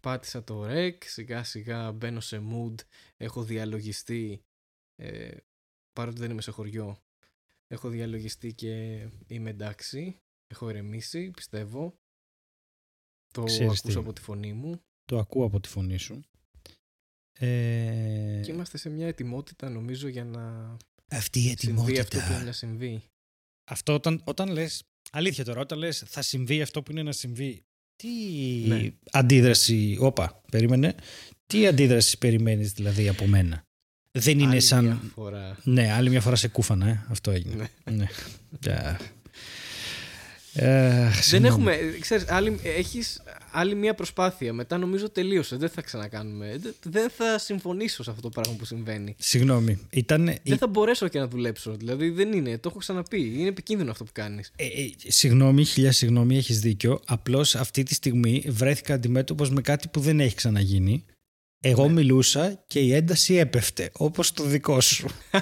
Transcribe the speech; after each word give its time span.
πάτησα 0.00 0.44
το 0.44 0.64
rec, 0.66 0.96
σιγά 1.04 1.44
σιγά 1.44 1.92
μπαίνω 1.92 2.20
σε 2.20 2.42
mood, 2.50 2.74
έχω 3.16 3.42
διαλογιστεί, 3.42 4.44
ε, 4.94 5.36
παρότι 5.92 6.18
δεν 6.18 6.30
είμαι 6.30 6.42
σε 6.42 6.50
χωριό, 6.50 7.02
έχω 7.66 7.88
διαλογιστεί 7.88 8.54
και 8.54 9.04
είμαι 9.26 9.50
εντάξει, 9.50 10.20
έχω 10.46 10.68
ερεμήσει, 10.68 11.30
πιστεύω. 11.30 11.98
Το 13.32 13.44
Ξέρεις 13.44 13.78
ακούσω 13.78 13.98
τι; 13.98 14.04
από 14.04 14.12
τη 14.12 14.20
φωνή 14.20 14.52
μου 14.52 14.80
Το 15.04 15.18
ακούω 15.18 15.44
από 15.44 15.60
τη 15.60 15.68
φωνή 15.68 15.96
σου. 15.96 16.22
Ε, 17.32 18.40
και 18.44 18.52
είμαστε 18.52 18.78
σε 18.78 18.88
μια 18.88 19.06
ετοιμότητα 19.06 19.68
νομίζω 19.68 20.08
για 20.08 20.24
να 20.24 20.76
αυτή 21.10 21.38
η 21.40 21.54
συμβεί 21.58 21.98
αυτό 21.98 22.18
που 22.18 22.24
είναι 22.24 22.34
ετοιμότητα. 22.34 22.44
να 22.44 22.52
συμβεί. 22.52 23.02
Αυτό 23.70 23.94
όταν, 23.94 24.22
όταν 24.24 24.48
λες, 24.48 24.84
αλήθεια 25.10 25.44
τώρα, 25.44 25.60
όταν 25.60 25.78
λες 25.78 25.98
θα 25.98 26.22
συμβεί 26.22 26.62
αυτό 26.62 26.82
που 26.82 26.90
είναι 26.90 27.02
να 27.02 27.12
συμβεί, 27.12 27.64
τι 28.02 28.08
Ναι. 28.66 28.88
αντίδραση, 29.10 29.96
όπα, 30.00 30.42
περίμενε, 30.50 30.94
τι 31.46 31.66
αντίδραση 31.66 32.18
περιμένεις 32.18 32.72
δηλαδή 32.72 33.08
από 33.08 33.26
μένα; 33.26 33.62
Δεν 34.18 34.38
είναι 34.38 34.50
Άλλη 34.50 34.60
σαν, 34.60 34.84
μια 34.84 35.00
φορά. 35.14 35.58
ναι, 35.64 35.92
άλλη 35.92 36.10
μια 36.10 36.20
φορά 36.20 36.36
σε 36.36 36.48
κούφανα, 36.48 36.88
ε, 36.88 37.04
αυτό 37.08 37.30
έγινε. 37.30 37.54
Ναι. 37.84 37.92
ναι. 37.96 38.06
Τια. 40.58 40.68
Ε, 40.68 41.02
Δεν 41.02 41.12
συγγνώμη. 41.22 41.46
έχουμε, 41.72 41.98
ξέρεις, 42.00 42.24
άλλη, 42.28 42.58
έχεις 42.62 43.22
άλλη 43.52 43.74
μια 43.74 43.94
προσπάθεια. 43.94 44.52
Μετά 44.52 44.78
νομίζω 44.78 45.10
τελείωσε. 45.10 45.56
Δεν 45.56 45.68
θα 45.68 45.82
ξανακάνουμε. 45.82 46.56
Δεν, 46.60 46.74
δεν 46.82 47.10
θα 47.10 47.38
συμφωνήσω 47.38 48.02
σε 48.02 48.10
αυτό 48.10 48.22
το 48.22 48.28
πράγμα 48.28 48.54
που 48.58 48.64
συμβαίνει. 48.64 49.14
Συγγνώμη, 49.18 49.78
ήταν, 49.90 50.34
Δεν 50.44 50.58
θα 50.58 50.66
μπορέσω 50.66 51.08
και 51.08 51.18
να 51.18 51.28
δουλέψω. 51.28 51.72
Δηλαδή 51.76 52.10
δεν 52.10 52.32
είναι. 52.32 52.58
Το 52.58 52.68
έχω 52.68 52.78
ξαναπεί. 52.78 53.32
Είναι 53.38 53.48
επικίνδυνο 53.48 53.90
αυτό 53.90 54.04
που 54.04 54.10
κάνεις. 54.14 54.50
Ε, 54.56 54.64
ε, 54.64 54.70
συγγνώμη, 55.06 55.64
χιλιά 55.64 55.92
συγγνώμη, 55.92 56.36
έχεις 56.36 56.60
δίκιο. 56.60 57.00
Απλώς 57.06 57.54
αυτή 57.54 57.82
τη 57.82 57.94
στιγμή 57.94 58.44
βρέθηκα 58.48 58.94
αντιμέτωπος 58.94 59.50
με 59.50 59.60
κάτι 59.60 59.88
που 59.88 60.00
δεν 60.00 60.20
έχει 60.20 60.34
ξαναγίνει. 60.34 61.04
Εγώ 61.60 61.86
Ναι. 61.86 61.92
μιλούσα 61.92 62.64
και 62.66 62.78
η 62.80 62.94
ένταση 62.94 63.34
έπεφτε, 63.34 63.90
όπως 63.92 64.32
το 64.32 64.44
δικό 64.44 64.80
σου. 64.80 65.06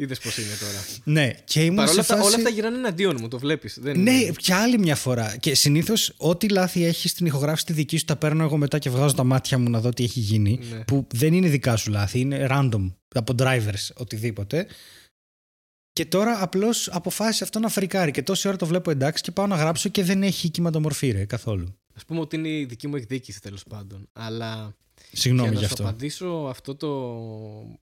Είδες 0.00 0.18
πώς 0.18 0.36
είναι 0.38 0.46
τώρα. 0.60 0.84
ναι, 1.04 1.32
και 1.44 1.60
ήμουν 1.64 1.76
Παρ' 1.76 1.86
σε 1.86 1.92
όλα 1.92 2.00
αυτά, 2.00 2.14
φάση... 2.16 2.26
όλα 2.26 2.36
αυτά 2.36 2.48
γυρνάνε 2.48 2.76
εναντίον 2.76 3.16
μου. 3.20 3.28
Το 3.28 3.38
βλέπεις. 3.38 3.78
Δεν 3.80 4.00
Ναι, 4.00 4.10
είναι. 4.12 4.32
και 4.36 4.54
άλλη 4.54 4.78
μια 4.78 4.96
φορά. 4.96 5.36
Και 5.36 5.54
συνήθως 5.54 6.12
ό,τι 6.16 6.48
λάθη 6.48 6.84
έχεις 6.84 7.10
στην 7.10 7.26
ηχογράφηση 7.26 7.64
τη 7.66 7.72
δική 7.72 7.96
σου, 7.96 8.04
τα 8.04 8.16
παίρνω 8.16 8.42
εγώ 8.44 8.56
μετά 8.56 8.78
και 8.78 8.90
βγάζω 8.90 9.14
τα 9.14 9.24
μάτια 9.24 9.58
μου 9.58 9.70
να 9.70 9.80
δω 9.80 9.90
τι 9.90 10.04
έχει 10.04 10.20
γίνει. 10.20 10.58
Ναι. 10.70 10.84
Που 10.84 11.06
δεν 11.14 11.32
είναι 11.32 11.48
δικά 11.48 11.76
σου 11.76 11.90
λάθη, 11.90 12.20
είναι 12.20 12.46
random 12.50 12.92
από 13.14 13.34
drivers, 13.38 13.88
οτιδήποτε. 13.94 14.66
Και 15.92 16.04
τώρα 16.06 16.42
απλώς 16.42 16.88
αποφάσισε 16.88 17.44
αυτό 17.44 17.58
να 17.58 17.68
φρικάρει. 17.68 18.10
Και 18.10 18.22
τόση 18.22 18.48
ώρα 18.48 18.56
το 18.56 18.66
βλέπω 18.66 18.90
εντάξει 18.90 19.22
και 19.22 19.30
πάω 19.30 19.46
να 19.46 19.56
γράψω 19.56 19.88
και 19.88 20.04
δεν 20.04 20.22
έχει 20.22 20.48
κυματομορφή, 20.48 21.10
ρε, 21.10 21.24
καθόλου. 21.24 21.78
Α 22.00 22.04
πούμε 22.04 22.20
ότι 22.20 22.36
είναι 22.36 22.48
η 22.48 22.64
δική 22.64 22.86
μου 22.88 22.96
εκδίκηση 22.96 23.40
τέλος 23.40 23.62
πάντων. 23.68 24.08
Αλλά 24.12 24.76
Συγγνώμη 25.12 25.48
για 25.48 25.56
γι' 25.58 25.62
να 25.62 25.68
σου 25.68 25.74
αυτό. 25.74 25.88
απαντήσω 25.88 26.26
αυτό 26.48 26.74
το 26.74 26.88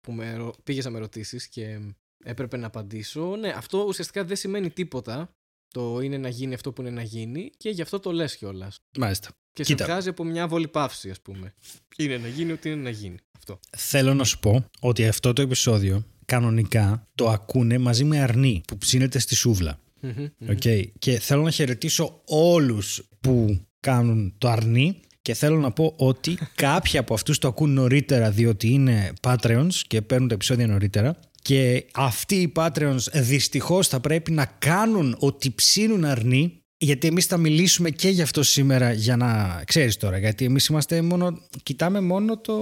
που 0.01 0.11
με, 0.11 0.33
ρω- 0.35 0.55
πήγες 0.63 0.85
να 0.85 0.91
με 0.91 0.99
ρωτήσεις 0.99 1.47
και 1.47 1.79
έπρεπε 2.23 2.57
να 2.57 2.67
απαντήσω. 2.67 3.35
Ναι, 3.35 3.49
αυτό 3.49 3.83
ουσιαστικά 3.87 4.23
δεν 4.25 4.35
σημαίνει 4.35 4.69
τίποτα. 4.69 5.29
Το 5.67 5.99
είναι 5.99 6.17
να 6.17 6.29
γίνει 6.29 6.53
αυτό 6.53 6.71
που 6.71 6.81
είναι 6.81 6.89
να 6.89 7.01
γίνει 7.01 7.51
και 7.57 7.69
γι' 7.69 7.81
αυτό 7.81 7.99
το 7.99 8.11
λες 8.11 8.37
κιόλας. 8.37 8.79
Μάλιστα. 8.97 9.29
Και 9.53 9.63
Κοίτα. 9.63 9.85
σε 9.85 9.91
βγάζει 9.91 10.09
από 10.09 10.23
μια 10.23 10.43
άβολη 10.43 10.67
παύση, 10.67 11.09
ας 11.09 11.21
πούμε. 11.21 11.53
Είναι 11.97 12.17
να 12.17 12.27
γίνει 12.27 12.51
ό,τι 12.51 12.69
είναι 12.69 12.81
να 12.81 12.89
γίνει. 12.89 13.17
Αυτό. 13.37 13.59
Θέλω 13.77 14.13
να 14.13 14.23
σου 14.23 14.39
πω 14.39 14.65
ότι 14.79 15.07
αυτό 15.07 15.33
το 15.33 15.41
επεισόδιο 15.41 16.05
κανονικά 16.25 17.07
το 17.15 17.29
ακούνε 17.29 17.77
μαζί 17.77 18.03
με 18.03 18.19
αρνί 18.19 18.61
που 18.67 18.77
ψήνεται 18.77 19.19
στη 19.19 19.35
σούβλα. 19.35 19.79
Μμμ, 19.99 20.11
μμμ. 20.37 20.49
Οκ. 20.49 20.61
Και 20.99 21.19
θέλω 21.19 21.41
να 21.41 21.51
χαιρετήσω 21.51 22.21
όλους 22.25 23.09
που 23.21 23.65
κάνουν 23.79 24.33
το 24.37 24.47
αρνί 24.49 24.99
και 25.21 25.33
θέλω 25.33 25.59
να 25.59 25.71
πω 25.71 25.93
ότι 25.97 26.37
κάποιοι 26.55 26.97
από 26.97 27.13
αυτούς 27.13 27.37
το 27.37 27.47
ακούν 27.47 27.73
νωρίτερα 27.73 28.31
διότι 28.31 28.67
είναι 28.69 29.13
Patreons 29.21 29.73
και 29.87 30.01
παίρνουν 30.01 30.27
τα 30.27 30.33
επεισόδια 30.33 30.67
νωρίτερα 30.67 31.19
και 31.43 31.85
αυτοί 31.93 32.35
οι 32.35 32.51
Patreons 32.55 33.11
δυστυχώς 33.13 33.87
θα 33.87 33.99
πρέπει 33.99 34.31
να 34.31 34.45
κάνουν 34.45 35.15
ότι 35.19 35.51
ψήνουν 35.51 36.05
αρνί 36.05 36.63
γιατί 36.83 37.07
εμείς 37.07 37.25
θα 37.25 37.37
μιλήσουμε 37.37 37.89
και 37.89 38.09
γι' 38.09 38.21
αυτό 38.21 38.43
σήμερα 38.43 38.91
για 38.91 39.17
να 39.17 39.63
ξέρεις 39.65 39.97
τώρα 39.97 40.17
γιατί 40.17 40.45
εμείς 40.45 40.65
είμαστε 40.65 41.01
μόνο, 41.01 41.39
κοιτάμε 41.63 42.01
μόνο 42.01 42.37
το 42.37 42.53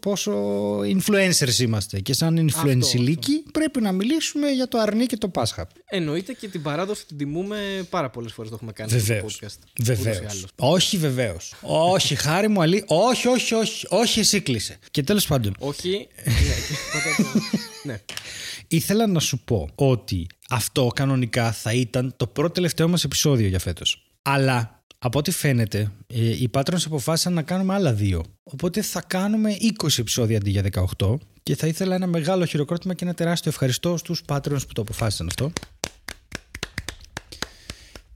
πόσο 0.00 0.32
influencers 0.78 1.58
είμαστε 1.60 2.00
και 2.00 2.12
σαν 2.12 2.50
influencer 2.50 3.16
πρέπει 3.52 3.80
να 3.80 3.92
μιλήσουμε 3.92 4.48
για 4.48 4.68
το 4.68 4.78
αρνί 4.78 5.06
και 5.06 5.16
το 5.16 5.28
Πάσχα. 5.28 5.68
Εννοείται 5.84 6.32
και 6.32 6.48
την 6.48 6.62
παράδοση 6.62 7.06
την 7.06 7.16
τιμούμε 7.16 7.86
πάρα 7.90 8.10
πολλές 8.10 8.32
φορές 8.32 8.50
το 8.50 8.56
έχουμε 8.56 8.72
κάνει 8.72 8.90
Βεβαίως. 8.90 9.32
στο 9.32 9.46
podcast. 9.46 9.82
Βεβαίω. 9.82 10.12
Ούτως 10.12 10.22
ή 10.22 10.26
άλλως. 10.30 10.46
Όχι, 10.56 10.96
βεβαίως. 10.96 11.54
όχι, 11.62 12.14
χάρη 12.14 12.48
μου, 12.48 12.62
αλή. 12.62 12.84
Όχι, 12.86 13.28
όχι, 13.28 13.54
όχι. 13.54 13.86
Όχι, 13.88 14.20
εσύ 14.20 14.40
κλείσε. 14.40 14.78
Και 14.90 15.02
τέλος 15.02 15.26
πάντων, 15.26 15.54
Όχι. 15.58 16.06
ναι, 17.82 17.92
και 18.04 18.14
πάντα 18.14 18.24
το- 18.24 18.62
ναι. 18.62 18.66
ήθελα 18.68 19.06
να 19.06 19.20
σου 19.20 19.38
πω 19.38 19.68
ότι 19.74 20.26
αυτό 20.48 20.86
κανονικά 20.94 21.52
θα 21.52 21.72
ήταν 21.72 22.14
το 22.16 22.26
πρώτο 22.26 22.52
τελευταίο 22.52 22.88
μας 22.88 23.04
επεισόδιο 23.04 23.48
για 23.48 23.58
φέτος. 23.58 24.10
Αλλά 24.22 24.82
από 24.98 25.18
ό,τι 25.18 25.30
φαίνεται, 25.30 25.92
ε, 26.06 26.20
οι 26.30 26.50
Patrons 26.52 26.82
αποφάσισαν 26.86 27.32
να 27.32 27.42
κάνουμε 27.42 27.74
άλλα 27.74 27.92
δύο. 27.92 28.24
Οπότε 28.42 28.82
θα 28.82 29.02
κάνουμε 29.06 29.56
20 29.82 29.98
επεισόδια 29.98 30.36
αντί 30.36 30.50
για 30.50 30.62
18. 30.62 31.18
Και 31.42 31.56
θα 31.56 31.66
ήθελα 31.66 31.94
ένα 31.94 32.06
μεγάλο 32.06 32.44
χειροκρότημα 32.44 32.94
και 32.94 33.04
ένα 33.04 33.14
τεράστιο 33.14 33.50
ευχαριστώ 33.50 33.96
στους 33.96 34.22
Patrons 34.26 34.66
που 34.66 34.72
το 34.72 34.80
αποφάσισαν 34.82 35.26
αυτό. 35.26 35.52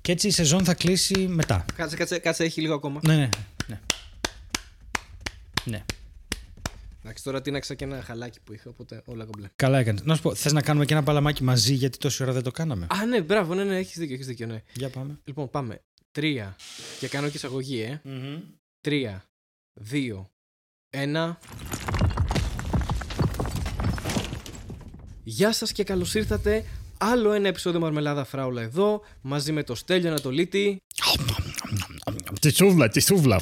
Και 0.00 0.12
έτσι 0.12 0.26
η 0.26 0.30
σεζόν 0.30 0.64
θα 0.64 0.74
κλείσει 0.74 1.18
μετά. 1.18 1.64
Κάτσε, 1.76 1.96
κάτσε, 1.96 2.18
κάτσε, 2.18 2.44
έχει 2.44 2.60
λίγο 2.60 2.74
ακόμα. 2.74 3.00
Ναι, 3.04 3.16
ναι, 3.16 3.28
ναι. 3.66 3.80
Ναι. 5.64 5.84
Εντάξει, 7.12 7.30
τώρα 7.30 7.42
τίναξα 7.42 7.74
και 7.74 7.84
ένα 7.84 8.02
χαλάκι 8.02 8.40
που 8.40 8.52
είχα, 8.52 8.70
οπότε 8.70 9.02
όλα 9.04 9.24
κομπλέ. 9.24 9.48
Καλά 9.56 9.78
έκανε. 9.78 10.00
Να 10.04 10.14
σου 10.14 10.22
πω, 10.22 10.34
θες 10.34 10.52
να 10.52 10.62
κάνουμε 10.62 10.84
και 10.84 10.92
ένα 10.92 11.02
παλαμάκι 11.02 11.42
μαζί 11.42 11.74
γιατί 11.74 11.98
τόση 11.98 12.22
ώρα 12.22 12.32
δεν 12.32 12.42
το 12.42 12.50
κάναμε; 12.50 12.86
Α, 12.90 13.06
ναι, 13.06 13.22
μπράβο, 13.22 13.54
ναι, 13.54 13.64
ναι, 13.64 13.76
έχεις 13.76 13.98
δίκιο, 13.98 14.14
έχεις 14.14 14.26
δίκιο, 14.26 14.46
ναι. 14.46 14.62
Για 14.74 14.90
πάμε. 14.90 15.18
Λοιπόν, 15.24 15.50
πάμε. 15.50 15.82
Τρία. 16.10 16.56
Και 16.98 17.08
κάνω 17.08 17.28
και 17.28 17.36
εισαγωγή, 17.36 17.80
ε. 17.80 18.00
Τρία, 18.80 19.24
δύο, 19.80 20.30
ένα. 20.90 21.38
Γεια 25.22 25.52
σας 25.52 25.72
και 25.72 25.84
καλώς 25.84 26.14
ήρθατε. 26.14 26.64
Άλλο 26.98 27.32
ένα 27.32 27.48
επεισόδιο 27.48 27.80
Μαρμελάδα 27.80 28.24
Φράουλα 28.24 28.62
εδώ, 28.62 29.02
μαζί 29.20 29.52
με 29.52 29.62
το 29.62 29.74
Στέλιο 29.74 30.08
Ανατολίτη. 30.08 30.76
Τη 32.40 32.50
σούβλα, 32.50 32.88
τη 32.88 33.00
σούβλα. 33.00 33.40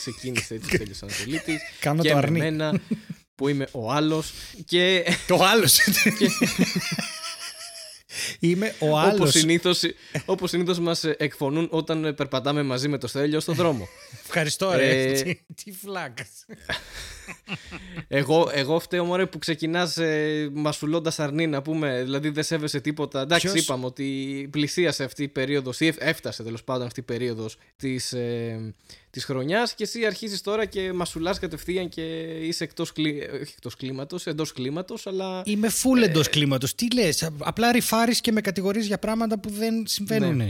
Ξεκίνησε 0.00 0.54
έτσι 0.54 0.68
ο 0.70 0.74
Στέλιος 0.74 1.02
Ανατολίτης. 1.02 1.60
Κάνω 1.80 2.02
και 2.02 2.08
το 2.08 2.14
με 2.14 2.20
αρνί. 2.20 2.38
μένα, 2.38 2.80
που 3.34 3.48
είμαι 3.48 3.66
ο 3.72 3.92
άλλος. 3.92 4.32
Και 4.66 5.04
Το 5.26 5.44
άλλος. 5.44 5.78
Είμαι 8.40 8.74
ο 8.78 8.98
άλλος. 8.98 9.14
όπως 9.14 9.30
συνήθως, 9.30 9.82
όπως 10.24 10.50
συνήθως 10.50 10.78
μας 10.78 11.04
εκφωνούν 11.04 11.68
όταν 11.70 12.14
περπατάμε 12.16 12.62
μαζί 12.62 12.88
με 12.88 12.98
το 12.98 13.06
Στέλιο 13.06 13.40
στον 13.40 13.54
δρόμο. 13.54 13.88
Ευχαριστώ, 14.24 14.72
ρε. 14.72 15.02
Ε, 15.02 15.22
Τι- 15.22 15.40
Τι 15.64 15.72
φλάκας. 15.72 16.28
Εγώ, 18.08 18.50
εγώ 18.52 18.78
φταίω 18.80 19.04
μωρέ 19.04 19.26
που 19.26 19.38
ξεκινάς 19.38 19.96
ε, 19.96 20.48
μασουλώντας 20.52 21.18
αρνί 21.18 21.46
να 21.46 21.62
πούμε, 21.62 22.02
δηλαδή 22.02 22.28
δεν 22.28 22.44
σέβεσαι 22.44 22.80
τίποτα. 22.80 23.20
Εντάξει, 23.20 23.46
Ποιος; 23.50 23.62
είπαμε 23.64 23.84
ότι 23.86 24.48
πλησίασε 24.50 25.04
αυτή 25.04 25.22
η 25.22 25.28
περίοδος, 25.28 25.80
ή 25.80 25.86
εφ- 25.86 25.96
έφτασε 26.02 26.42
τέλος 26.42 26.64
πάντων 26.64 26.86
αυτή 26.86 27.00
η 27.00 27.02
περίοδος 27.02 27.56
της 27.76 28.12
ε, 28.12 28.74
της 29.10 29.24
χρονιάς 29.24 29.74
και 29.74 29.82
εσύ 29.82 30.04
αρχίζεις 30.06 30.40
τώρα 30.40 30.64
και 30.64 30.92
μασουλάς 30.92 31.38
κατευθείαν 31.38 31.88
και 31.88 32.02
είσαι 32.40 32.64
εκτός 32.64 32.92
κλί... 32.92 33.10
όχι 33.42 33.52
εκτός 33.56 33.76
κλίματος, 33.76 34.26
εντός 34.26 34.52
κλίματος, 34.52 35.06
αλλά. 35.06 35.42
Είμαι 35.44 35.68
full 35.68 36.02
εντός 36.02 36.28
κλίματος. 36.28 36.74
Τι 36.74 36.94
λες, 36.94 37.30
απλά 37.38 37.72
ρηφάρει 37.72 38.20
και 38.20 38.32
με 38.32 38.40
κατηγορεί 38.40 38.80
για 38.80 38.98
πράγματα 38.98 39.38
που 39.38 39.50
δεν 39.50 39.86
συμβαίνουν. 39.86 40.36
Ναι. 40.36 40.48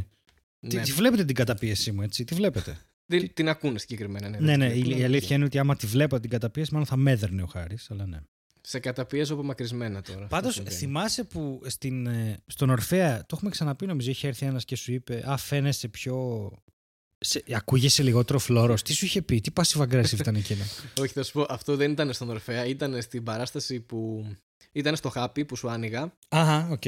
Τι, 0.68 0.76
Ναι. 0.76 0.82
τι 0.82 0.92
βλέπετε 0.92 1.24
την 1.24 1.34
καταπίεσή 1.34 1.92
μου, 1.92 2.02
έτσι. 2.02 2.24
Τι 2.24 2.34
βλέπετε. 2.34 2.78
Τι- 3.18 3.28
την 3.28 3.48
ακούνε 3.48 3.78
συγκεκριμένα. 3.78 4.28
Ναι, 4.28 4.38
ναι, 4.38 4.46
δεν 4.46 4.58
ναι. 4.58 4.66
την 4.68 4.76
Η, 4.76 4.80
ακούνε, 4.80 4.94
η 4.94 4.96
αλλά 4.96 5.04
αλήθεια 5.04 5.36
είναι 5.36 5.44
ότι 5.44 5.58
άμα 5.58 5.76
τη 5.76 5.86
βλέπω 5.86 6.20
την 6.20 6.30
καταπίεση, 6.30 6.72
μάλλον 6.72 6.86
θα 6.86 6.96
μέδερνε 6.96 7.42
ο 7.42 7.46
Χάρης, 7.46 7.90
αλλά 7.90 8.06
ναι. 8.06 8.18
Σε 8.62 8.78
καταπιέζω 8.78 9.34
απομακρυσμένα 9.34 10.02
τώρα. 10.02 10.16
αυτό 10.22 10.36
Πάντως, 10.36 10.54
συμβαίνει. 10.54 10.76
θυμάσαι 10.76 11.24
που 11.24 11.60
στην, 11.66 12.06
ε, 12.06 12.36
στον 12.46 12.70
Ορφαία, 12.70 13.18
το 13.18 13.26
έχουμε 13.36 13.50
ξαναπεί, 13.50 13.86
νομίζω, 13.86 14.10
είχε 14.10 14.28
έρθει 14.28 14.46
ένας 14.46 14.64
και 14.64 14.76
σου 14.76 14.92
είπε 14.92 15.22
Α, 15.30 15.36
φαίνεσαι 15.36 15.88
πιο. 15.88 16.50
Σε, 17.18 17.42
ακούγεσαι 17.52 18.02
λιγότερο 18.02 18.38
φλόρος. 18.38 18.82
Τι 18.82 18.92
σου 18.92 19.04
είχε 19.04 19.22
πει, 19.22 19.40
τι 19.40 19.50
passive 19.54 19.80
aggressive 19.82 20.18
ήταν 20.18 20.34
εκείνο; 20.34 20.62
Όχι, 21.00 21.12
θα 21.12 21.22
σου 21.22 21.32
πω, 21.32 21.46
αυτό 21.48 21.76
δεν 21.76 21.90
ήταν 21.90 22.12
στον 22.12 22.30
Ορφέα, 22.30 22.64
ήταν 22.66 23.02
στην 23.02 23.22
παράσταση 23.22 23.80
που. 23.80 24.26
ήταν 24.72 24.96
στο 24.96 25.12
Happy 25.14 25.46
που 25.46 25.56
σου 25.56 25.70
άνοιγα. 25.70 26.16
Αχα, 26.28 26.68
οκ. 26.70 26.82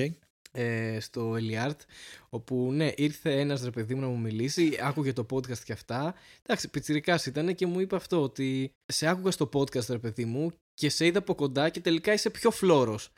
Ε, 0.52 1.00
στο 1.00 1.36
Eliart, 1.36 1.80
όπου 2.28 2.70
ναι, 2.72 2.92
ήρθε 2.96 3.40
ένας 3.40 3.62
ρε 3.62 3.70
παιδί 3.70 3.94
μου 3.94 4.00
να 4.00 4.06
μου 4.06 4.18
μιλήσει, 4.18 4.78
άκουγε 4.82 5.12
το 5.12 5.26
podcast 5.32 5.58
και 5.58 5.72
αυτά. 5.72 6.14
Εντάξει, 6.42 6.68
πιτσιρικάς 6.68 7.26
ήταν 7.26 7.54
και 7.54 7.66
μου 7.66 7.80
είπε 7.80 7.96
αυτό, 7.96 8.22
ότι 8.22 8.74
σε 8.86 9.06
άκουγα 9.06 9.30
στο 9.30 9.48
podcast, 9.52 9.86
ρε 9.88 9.98
παιδί 9.98 10.24
μου, 10.24 10.52
και 10.74 10.88
σε 10.88 11.06
είδα 11.06 11.18
από 11.18 11.34
κοντά 11.34 11.68
και 11.68 11.80
τελικά 11.80 12.12
είσαι 12.12 12.30
πιο 12.30 12.50
φλώρος. 12.50 12.98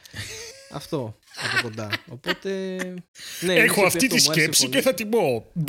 αυτό 0.75 1.19
από 1.37 1.63
κοντά. 1.63 1.91
Οπότε. 2.09 2.79
Ναι, 3.41 3.55
μου 3.55 3.65
είχε 3.65 3.75
πει 3.75 3.85
αυτό, 3.85 4.07
μου 4.07 4.31
άρεσε 4.31 4.67
πολύ. 4.67 4.83
θα 4.83 4.95
την 4.95 5.09
πω. 5.09 5.51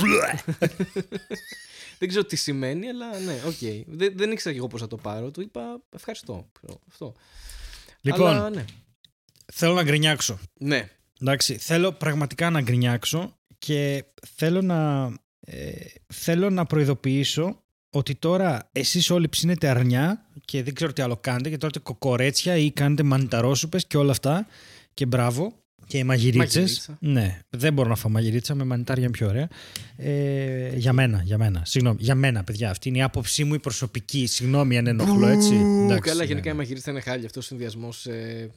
δεν 1.99 2.07
ξέρω 2.07 2.25
τι 2.25 2.35
σημαίνει, 2.35 2.87
αλλά 2.87 3.19
ναι, 3.19 3.41
OK. 3.45 3.53
Okay. 3.61 3.83
Δεν, 3.87 4.13
δεν 4.15 4.31
ήξερα 4.31 4.53
και 4.53 4.59
εγώ 4.59 4.67
πώς 4.67 4.81
θα 4.81 4.87
το 4.87 4.97
πάρω. 4.97 5.31
Του 5.31 5.41
είπα 5.41 5.81
ευχαριστώ. 5.95 6.51
Αυτό. 6.87 7.13
Λοιπόν, 8.01 8.27
αλλά, 8.27 8.49
ναι. 8.49 8.65
θέλω 9.53 9.73
να 9.73 9.83
γκρινιάξω. 9.83 10.39
Ναι. 10.59 10.89
Εντάξει, 11.21 11.57
θέλω 11.57 11.91
πραγματικά 11.91 12.49
να 12.49 12.61
γκρινιάξω 12.61 13.35
και 13.57 14.05
θέλω 14.35 14.61
να, 14.61 15.11
ε, 15.39 15.71
θέλω 16.13 16.49
να 16.49 16.65
προειδοποιήσω 16.65 17.63
ότι 17.89 18.15
τώρα 18.15 18.69
εσείς 18.71 19.09
όλοι 19.09 19.29
ψήνετε 19.29 19.67
αρνιά 19.67 20.25
και 20.45 20.63
δεν 20.63 20.73
ξέρω 20.73 20.93
τι 20.93 21.01
άλλο 21.01 21.17
κάνετε 21.17 21.49
και 21.49 21.57
τώρα 21.57 21.79
κοκορέτσια 21.83 22.55
ή 22.55 22.71
κάνετε 22.71 23.03
μανιταρόσουπες 23.03 23.87
και 23.87 23.97
όλα 23.97 24.11
αυτά 24.11 24.47
και 24.93 25.05
μπράβο 25.05 25.53
και 25.87 25.97
οι 25.97 26.03
μαγειρίτσες. 26.03 26.65
Ναι, 26.99 27.39
δεν 27.49 27.73
μπορώ 27.73 27.89
να 27.89 27.95
φάω 27.95 28.11
μαγειρίτσα, 28.11 28.55
με 28.55 28.63
μανιτάρια 28.63 29.03
είναι 29.03 29.11
πιο 29.11 29.27
ωραία. 29.27 29.47
Ε, 29.97 30.75
για 30.75 30.93
μένα, 30.93 31.21
για 31.23 31.37
μένα. 31.37 31.61
Συγγνώμη, 31.65 31.97
για 32.01 32.15
μένα, 32.15 32.43
παιδιά. 32.43 32.69
Αυτή 32.69 32.89
είναι 32.89 32.97
η 32.97 33.01
άποψή 33.01 33.43
μου 33.43 33.53
η 33.53 33.59
προσωπική. 33.59 34.25
Συγγνώμη 34.25 34.77
αν 34.77 34.87
ενοχλώ, 34.87 35.27
έτσι. 35.27 35.53
Εντάξει, 35.53 36.09
καλά, 36.09 36.21
ναι. 36.21 36.25
γενικά 36.25 36.51
η 36.51 36.53
μαγειρίτσα 36.53 36.91
είναι 36.91 36.99
χάλια. 36.99 37.25
Αυτός 37.25 37.43
ο 37.43 37.47
συνδυασμός 37.47 38.05
ε, 38.05 38.49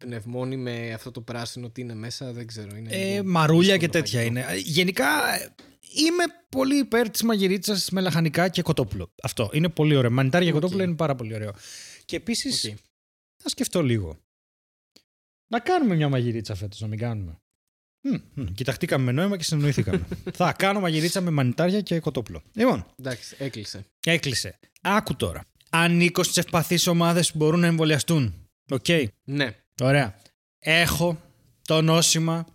πνευμόνι 0.00 0.56
με 0.56 0.92
αυτό 0.92 1.10
το 1.10 1.20
πράσινο 1.20 1.70
τι 1.70 1.80
είναι 1.80 1.94
μέσα, 1.94 2.32
δεν 2.32 2.46
ξέρω. 2.46 2.76
Είναι 2.76 2.90
ε, 2.90 3.22
μαρούλια 3.22 3.76
και 3.76 3.88
τέτοια 3.88 4.22
είναι. 4.22 4.44
Γενικά 4.56 5.06
είμαι 5.80 6.24
πολύ 6.48 6.78
υπέρ 6.78 7.10
της 7.10 7.22
μαγειρίτσα 7.22 7.78
με 7.90 8.00
λαχανικά 8.00 8.48
και 8.48 8.62
κοτόπουλο. 8.62 9.12
Αυτό 9.22 9.50
είναι 9.52 9.68
πολύ 9.68 9.96
ωραίο. 9.96 10.10
Μανιτάρια 10.10 10.46
και 10.46 10.54
κοτόπουλο 10.54 10.82
είναι 10.82 10.94
πάρα 10.94 11.14
πολύ 11.14 11.34
ωραίο. 11.34 11.52
Και 12.04 12.16
επίσης 12.16 12.68
okay. 12.68 12.74
θα 13.36 13.48
σκεφτώ 13.48 13.82
λίγο. 13.82 14.18
Να 15.46 15.60
κάνουμε 15.60 15.94
μια 15.94 16.08
μαγειρίτσα 16.08 16.54
φέτος, 16.54 16.80
να 16.80 16.86
μην 16.86 16.98
κάνουμε. 16.98 17.40
Μ, 18.34 18.44
κοιταχτήκαμε 18.54 19.04
με 19.04 19.12
νόημα 19.12 19.36
και 19.36 19.44
συνεννοηθήκαμε. 19.44 20.06
θα 20.32 20.52
κάνω 20.52 20.80
μαγειρίτσα 20.80 21.20
με 21.20 21.30
μανιτάρια 21.30 21.80
και 21.80 22.00
κοτόπουλο. 22.00 22.42
Λοιπόν. 22.52 22.86
Εντάξει, 22.98 23.36
έκλεισε. 23.38 23.86
Έκλεισε. 24.06 24.58
Άκου 24.80 25.16
τώρα. 25.16 25.44
Ανήκω 25.70 26.22
στις 26.22 26.40
ευπαθείς 26.40 26.90
ομάδες 26.90 27.20
που 27.20 27.36
μπορούν 27.38 27.60
να 27.60 27.66
εμβολιαστούν. 27.66 28.48
OK. 28.70 28.84
Okay. 28.86 29.06
Ναι. 29.24 29.56
Ωραία. 29.80 30.14
Έχω 30.58 31.20
το 31.66 31.82
νόσημα 31.82 32.46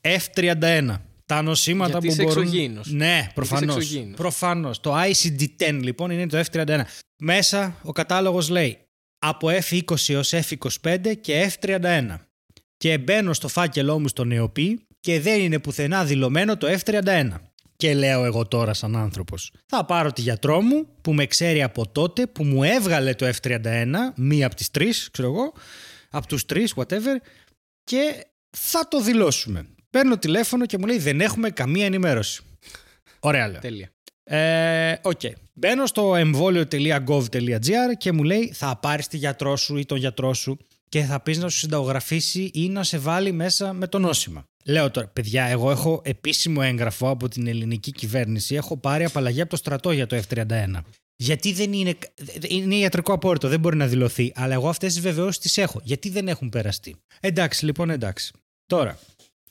F31. 0.00 0.94
Τα 1.26 1.42
νοσήματα 1.42 1.98
Γιατί 1.98 2.16
που 2.16 2.22
μπορούν. 2.22 2.42
Εξωγήινος. 2.42 2.90
Ναι, 2.90 3.30
προφανώς. 3.34 4.04
Προφανώς. 4.16 4.80
Το 4.80 4.94
ICD-10 4.96 5.78
λοιπόν 5.82 6.10
είναι 6.10 6.26
το 6.26 6.42
F31. 6.52 6.80
Μέσα 7.18 7.76
ο 7.82 7.92
κατάλογος 7.92 8.48
λέει 8.48 8.78
από 9.18 9.48
F20 9.48 10.08
έως 10.08 10.32
F25 10.32 11.12
και 11.20 11.50
F31 11.60 12.16
και 12.76 12.98
μπαίνω 12.98 13.32
στο 13.32 13.48
φάκελό 13.48 13.98
μου 13.98 14.08
στο 14.08 14.24
νεοπή 14.24 14.80
και 15.00 15.20
δεν 15.20 15.40
είναι 15.40 15.58
πουθενά 15.58 16.04
δηλωμένο 16.04 16.56
το 16.56 16.66
F31. 16.84 17.28
Και 17.76 17.94
λέω 17.94 18.24
εγώ 18.24 18.46
τώρα 18.46 18.74
σαν 18.74 18.96
άνθρωπος, 18.96 19.52
θα 19.66 19.84
πάρω 19.84 20.12
τη 20.12 20.20
γιατρό 20.20 20.60
μου 20.60 20.86
που 21.00 21.12
με 21.12 21.26
ξέρει 21.26 21.62
από 21.62 21.88
τότε 21.88 22.26
που 22.26 22.44
μου 22.44 22.62
έβγαλε 22.62 23.14
το 23.14 23.26
F31, 23.26 23.94
μία 24.16 24.46
από 24.46 24.54
τις 24.54 24.70
τρεις, 24.70 25.08
ξέρω 25.10 25.28
εγώ, 25.28 25.52
από 26.10 26.26
τους 26.26 26.44
τρεις, 26.44 26.74
whatever, 26.76 27.16
και 27.84 28.26
θα 28.56 28.88
το 28.88 29.00
δηλώσουμε. 29.00 29.66
Παίρνω 29.90 30.18
τηλέφωνο 30.18 30.66
και 30.66 30.78
μου 30.78 30.86
λέει 30.86 30.98
δεν 30.98 31.20
έχουμε 31.20 31.50
καμία 31.50 31.84
ενημέρωση. 31.84 32.42
Ωραία 33.20 33.48
λέω. 33.48 33.60
Τέλεια. 33.60 33.90
Ε, 34.24 34.94
okay. 35.02 35.32
Μπαίνω 35.52 35.86
στο 35.86 36.14
εμβόλιο.gov.gr 36.14 37.96
και 37.98 38.12
μου 38.12 38.22
λέει 38.22 38.52
θα 38.52 38.76
πάρεις 38.76 39.06
τη 39.06 39.16
γιατρό 39.16 39.56
σου 39.56 39.76
ή 39.76 39.86
τον 39.86 39.98
γιατρό 39.98 40.34
σου 40.34 40.58
και 40.88 41.02
θα 41.02 41.20
πεις 41.20 41.38
να 41.38 41.48
σου 41.48 41.58
συνταγογραφήσει 41.58 42.50
ή 42.54 42.68
να 42.68 42.82
σε 42.82 42.98
βάλει 42.98 43.32
μέσα 43.32 43.72
με 43.72 43.86
το 43.86 43.98
νόσημα. 43.98 44.44
Λέω 44.64 44.90
τώρα, 44.90 45.06
παιδιά, 45.06 45.44
εγώ 45.44 45.70
έχω 45.70 46.02
επίσημο 46.04 46.60
έγγραφο 46.64 47.08
από 47.08 47.28
την 47.28 47.46
ελληνική 47.46 47.90
κυβέρνηση. 47.90 48.54
Έχω 48.54 48.76
πάρει 48.76 49.04
απαλλαγή 49.04 49.40
από 49.40 49.50
το 49.50 49.56
στρατό 49.56 49.92
για 49.92 50.06
το 50.06 50.22
F31. 50.28 50.70
Γιατί 51.16 51.52
δεν 51.52 51.72
είναι. 51.72 51.98
Είναι 52.48 52.74
ιατρικό 52.74 53.12
απόρριτο, 53.12 53.48
δεν 53.48 53.60
μπορεί 53.60 53.76
να 53.76 53.86
δηλωθεί. 53.86 54.32
Αλλά 54.34 54.54
εγώ 54.54 54.68
αυτές 54.68 54.92
τις 54.92 55.02
βεβαιώσεις 55.02 55.38
τις 55.38 55.58
έχω. 55.58 55.80
Γιατί 55.82 56.08
δεν 56.08 56.28
έχουν 56.28 56.48
περαστεί; 56.48 56.96
Εντάξει, 57.20 57.64
λοιπόν, 57.64 57.90
εντάξει. 57.90 58.32
Τώρα, 58.66 58.98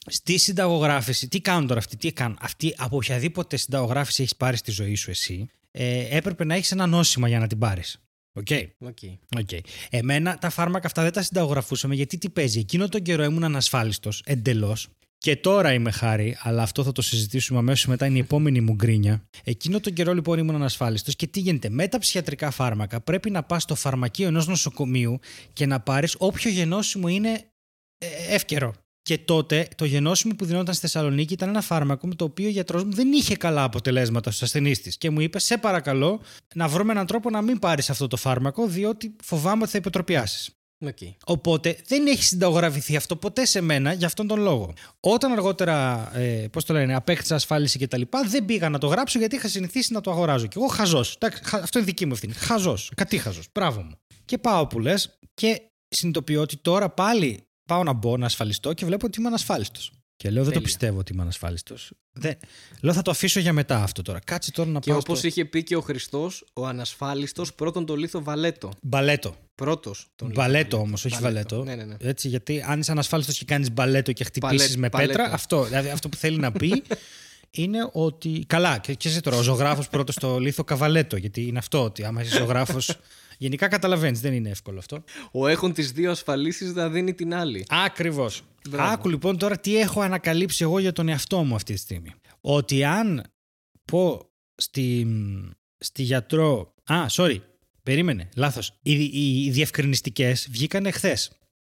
στη 0.06 0.38
συνταγογράφηση, 0.38 1.28
τι 1.28 1.42
κάνουν 1.42 1.68
τώρα 1.68 1.80
αυτοί, 1.80 1.98
τι 1.98 2.12
κάνουν; 2.12 2.38
Αυτοί 2.42 2.74
από 2.78 2.96
οποιαδήποτε 2.96 3.58
συνταγογράφηση 3.58 4.22
έχεις 4.22 4.36
πάρει 4.36 4.58
στη 4.58 4.72
ζωή 4.72 4.96
σου 4.96 5.10
εσύ, 5.10 5.50
ε, 5.72 6.18
έπρεπε 6.18 6.44
να 6.44 6.56
έχεις 6.56 6.72
ένα 6.72 6.86
νόσημα 6.88 7.28
για 7.28 7.40
να 7.40 7.48
την 7.48 7.58
πάρεις. 7.58 8.00
OK. 8.34 8.46
Okay. 8.50 8.68
Okay. 8.86 9.40
Okay. 9.40 9.60
Εμένα 9.90 10.38
τα 10.38 10.50
φάρμακα 10.50 10.88
αυτά 10.88 11.04
δεν 11.04 11.12
τα 11.12 11.22
συνταγογραφούσαμε 11.22 11.96
γιατί 11.96 12.18
τι 12.18 12.30
παίζει; 12.30 12.60
Εκείνο 12.60 12.90
τον 12.90 13.02
καιρό 13.02 13.24
ήμουν 13.24 13.44
ανασφάλιστος 13.44 14.22
εντελώς. 14.26 14.88
Και 15.18 15.36
τώρα 15.36 15.74
είμαι 15.74 15.92
χάρη, 15.92 16.38
αλλά 16.40 16.62
αυτό 16.62 16.84
θα 16.84 16.92
το 16.92 17.02
συζητήσουμε 17.02 17.60
αμέσως 17.60 17.86
μετά. 17.86 18.06
Είναι 18.06 18.18
η 18.18 18.20
επόμενη 18.20 18.62
μου 18.62 18.74
γκρίνια. 18.74 19.24
Εκείνο 19.44 19.80
τον 19.80 19.94
καιρό 19.94 20.14
λοιπόν 20.14 20.40
ήμουν 20.40 20.56
ανασφάλιστος 20.56 21.16
και 21.16 21.28
τι 21.28 21.40
γίνεται. 21.40 21.70
Με 21.70 21.88
τα 21.88 22.00
ψυχιατρικά 22.00 22.52
φάρμακα 22.52 23.02
πρέπει 23.02 23.30
να 23.30 23.44
πας 23.44 23.64
στο 23.64 23.76
φαρμακείο 23.76 24.28
ενός 24.28 24.48
νοσοκομείου 24.48 25.20
και 25.54 25.66
να 25.66 25.80
πάρεις 25.80 26.16
όποιο 26.18 26.50
γενόσημο 26.50 27.08
είναι 27.08 27.30
ε, 27.98 28.34
εύκαιρο. 28.36 28.74
Και 29.02 29.18
τότε 29.18 29.68
το 29.76 29.86
γενόσημο 29.86 30.36
που 30.36 30.46
δινόταν 30.46 30.74
στη 30.74 30.88
Θεσσαλονίκη 30.88 31.34
ήταν 31.34 31.50
ένα 31.50 31.62
φάρμακο 31.62 32.08
με 32.08 32.16
το 32.16 32.24
οποίο 32.24 32.48
ο 32.48 32.50
γιατρός 32.50 32.84
μου 32.84 32.92
δεν 32.92 33.12
είχε 33.12 33.36
καλά 33.36 33.64
αποτελέσματα 33.64 34.30
στους 34.30 34.44
ασθενείς 34.44 34.82
της. 34.82 34.98
Και 34.98 35.10
μου 35.10 35.20
είπε: 35.20 35.40
Σε 35.40 35.58
παρακαλώ 35.58 36.22
να 36.56 36.68
βρούμε 36.68 36.92
έναν 36.92 37.06
τρόπο 37.06 37.30
να 37.30 37.42
μην 37.42 37.60
πάρεις 37.60 37.90
αυτό 37.90 38.08
το 38.08 38.18
φάρμακο, 38.18 38.68
διότι 38.68 39.16
φοβάμαι 39.24 39.62
ότι 39.62 39.72
θα 39.72 39.78
υποτροπιάσεις. 39.78 40.50
Okay. 40.83 41.13
Οπότε 41.25 41.77
δεν 41.88 42.07
έχει 42.07 42.24
συνταγογραφηθεί 42.24 42.95
αυτό 42.95 43.16
ποτέ 43.16 43.45
σε 43.45 43.62
μένα 43.62 43.94
για 43.94 44.07
αυτόν 44.07 44.27
τον 44.27 44.39
λόγο. 44.39 44.74
Όταν 45.00 45.31
αργότερα, 45.31 46.10
ε, 46.18 46.48
πώς 46.51 46.66
το 46.66 46.74
λένε, 46.74 46.95
απέκτησα 46.95 47.36
ασφάλιση 47.36 47.80
κτλ., 47.80 48.01
δεν 48.27 48.45
πήγα 48.45 48.69
να 48.69 48.77
το 48.77 48.88
γράψω 48.88 49.19
γιατί 49.19 49.36
είχα 49.36 49.48
συνηθίσει 49.48 49.94
να 49.94 50.01
το 50.01 50.12
αγοράζω. 50.12 50.48
Και 50.48 50.57
εγώ 50.57 50.68
χαζός. 50.68 51.18
Αυτό 51.51 51.77
είναι 51.77 51.88
δική 51.88 52.06
μου 52.06 52.13
ευθύνη. 52.13 52.33
Χαζός. 52.33 52.92
Κατήχαζος. 52.95 53.48
Μπράβο 53.54 53.81
μου. 53.81 54.00
Και 54.25 54.38
πάω 54.38 54.68
που 54.68 54.80
λες 54.80 55.19
και 55.33 55.62
συνειδητοποιώ 55.88 56.42
ότι 56.42 56.57
τώρα 56.57 56.89
πάλι 56.89 57.48
πάω 57.66 57.83
να 57.83 57.94
μπω 57.94 58.18
να 58.18 58.25
ασφαλιστώ 58.25 58.74
και 58.74 58.86
βλέπω 58.86 59.06
ότι 59.06 59.19
είμαι 59.19 59.27
ανασφάλιστος. 59.27 59.92
Και 60.18 60.30
λέω, 60.30 60.44
δεν 60.44 60.54
το 60.54 60.62
πιστεύω 60.62 61.00
ότι 61.00 61.14
είμαι 61.14 61.22
ανασφάλιστος. 61.22 61.92
Δεν... 62.12 62.38
Λέω, 62.82 62.94
θα 62.94 63.02
το 63.02 63.12
αφήσω 63.12 63.40
για 63.40 63.54
μετά 63.54 63.84
αυτό 63.84 64.02
τώρα. 64.02 64.20
Κάτσε 64.20 64.52
τώρα 64.52 64.70
να 64.70 64.80
και 64.80 64.90
πάω. 64.90 65.00
Και 65.00 65.04
όπως 65.06 65.18
στο... 65.18 65.28
είχε 65.28 65.46
πει 65.46 65.64
και 65.64 65.76
ο 65.76 65.82
Χριστός, 65.82 66.46
ο 66.54 66.66
ανασφάλιστος 66.68 67.54
πρώτον 67.54 67.86
το 67.86 67.96
λίθο 67.96 68.24
βαλέτο. 68.24 68.72
Μπαλέτο. 68.82 69.36
Πρώτος. 69.56 70.08
Μπαλέτο 70.24 70.78
όμως, 70.78 71.06
όχι 71.06 71.18
βαλέτο. 71.22 71.64
Ναι, 71.64 71.76
ναι, 71.76 71.84
ναι. 71.84 71.96
Έτσι, 72.00 72.28
γιατί 72.28 72.64
αν 72.68 72.80
είσαι 72.80 72.92
ανασφάλιστος 72.92 73.38
και 73.38 73.46
κάνεις 73.46 73.72
μπαλέτο 73.72 74.12
και 74.12 74.24
χτυπήσεις 74.24 74.78
με 74.78 74.90
πέτρα, 74.90 75.24
αυτό, 75.24 75.64
δηλαδή, 75.64 75.90
αυτό 75.90 76.10
που 76.10 76.18
θέλει 76.18 76.38
να 76.38 76.52
πει 76.52 76.84
είναι 77.52 77.90
ότι. 77.92 78.44
Καλά, 78.48 78.78
και, 78.78 78.94
και 78.94 79.08
εσύ 79.08 79.22
τώρα, 79.22 79.38
ο 79.38 79.42
ζωγράφος 79.42 79.90
πρώτος 79.90 80.16
στο 80.16 80.40
λίθο 80.40 80.64
καβαλέτο. 80.64 81.18
Γιατί 81.18 81.42
είναι 81.48 81.58
αυτό, 81.58 81.84
ότι 81.84 82.04
άμα 82.04 82.22
είσαι 82.22 82.38
ζωγράφος 82.38 82.98
Γενικά 83.38 83.68
καταλαβαίνεις, 83.68 84.22
δεν 84.22 84.34
είναι 84.34 84.50
εύκολο 84.50 84.80
αυτό. 84.80 85.04
Ο 85.32 85.48
έχουν 85.48 85.74
τις 85.74 85.92
δύο 85.92 86.12
ασφαλίσεις 86.12 86.74
να 86.74 86.90
δίνει 86.90 87.14
την 87.14 87.34
άλλη. 87.34 87.66
Ακριβώς. 87.70 88.42
Άκου 88.72 89.10
λοιπόν 89.10 89.38
τώρα 89.38 89.60
τι 89.60 89.78
έχω 89.78 90.02
ανακαλύψει 90.02 90.64
εγώ 90.64 90.80
για 90.80 90.92
τον 90.92 91.10
εαυτό 91.10 91.44
μου 91.44 91.56
αυτή 91.56 91.74
τη 91.74 91.80
στιγμή. 91.80 92.12
Ότι 92.42 92.84
αν 92.84 93.24
πω 93.86 94.30
στη, 94.56 95.08
στη 95.78 96.04
γιατρό. 96.04 96.74
Α, 96.84 97.06
sorry, 97.10 97.38
περίμενε, 97.84 98.30
λάθος. 98.36 98.80
Οι, 98.82 98.94
οι, 98.94 99.44
οι 99.46 99.52
διευκρινιστικές 99.52 100.48
βγήκαν 100.52 100.86
εχθέ. 100.86 101.18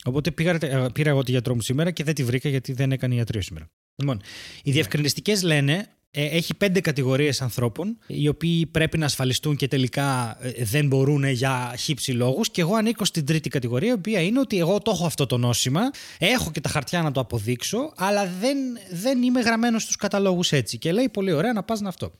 Οπότε 0.05 0.31
πήγα, 0.31 0.57
πήρα 0.93 1.09
εγώ 1.09 1.23
τη 1.23 1.31
γιατρό 1.31 1.55
μου 1.55 1.61
σήμερα 1.61 1.91
και 1.91 2.03
δεν 2.03 2.13
τη 2.13 2.23
βρήκα 2.23 2.49
γιατί 2.49 2.73
δεν 2.73 2.91
έκανε 2.91 3.15
ιατρείο 3.15 3.41
σήμερα. 3.41 3.69
Λοιπόν, 3.95 4.21
οι 4.63 4.69
ναι. 4.69 4.73
διευκρινιστικές 4.73 5.43
λένε 5.43 5.95
ε, 6.13 6.25
έχει 6.25 6.53
πέντε 6.53 6.79
κατηγορίες 6.79 7.41
ανθρώπων 7.41 7.97
οι 8.07 8.27
οποίοι 8.27 8.65
πρέπει 8.65 8.97
να 8.97 9.05
ασφαλιστούν 9.05 9.55
και 9.55 9.67
τελικά 9.67 10.37
ε, 10.41 10.63
δεν 10.63 10.87
μπορούν 10.87 11.23
για 11.23 11.75
χύψη 11.77 12.11
λόγους 12.11 12.51
και 12.51 12.61
εγώ 12.61 12.75
ανήκω 12.75 13.05
στην 13.05 13.25
τρίτη 13.25 13.49
κατηγορία 13.49 13.89
η 13.89 13.93
οποία 13.93 14.21
είναι 14.21 14.39
ότι 14.39 14.59
εγώ 14.59 14.79
το 14.79 14.91
έχω 14.91 15.05
αυτό 15.05 15.25
το 15.25 15.37
νόσημα 15.37 15.81
έχω 16.17 16.51
και 16.51 16.61
τα 16.61 16.69
χαρτιά 16.69 17.01
να 17.01 17.11
το 17.11 17.19
αποδείξω 17.19 17.93
αλλά 17.95 18.25
δεν, 18.39 18.57
δεν 18.91 19.21
είμαι 19.21 19.41
γραμμένος 19.41 19.83
στους 19.83 19.95
καταλόγους 19.95 20.51
έτσι 20.51 20.77
και 20.77 20.91
λέει 20.91 21.09
πολύ 21.09 21.31
ωραία 21.31 21.53
να 21.53 21.63
πας 21.63 21.81
να 21.81 21.89
αυτό. 21.89 22.11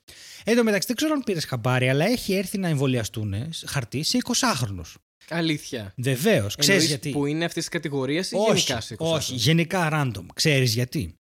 Εν 0.44 0.56
τω 0.56 0.64
μεταξύ 0.64 0.88
δεν 0.88 0.96
ξέρω 0.96 1.14
αν 1.14 1.24
πήρες 1.24 1.46
χαμπάρι 1.46 1.90
αλλά 1.90 2.06
έχει 2.06 2.34
έρθει 2.34 2.58
να 2.58 2.68
εμβολιαστούν 2.68 3.34
χαρτί 3.66 4.04
σε 4.04 4.18
20χρονους. 4.24 4.94
Αλήθεια. 5.30 5.94
Βεβαίως. 5.98 6.56
Ξέρεις 6.56 6.86
γιατί; 6.86 7.10
Που 7.10 7.26
είναι 7.26 7.46
αυτής 7.46 7.64
της 7.64 7.72
κατηγορίας 7.72 8.32
ή 8.32 8.36
όχι, 8.36 8.48
γενικά 8.48 8.82
σε 8.82 8.96
20 9.00 9.06
Όχι, 9.06 9.34
γενικά 9.34 9.90
random. 9.94 10.26
Ξέρεις 10.34 10.74
γιατί; 10.74 11.16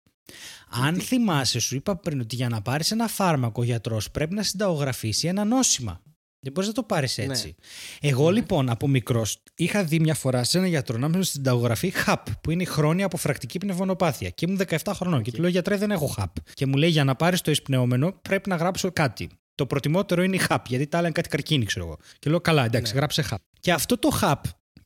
Αν 0.68 1.00
θυμάσαι, 1.00 1.58
σου 1.58 1.75
είπα 1.75 1.96
πριν 1.96 2.20
ότι 2.20 2.37
για 2.37 2.49
να 2.49 2.62
πάρεις 2.62 2.90
ένα 2.90 3.08
φάρμακο, 3.08 3.60
ο 3.60 3.64
γιατρός 3.64 4.10
πρέπει 4.10 4.34
να 4.34 4.42
συνταγογραφήσει 4.42 5.28
ένα 5.28 5.44
νόσημα. 5.44 6.00
Δεν 6.42 6.52
μπορείς 6.52 6.68
να 6.68 6.75
το 6.75 6.82
πάρεις 6.82 7.18
ναι. 7.18 7.25
έτσι. 7.25 7.54
Εγώ 8.00 8.30
ναι. 8.30 8.38
λοιπόν 8.38 8.70
από 8.70 8.88
μικρός 8.88 9.42
είχα 9.54 9.84
δει 9.84 10.00
μια 10.00 10.14
φορά 10.14 10.44
σε 10.44 10.58
ένα 10.58 10.66
γιατρό 10.66 10.99
να 10.99 11.08
μου 11.08 11.22
συνταγογραφεί 11.22 11.92
HAP, 12.06 12.16
που 12.40 12.50
είναι 12.50 12.62
η 12.62 12.66
χρόνια 12.66 13.04
αποφρακτική 13.04 13.58
πνευμονοπάθεια. 13.58 14.28
Και 14.28 14.46
ήμουν 14.49 14.60
17 14.68 14.76
χρονών. 14.94 15.22
Και 15.22 15.32
του 15.32 15.40
λέω 15.40 15.50
γιατρέ, 15.50 15.76
δεν 15.76 15.90
έχω 15.90 16.14
HAP. 16.18 16.32
Και 16.54 16.66
μου 16.66 16.76
λέει 16.76 16.90
για 16.90 17.04
να 17.04 17.14
πάρεις 17.14 17.40
το 17.40 17.50
εισπνεώμενο 17.50 18.12
πρέπει 18.22 18.49
να 18.49 18.56
γράψω 18.56 18.92
κάτι. 18.92 19.28
Το 19.54 19.66
προτιμότερο 19.66 20.22
είναι 20.22 20.37
η 20.37 20.40
HAP, 20.49 20.58
γιατί 20.66 20.87
τα 20.87 20.96
άλλα 20.96 21.06
είναι 21.06 21.16
κάτι 21.16 21.28
καρκίνη, 21.28 21.64
ξέρω 21.64 21.87
εγώ. 21.87 21.96
Και 22.18 22.30
λέω 22.30 22.40
καλά, 22.40 22.64
εντάξει, 22.64 22.92
ναι. 22.92 22.99
γράψε 22.99 23.25
HAP. 23.30 23.37
Και 23.60 23.72
αυτό 23.72 23.99
το 23.99 24.18
HAP 24.22 24.40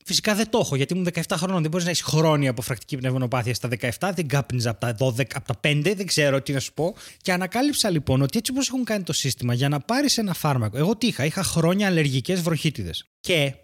Φυσικά 0.06 0.34
δεν 0.34 0.50
το 0.50 0.58
έχω, 0.58 0.76
γιατί 0.76 0.94
ήμουν 0.94 1.08
17 1.14 1.20
χρόνων. 1.36 1.60
Δεν 1.62 1.70
μπορείς 1.70 1.84
να 1.84 1.90
έχεις 1.90 2.02
χρόνια 2.02 2.50
αποφρακτική 2.50 2.96
πνευμονοπάθεια 2.96 3.54
στα 3.54 3.68
17. 3.80 4.10
Δεν 4.14 4.26
κάπνιζα 4.28 4.70
από 4.70 4.80
τα, 4.80 4.96
12, 4.98 5.24
από 5.34 5.46
τα 5.46 5.60
5, 5.60 5.92
δεν 5.96 6.06
ξέρω 6.06 6.42
τι 6.42 6.52
να 6.52 6.60
σου 6.60 6.72
πω. 6.72 6.96
Και 7.22 7.32
ανακάλυψα 7.32 7.90
λοιπόν 7.90 8.22
ότι 8.22 8.38
έτσι 8.38 8.52
όπως 8.52 8.68
έχουν 8.68 8.84
κάνει 8.84 9.02
το 9.02 9.12
σύστημα 9.12 9.54
για 9.54 9.68
να 9.68 9.80
πάρεις 9.80 10.18
ένα 10.18 10.34
φάρμακο. 10.34 10.76
Εγώ 10.76 10.96
τι 10.96 11.06
είχα, 11.06 11.24
είχα 11.24 11.42
χρόνια 11.42 11.86
αλλεργικές 11.86 12.40
βροχίτιδες. 12.42 13.04
Και 13.20 13.54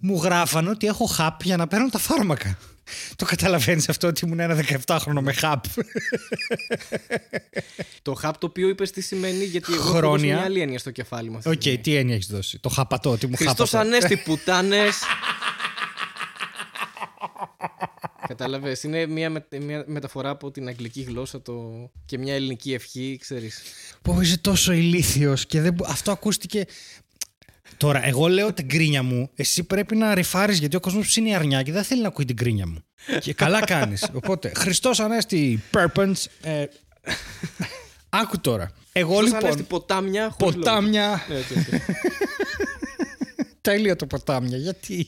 μου 0.00 0.20
γράφανε 0.22 0.70
ότι 0.70 0.86
έχω 0.86 1.04
χαπ 1.06 1.42
για 1.42 1.56
να 1.56 1.66
παίρνω 1.66 1.88
τα 1.88 1.98
φάρμακα. 1.98 2.58
Το 3.16 3.24
καταλαβαίνεις 3.24 3.88
αυτό 3.88 4.06
ότι 4.08 4.24
ήμουν 4.24 4.40
ένα 4.40 4.64
17χρονο 4.86 5.20
με 5.20 5.32
χαπ. 5.32 5.64
το 8.02 8.14
χαπ 8.14 8.38
το 8.38 8.46
οποίο 8.46 8.68
είπες 8.68 8.90
τι 8.90 9.00
σημαίνει, 9.00 9.44
γιατί 9.44 9.72
εγώ 9.72 9.82
Χρόνια. 9.82 9.98
έχω 10.00 10.10
δώσει 10.10 10.24
μια 10.26 10.40
άλλη 10.40 10.60
έννοια 10.60 10.78
στο 10.78 10.90
κεφάλι 10.90 11.30
μου. 11.30 11.36
αυτή 11.36 11.48
Οκ, 11.48 11.54
τη 11.54 11.60
στιγμή. 11.60 11.78
τι 11.80 11.94
έννοια 11.94 12.14
έχεις 12.14 12.26
δώσει. 12.26 12.58
Το 12.58 12.68
χαπατό, 12.68 13.16
τι 13.16 13.26
μου 13.26 13.36
Χριστός 13.36 13.70
χάπατο. 13.70 13.94
Ανέστη, 13.94 14.16
πουτάνες. 14.16 14.94
Κατάλαβες, 18.28 18.82
είναι 18.82 19.06
μια, 19.06 19.30
με- 19.30 19.46
μια 19.60 19.84
μεταφορά 19.86 20.30
από 20.30 20.50
την 20.50 20.68
αγγλική 20.68 21.00
γλώσσα 21.02 21.42
το... 21.42 21.62
και 22.06 22.18
μια 22.18 22.34
ελληνική 22.34 22.72
ευχή, 22.72 23.16
ξέρεις. 23.20 23.62
Πω 24.02 24.20
είσαι 24.20 24.38
τόσο 24.38 24.72
ηλίθιος 24.72 25.46
και 25.46 25.60
δεν... 25.60 25.72
μπο- 25.74 25.86
αυτό 25.88 26.10
ακούστηκε... 26.10 26.64
Τώρα, 27.76 28.06
εγώ 28.06 28.28
λέω 28.28 28.52
την 28.52 28.68
κρίνια 28.68 29.02
μου, 29.02 29.30
εσύ 29.34 29.64
πρέπει 29.64 29.96
να 29.96 30.14
ρηφάρεις 30.14 30.58
γιατί 30.58 30.76
ο 30.76 30.80
κόσμος 30.80 31.06
ψήνει 31.06 31.34
αρνιά 31.34 31.62
και 31.62 31.72
δεν 31.72 31.82
θέλει 31.84 32.00
να 32.02 32.08
ακούει 32.08 32.24
την 32.24 32.36
κρίνια 32.36 32.66
μου. 32.66 32.84
και 33.20 33.34
καλά 33.34 33.60
κάνεις. 33.64 34.08
Οπότε, 34.22 34.52
Χριστός 34.56 35.00
Ανέστη, 35.00 35.62
Purpens, 35.72 36.12
ε, 36.42 36.64
άκου 38.08 38.40
τώρα. 38.40 38.70
Εγώ 38.92 39.08
Χριστός 39.14 39.32
λοιπόν, 39.32 39.44
Ανέστη, 39.50 39.62
ποτάμια, 39.68 40.28
χωρίς 40.30 40.54
λόγο. 40.54 40.64
ποτάμια, 40.68 41.24
Ναι, 41.28 41.34
έτσι, 41.36 41.54
έτσι. 41.56 41.80
τέλεια 43.60 43.96
το 43.96 44.06
ποτάμια, 44.06 44.56
γιατί... 44.56 45.06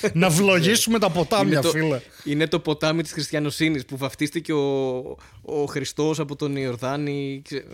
να 0.12 0.28
βλογίσουμε 0.30 0.98
τα 0.98 1.10
ποτάμια, 1.10 1.52
Είναι 1.52 1.60
το- 1.60 1.70
φίλε. 1.70 2.00
Είναι 2.24 2.46
το 2.46 2.58
ποτάμι 2.60 3.02
της 3.02 3.12
χριστιανοσύνης 3.12 3.84
που 3.84 3.96
βαφτίστηκε 3.96 4.52
ο, 4.52 4.98
ο 5.42 5.64
Χριστός 5.64 6.18
από 6.20 6.36
τον 6.36 6.56
Ιορδάνη. 6.56 7.42
ξε- 7.44 7.64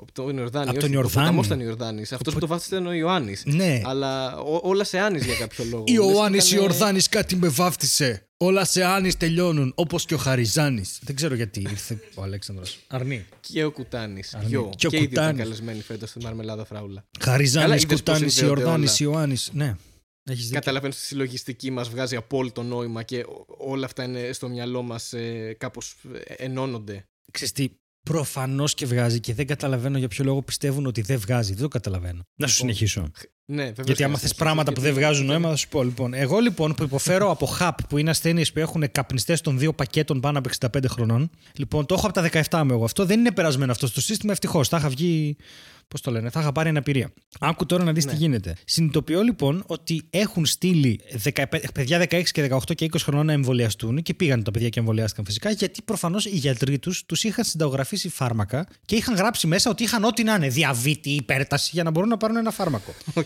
Από 0.00 0.12
τον 0.12 0.36
Ιορδάνη. 0.38 0.68
Από 0.68 0.78
όχι, 0.78 0.86
τον 0.86 0.90
Ο 0.90 0.92
Ιορδάνη. 1.00 1.24
ποταμός 1.26 1.46
ήταν 1.46 1.60
Ιορδάνης. 1.60 2.12
Αυτός 2.12 2.34
που 2.34 2.40
το 2.40 2.46
βάφτισε 2.46 2.74
ήταν 2.74 2.86
ο 2.86 2.92
Ιωάννης. 2.92 3.42
Ναι. 3.46 3.80
Αλλά 3.84 4.36
ό- 4.38 4.60
όλα 4.62 4.84
σε 4.84 4.98
άνης 4.98 5.24
για 5.24 5.34
κάποιο 5.34 5.64
λόγο. 5.70 5.84
Ιωάννης 5.86 6.40
Λες 6.40 6.48
και 6.48 6.54
ήταν- 6.54 6.68
Ιορδάνης 6.68 7.08
κάτι 7.08 7.36
με 7.36 7.48
βάφτισε. 7.48 8.22
Όλα 8.40 8.64
σε 8.64 8.84
Άνης 8.84 9.16
τελειώνουν, 9.16 9.72
όπως 9.74 10.04
και 10.04 10.14
ο 10.14 10.16
Χαριζάνης. 10.18 10.98
Δεν 11.02 11.14
ξέρω 11.16 11.34
γιατί 11.34 11.60
ήρθε 11.60 11.98
ο 12.14 12.22
Αλέξανδρος. 12.22 12.78
Αρνή. 12.86 13.24
Και 13.40 13.64
ο 13.64 13.70
Κουτάνης. 13.70 14.34
Αρνή. 14.34 14.48
Δυο. 14.48 14.70
Και 14.76 14.86
ο 14.86 14.90
Και 14.90 14.96
οι 14.96 14.98
δύο 15.00 15.08
ήταν 15.10 15.24
Κουτάνης. 15.24 15.42
καλεσμένοι 15.42 15.80
φέτος 15.82 16.08
στη 16.08 16.18
Μαρμελάδα 16.22 16.64
Φράουλα. 16.64 17.04
Καλά, 17.18 17.32
Χαριζάνης, 17.36 17.82
είδες 17.82 17.84
πώς 17.84 17.96
Κουτάνης, 18.14 18.34
συνδέονται 18.34 18.60
Ιορδάνης, 18.60 19.00
όλα. 19.00 19.10
Ιωάννης. 19.10 19.50
Ναι, 19.52 19.76
έχεις 20.32 20.42
δίκιο. 20.44 20.58
Καταλαβαίνω 20.58 20.92
ότι 20.92 21.00
στη 21.00 21.06
συλλογιστική 21.08 21.70
μας 21.70 21.88
βγάζει 21.88 22.16
απόλυτο 22.16 22.62
νόημα 22.62 23.02
και 23.02 23.18
ό- 23.18 23.44
όλα 23.58 23.84
αυτά 23.86 24.04
είναι 24.04 24.32
στο 24.32 24.48
μυαλό 24.48 24.82
μας 24.82 25.12
ε, 25.12 25.56
κάπως 25.58 25.94
ενώνονται. 26.26 27.04
Ξέρεις 27.32 27.52
τι, 27.52 27.68
προφανώς 28.02 28.74
και 28.74 28.86
βγάζει 28.86 29.20
και 29.20 29.34
δεν 29.34 29.46
καταλαβαίνω 29.46 29.98
για 29.98 30.08
ποιο 30.08 30.24
λόγο 30.24 30.42
πιστεύουν 30.42 30.86
ότι 30.86 31.00
δεν 31.00 31.18
βγάζει. 31.18 31.52
Δεν 31.52 31.62
το 31.62 31.68
καταλαβαίνω. 31.68 32.22
Να 32.40 32.46
σου 32.46 32.56
Λοιπόν, 32.66 32.76
συνεχίσω. 32.76 33.10
Ναι, 33.50 33.56
βεβαίως 33.62 33.76
Γιατί 33.76 33.92
και 33.94 34.04
άμα 34.04 34.12
να 34.12 34.18
θες 34.18 34.28
συνεχίσεις, 34.28 34.34
πράγματα 34.34 34.72
που 34.72 34.80
γιατί- 34.80 34.94
δεν 34.94 35.04
βγάζουν 35.04 35.26
νόημα, 35.26 35.48
θα 35.48 35.56
σου 35.56 35.68
πω 35.68 35.82
λοιπόν. 35.82 36.14
Εγώ 36.14 36.38
λοιπόν 36.38 36.74
που 36.74 36.82
υποφέρω 36.82 37.30
από 37.30 37.48
HAP 37.60 37.70
που 37.88 37.98
είναι 37.98 38.10
ασθένειες 38.10 38.52
που 38.52 38.58
έχουν 38.58 38.90
καπνιστές 38.92 39.40
των 39.40 39.58
δύο 39.58 39.72
πακέτων 39.72 40.20
πάνω 40.20 40.38
από 40.38 40.48
65 40.48 40.84
χρονών. 40.88 41.30
Λοιπόν, 41.56 41.86
το 41.86 41.94
έχω 41.94 42.06
από 42.06 42.14
τα 42.14 42.22
17 42.50 42.62
μου 42.64 42.72
εγώ. 42.72 42.84
Αυτό 42.84 43.04
δεν 43.04 43.18
είναι 43.18 43.32
περασμένο 43.32 43.72
αυτό 43.72 43.86
στο 43.86 44.00
σύστημα, 44.00 44.32
ευτυχώς. 44.32 44.68
Θα 44.68 44.76
είχα 44.76 44.88
βγει. 44.88 45.36
Πώς 45.88 46.00
το 46.00 46.10
λένε, 46.10 46.30
θα 46.30 46.40
είχα 46.40 46.52
πάρει 46.52 46.68
αναπηρία. 46.68 47.12
Άκου 47.40 47.66
τώρα 47.66 47.84
να 47.84 47.92
δεις 47.92 48.04
Ναι. 48.04 48.10
τι 48.10 48.16
γίνεται. 48.16 48.54
Συνειδητοποιώ 48.64 49.22
λοιπόν 49.22 49.62
ότι 49.66 50.02
έχουν 50.10 50.46
στείλει 50.46 51.00
15, 51.34 51.44
παιδιά 51.74 51.98
16 52.10 52.22
και 52.32 52.48
18 52.50 52.74
και 52.74 52.84
20 52.92 52.96
χρονών 53.02 53.26
να 53.26 53.32
εμβολιαστούν 53.32 54.02
και 54.02 54.14
πήγαν 54.14 54.42
τα 54.42 54.50
παιδιά 54.50 54.68
και 54.68 54.78
εμβολιάστηκαν 54.78 55.24
φυσικά 55.24 55.50
γιατί 55.50 55.82
προφανώς 55.82 56.24
οι 56.24 56.36
γιατροί 56.36 56.78
τους 56.78 57.06
τους 57.06 57.24
είχαν 57.24 57.44
συνταγογραφήσει 57.44 58.08
φάρμακα 58.08 58.66
και 58.84 58.96
είχαν 58.96 59.14
γράψει 59.14 59.46
μέσα 59.46 59.70
ότι 59.70 59.82
είχαν 59.82 60.04
ό,τι 60.04 60.22
να 60.22 60.34
είναι 60.34 60.48
διαβήτη, 60.48 61.10
υπέρταση 61.10 61.70
για 61.72 61.82
να 61.82 61.90
μπορούν 61.90 62.08
να 62.08 62.16
πάρουν 62.16 62.36
ένα 62.36 62.50
φάρμακο. 62.50 62.94
Οκ. 63.14 63.24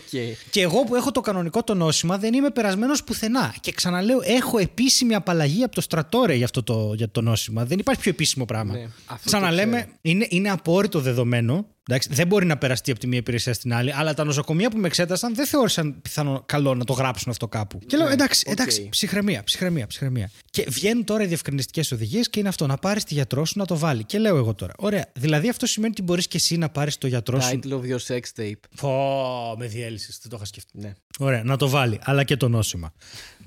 Και 0.49 0.61
εγώ 0.61 0.83
που 0.83 0.95
έχω 0.95 1.11
το 1.11 1.21
κανονικό 1.21 1.63
το 1.63 1.73
νόσημα 1.73 2.17
δεν 2.17 2.33
είμαι 2.33 2.49
περασμένος 2.49 3.03
πουθενά. 3.03 3.55
Και 3.59 3.71
ξαναλέω, 3.71 4.19
έχω 4.23 4.57
επίσημη 4.57 5.15
απαλλαγή 5.15 5.63
από 5.63 5.75
το 5.75 5.81
στρατό 5.81 6.20
ρε 6.20 6.33
για 6.35 6.45
αυτό 6.45 6.63
το, 6.63 6.93
για 6.95 7.09
το 7.11 7.21
νόσημα. 7.21 7.65
Δεν 7.65 7.79
υπάρχει 7.79 8.01
πιο 8.01 8.11
επίσημο 8.11 8.45
πράγμα. 8.45 8.73
Ναι, 8.73 8.83
αυτό 9.05 9.29
το 9.29 9.37
Ξαναλέμε, 9.37 9.77
ξέρω. 9.77 9.91
είναι, 10.01 10.27
είναι 10.29 10.49
απόρρητο 10.49 10.99
δεδομένο. 10.99 11.67
Εντάξει, 11.89 12.09
δεν 12.11 12.27
μπορεί 12.27 12.45
να 12.45 12.57
περαστεί 12.57 12.91
από 12.91 12.99
τη 12.99 13.07
μία 13.07 13.17
υπηρεσία 13.17 13.53
στην 13.53 13.73
άλλη, 13.73 13.93
αλλά 13.93 14.13
τα 14.13 14.23
νοσοκομεία 14.23 14.69
που 14.69 14.77
με 14.77 14.87
εξέτασαν 14.87 15.35
δεν 15.35 15.45
θεώρησαν 15.47 16.01
πιθανό 16.01 16.43
καλό 16.45 16.75
να 16.75 16.83
το 16.83 16.93
γράψουν 16.93 17.31
αυτό 17.31 17.47
κάπου. 17.47 17.79
Και 17.85 17.97
λέω, 17.97 18.07
Ναι, 18.07 18.13
εντάξει, 18.13 18.43
οκ. 18.47 18.51
εντάξει, 18.53 18.87
ψυχραιμία, 18.89 19.43
ψυχραιμία, 19.43 19.87
ψυχραιμία. 19.87 20.29
Και 20.49 20.65
βγαίνουν 20.69 21.03
τώρα 21.03 21.23
οι 21.23 21.27
διευκρινιστικές 21.27 21.91
οδηγίες 21.91 22.29
και 22.29 22.39
είναι 22.39 22.49
αυτό, 22.49 22.67
να 22.67 22.77
πάρεις 22.77 23.03
τη 23.03 23.13
γιατρό 23.13 23.45
σου 23.45 23.53
να 23.59 23.65
το 23.65 23.77
βάλει. 23.77 24.03
Και 24.03 24.17
λέω 24.19 24.37
εγώ 24.37 24.53
τώρα, 24.53 24.73
ωραία, 24.77 25.05
δηλαδή 25.13 25.49
αυτό 25.49 25.65
σημαίνει 25.65 25.91
ότι 25.91 26.01
μπορείς 26.01 26.27
και 26.27 26.37
εσύ 26.37 26.57
να 26.57 26.69
πάρεις 26.69 26.97
το 26.97 27.07
γιατρό 27.07 27.39
σου. 27.41 27.59
Title 27.63 27.71
of 27.71 27.81
your 27.91 28.05
sex 28.15 28.21
tape. 28.41 28.53
Πω, 28.81 29.55
με 29.57 29.67
διέλυσες, 29.67 30.19
δεν 30.21 30.29
το 30.29 30.35
είχα 30.35 30.45
σκεφτεί. 30.45 30.69
Ναι. 30.79 30.93
Ωραία, 31.19 31.43
να 31.43 31.57
το 31.57 31.69
βάλει, 31.69 31.99
αλλά 32.03 32.23
και 32.23 32.37
το 32.37 32.47
νόσημα. 32.49 32.93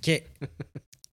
και 0.00 0.23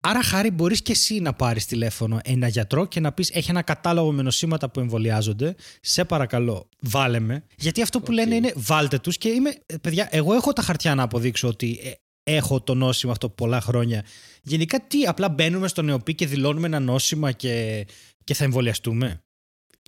άρα, 0.01 0.23
χάρη, 0.23 0.51
μπορείς 0.51 0.81
και 0.81 0.91
εσύ 0.91 1.19
να 1.19 1.33
πάρεις 1.33 1.65
τηλέφωνο 1.65 2.19
ένα 2.23 2.47
γιατρό 2.47 2.85
και 2.85 2.99
να 2.99 3.11
πεις: 3.11 3.29
Έχει 3.29 3.49
ένα 3.49 3.61
κατάλογο 3.61 4.11
με 4.11 4.21
νοσήματα 4.21 4.69
που 4.69 4.79
εμβολιάζονται. 4.79 5.55
Σε 5.81 6.05
παρακαλώ, 6.05 6.69
βάλε 6.79 7.19
με. 7.19 7.43
Γιατί 7.57 7.81
αυτό 7.81 7.99
που 8.01 8.11
λένε 8.11 8.35
είναι: 8.35 8.53
Βάλτε 8.55 8.99
τους 8.99 9.17
και 9.17 9.29
είμαι. 9.29 9.49
ε, 9.65 9.77
Παιδιά, 9.77 10.07
εγώ 10.11 10.33
έχω 10.33 10.53
τα 10.53 10.61
χαρτιά 10.61 10.95
να 10.95 11.03
αποδείξω 11.03 11.47
ότι 11.47 11.79
ε, 11.83 11.91
έχω 12.23 12.61
το 12.61 12.73
νόσημα 12.73 13.11
αυτό 13.11 13.29
πολλά 13.29 13.61
χρόνια. 13.61 14.05
Γενικά, 14.43 14.79
τι, 14.87 15.05
απλά 15.05 15.29
μπαίνουμε 15.29 15.67
στο 15.67 15.81
νεοπή 15.81 16.15
και 16.15 16.27
δηλώνουμε 16.27 16.67
ένα 16.67 16.79
νόσημα 16.79 17.31
και, 17.31 17.85
και 18.23 18.33
θα 18.33 18.43
εμβολιαστούμε; 18.43 19.23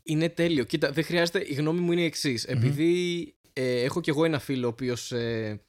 Είναι 0.04 0.30
τέλειο. 0.30 0.64
Κοίτα, 0.64 0.92
δεν 0.92 1.04
χρειάζεται. 1.04 1.44
Η 1.48 1.54
γνώμη 1.54 1.80
μου 1.80 1.92
είναι 1.92 2.02
η 2.02 2.06
εξής. 2.06 2.44
Επειδή 2.44 3.34
ε, 3.54 3.82
έχω 3.82 4.02
κι 4.02 4.10
εγώ 4.10 4.26
ένα 4.26 4.40
φίλο 4.40 4.66
ο 4.66 4.70
οποίος 4.70 5.12
ε, 5.12 5.18
ε, 5.20 5.60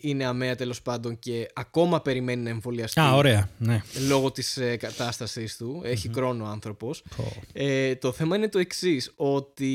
είναι 0.00 0.24
αμαία 0.24 0.54
τέλος 0.54 0.82
πάντων 0.82 1.18
και 1.18 1.48
ακόμα 1.54 2.00
περιμένει 2.00 2.42
να 2.42 2.50
εμβολιαστεί. 2.50 3.00
Α, 3.00 3.14
ωραία. 3.14 3.50
Ναι. 3.58 3.82
Λόγω 4.08 4.30
της 4.30 4.56
ε, 4.56 4.76
κατάστασης 4.76 5.56
του. 5.56 5.80
Έχει 5.84 6.08
κρόνο 6.08 6.44
ο 6.44 6.48
άνθρωπος. 6.48 7.02
Πω. 7.16 7.32
Ε, 7.52 7.94
το 7.94 8.12
θέμα 8.12 8.36
είναι 8.36 8.48
το 8.48 8.58
εξής 8.58 9.12
ότι 9.16 9.74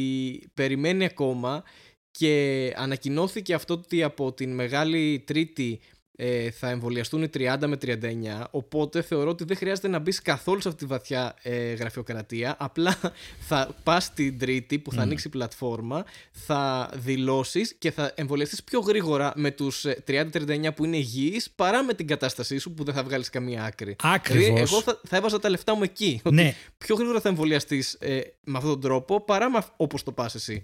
περιμένει 0.54 1.06
ακόμα 1.06 1.64
και 2.12 2.74
ανακοινώθηκε 2.76 3.54
αυτό 3.54 3.74
ότι 3.74 4.04
από 4.04 4.34
την 4.34 4.54
Μεγάλη 4.54 5.24
Τρίτη 5.26 5.80
ε, 6.24 6.52
θα 6.52 6.70
εμβολιαστούν 6.70 7.24
οι 7.24 7.30
30 7.34 7.58
με 7.68 7.78
39 7.82 8.44
οπότε 8.52 9.02
θεωρώ 9.02 9.30
ότι 9.30 9.44
δεν 9.44 9.58
χρειάζεται 9.58 9.88
να 9.88 10.00
μπεις 10.00 10.22
καθόλου 10.22 10.62
σε 10.62 10.68
αυτή 10.68 10.80
τη 10.80 10.90
βαθιά 10.90 11.36
ε, 11.42 11.74
γραφειοκρατία 11.74 12.56
απλά 12.60 12.98
θα 13.50 13.76
πας 13.84 14.14
την 14.14 14.38
Τρίτη 14.38 14.80
που 14.80 14.92
θα 14.92 15.02
ανοίξει 15.02 15.28
η 15.28 15.30
πλατφόρμα 15.30 16.06
θα 16.32 16.90
δηλώσεις 16.96 17.76
και 17.78 17.92
θα 17.92 18.12
εμβολιαστείς 18.16 18.64
πιο 18.64 18.80
γρήγορα 18.80 19.34
με 19.36 19.52
τους 19.52 19.86
ε, 19.86 20.04
30-39 20.08 20.70
που 20.76 20.86
είναι 20.86 20.98
υγιείς 20.98 21.50
παρά 21.52 21.84
με 21.84 21.94
την 21.94 22.08
κατάστασή 22.08 22.58
σου 22.58 22.72
που 22.74 22.84
δεν 22.84 22.94
θα 22.94 23.04
βγάλεις 23.04 23.30
καμία 23.30 23.64
άκρη 23.64 23.96
Ακριβώς. 24.04 24.44
Δηλαδή, 24.46 24.62
εγώ 24.62 24.82
θα, 24.82 25.02
θα 25.08 25.18
έβαζα 25.18 25.40
τα 25.40 25.50
λεφτά 25.50 25.76
μου 25.76 25.84
εκεί 25.84 26.22
ότι 26.24 26.36
Ναι. 26.36 26.56
πιο 26.78 26.96
γρήγορα 26.96 27.20
θα 27.20 27.30
εμβολιαστείς 27.30 27.94
ε, 28.00 28.22
με 28.44 28.58
αυτόν 28.58 28.72
τον 28.72 28.82
τρόπο 28.82 29.22
παρά 29.22 29.50
με 29.50 29.62
όπως 29.78 30.04
το 30.04 30.12
πας 30.12 30.36
εσύ. 30.36 30.64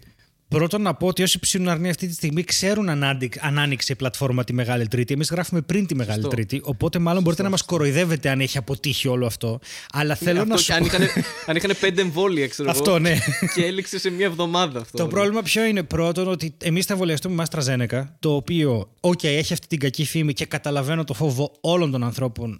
Πρώτον, 0.49 0.81
να 0.81 0.93
πω 0.93 1.07
ότι 1.07 1.23
όσοι 1.23 1.39
ψήνουν 1.39 1.67
αρνή 1.67 1.89
αυτή 1.89 2.07
τη 2.07 2.13
στιγμή 2.13 2.43
ξέρουν 2.43 2.89
αν, 2.89 3.03
άνοιξε- 3.03 3.43
αν 3.45 3.59
άνοιξε 3.59 3.91
η 3.91 3.95
πλατφόρμα 3.95 4.43
τη 4.43 4.53
Μεγάλη 4.53 4.87
Τρίτη. 4.87 5.13
Εμείς 5.13 5.29
γράφουμε 5.29 5.61
πριν 5.61 5.85
τη 5.85 5.95
Μεγάλη 5.95 6.13
Σωστό. 6.21 6.35
Τρίτη. 6.35 6.61
Οπότε, 6.63 6.99
μάλλον 6.99 7.23
μπορείτε 7.23 7.43
να 7.43 7.49
μας 7.49 7.61
κοροϊδεύετε 7.63 8.29
αν 8.29 8.41
έχει 8.41 8.57
αποτύχει 8.57 9.07
όλο 9.07 9.25
αυτό. 9.25 9.59
Αλλά 9.91 10.15
θέλω 10.15 10.39
αυτό, 10.41 10.51
να 10.53 10.57
σου 10.57 10.65
και 10.65 10.73
αν, 10.73 10.79
πω. 10.79 10.85
είχαν, 10.85 11.07
αν 11.45 11.55
είχαν 11.55 11.71
πέντε 11.79 12.01
εμβόλια, 12.01 12.47
ξέρω 12.47 12.69
Αυτό, 12.69 12.89
εγώ. 12.89 12.99
ναι. 12.99 13.17
Και 13.55 13.65
έληξε 13.65 13.99
σε 13.99 14.09
μία 14.09 14.25
εβδομάδα 14.25 14.79
αυτό. 14.79 14.97
Το 14.97 15.07
πρόβλημα 15.07 15.41
ποιο 15.41 15.63
είναι; 15.65 15.83
Πρώτον 15.83 16.27
ότι 16.27 16.53
εμείς 16.63 16.85
θα 16.85 16.93
εμβολιαστούμε 16.93 17.35
με 17.35 17.43
AstraZeneca, 17.49 18.03
το 18.19 18.35
οποίο, 18.35 18.89
οκ, 18.99 19.23
έχει 19.23 19.53
αυτή 19.53 19.67
την 19.67 19.79
κακή 19.79 20.05
φήμη 20.05 20.33
και 20.33 20.45
καταλαβαίνω 20.45 21.03
το 21.03 21.13
φόβο 21.13 21.51
όλων 21.61 21.91
των 21.91 22.03
ανθρώπων. 22.03 22.55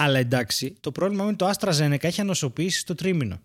Αλλά 0.00 0.18
εντάξει, 0.18 0.74
το 0.80 0.92
πρόβλημα 0.92 1.22
είναι 1.24 1.36
ότι 1.40 1.44
το 1.44 1.68
AstraZeneca 1.68 2.04
έχει 2.04 2.20
ανοσοποιήσει 2.20 2.78
στο 2.78 2.94
τρίμηνο. 2.94 3.40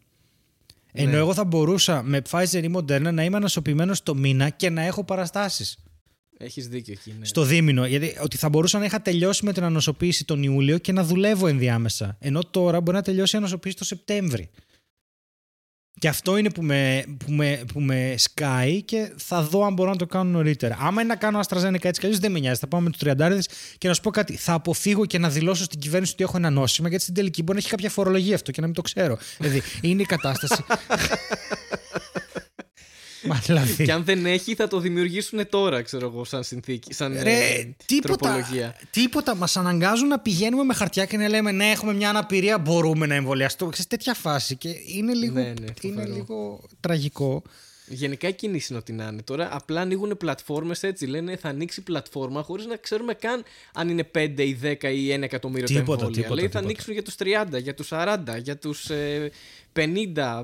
Ενώ 0.93 1.11
Ναι. 1.11 1.17
εγώ 1.17 1.33
θα 1.33 1.43
μπορούσα 1.45 2.03
με 2.03 2.21
Pfizer 2.29 2.63
ή 2.63 2.71
Moderna 2.75 3.11
να 3.13 3.23
είμαι 3.23 3.37
ανοσοποιημένο 3.37 3.93
το 4.03 4.15
μήνα 4.15 4.49
και 4.49 4.69
να 4.69 4.81
έχω 4.81 5.03
παραστάσεις. 5.03 5.77
Έχεις 6.37 6.67
δίκιο 6.67 6.93
εκεί. 6.97 7.15
Ναι. 7.19 7.25
στο 7.25 7.43
δίμηνο. 7.43 7.85
Γιατί 7.85 8.15
ότι 8.21 8.37
θα 8.37 8.49
μπορούσα 8.49 8.79
να 8.79 8.85
είχα 8.85 9.01
τελειώσει 9.01 9.45
με 9.45 9.53
την 9.53 9.63
ανοσοποίηση 9.63 10.25
τον 10.25 10.43
Ιούλιο 10.43 10.77
και 10.77 10.91
να 10.91 11.03
δουλεύω 11.03 11.47
ενδιάμεσα. 11.47 12.17
Ενώ 12.19 12.39
τώρα 12.51 12.81
μπορεί 12.81 12.97
να 12.97 13.03
τελειώσει 13.03 13.35
η 13.35 13.39
ανοσοποίηση 13.39 13.75
το 13.75 13.83
Σεπτέμβρη. 13.85 14.49
Και 15.99 16.07
αυτό 16.07 16.37
είναι 16.37 16.49
που 16.49 16.63
με, 16.63 17.03
που, 17.25 17.31
με, 17.31 17.63
που 17.73 17.79
με 17.79 18.15
σκάει 18.17 18.81
και 18.81 19.11
θα 19.17 19.41
δω 19.41 19.65
αν 19.65 19.73
μπορώ 19.73 19.89
να 19.89 19.95
το 19.95 20.05
κάνω 20.05 20.29
νωρίτερα. 20.29 20.77
Άμα 20.79 21.01
είναι 21.01 21.09
να 21.09 21.15
κάνω 21.15 21.39
AstraZeneca 21.39 21.83
έτσι 21.83 21.99
κι 21.99 22.05
αλλιώς 22.05 22.19
δεν 22.19 22.31
με 22.31 22.39
νοιάζει. 22.39 22.59
Θα 22.59 22.67
πάμε 22.67 22.83
με 22.83 22.89
τους 22.89 23.01
30 23.03 23.39
και 23.77 23.87
να 23.87 23.93
σου 23.93 24.01
πω 24.01 24.09
κάτι. 24.09 24.35
Θα 24.35 24.53
αποφύγω 24.53 25.05
και 25.05 25.19
να 25.19 25.29
δηλώσω 25.29 25.63
στην 25.63 25.79
κυβέρνηση 25.79 26.13
ότι 26.13 26.23
έχω 26.23 26.37
ένα 26.37 26.49
νόσημα 26.49 26.87
γιατί 26.89 27.03
στην 27.03 27.15
τελική 27.15 27.41
μπορεί 27.41 27.53
να 27.53 27.63
έχει 27.63 27.69
κάποια 27.69 27.89
φορολογία 27.89 28.35
αυτό 28.35 28.51
και 28.51 28.61
να 28.61 28.67
μην 28.67 28.75
το 28.75 28.81
ξέρω. 28.81 29.17
δηλαδή 29.37 29.61
είναι 29.81 30.01
η 30.01 30.05
κατάσταση. 30.05 30.63
Μα 33.25 33.35
δηλαδή. 33.45 33.83
και 33.85 33.91
αν 33.91 34.03
δεν 34.03 34.25
έχει, 34.25 34.55
θα 34.55 34.67
το 34.67 34.79
δημιουργήσουν 34.79 35.49
τώρα, 35.49 35.81
ξέρω 35.81 36.05
εγώ, 36.13 36.23
σαν 36.23 36.43
συνθήκη. 36.43 36.93
Σαν 36.93 37.17
Ρε, 37.21 37.31
ε, 37.31 37.75
τίποτα, 37.85 38.15
τροπολογία. 38.17 38.75
τίποτα. 38.91 39.35
Μας 39.35 39.57
αναγκάζουν 39.57 40.07
να 40.07 40.19
πηγαίνουμε 40.19 40.63
με 40.63 40.73
χαρτιά 40.73 41.05
και 41.05 41.17
να 41.17 41.27
λέμε 41.29 41.51
Ναι, 41.51 41.65
έχουμε 41.71 41.93
μια 41.93 42.09
αναπηρία, 42.09 42.57
μπορούμε 42.57 43.05
να 43.05 43.15
εμβολιαστούμε. 43.15 43.71
Ξέρεις, 43.71 43.89
τέτοια 43.89 44.13
φάση. 44.13 44.55
Και 44.55 44.69
είναι 44.87 45.13
λίγο, 45.13 45.33
Ναι, 45.33 45.41
ναι, 45.41 45.49
είναι 45.81 45.93
φοβερό. 46.01 46.13
λίγο 46.13 46.61
τραγικό. 46.79 47.41
Γενικά 47.87 48.27
η 48.27 48.33
κίνηση 48.33 48.67
είναι 48.69 48.79
ό,τι 48.79 48.93
να 48.93 49.07
είναι. 49.07 49.21
Τώρα 49.21 49.49
απλά 49.51 49.81
ανοίγουν 49.81 50.17
πλατφόρμες 50.17 50.83
έτσι. 50.83 51.05
Λένε 51.05 51.35
θα 51.35 51.49
ανοίξει 51.49 51.81
πλατφόρμα 51.81 52.41
χωρίς 52.43 52.65
να 52.65 52.75
ξέρουμε 52.75 53.13
καν 53.13 53.43
αν 53.73 53.89
είναι 53.89 54.09
5 54.15 54.33
ή 54.37 54.57
10 54.63 54.83
ή 54.83 55.15
1 55.15 55.21
εκατομμύριο 55.21 55.67
τα 55.67 55.73
Τίποτα, 55.73 55.91
εμβόλια. 56.03 56.21
τίποτα, 56.21 56.33
Λέει 56.35 56.43
θα 56.43 56.49
τίποτα. 56.49 56.59
ανοίξουν 56.59 56.93
για 56.93 57.03
τους 57.03 57.15
30, 57.55 57.61
για 57.61 57.73
τους 57.73 57.89
40, 57.91 58.37
για 58.41 58.57
τους 58.57 58.89
ε, 58.89 59.31
50. 59.75 59.81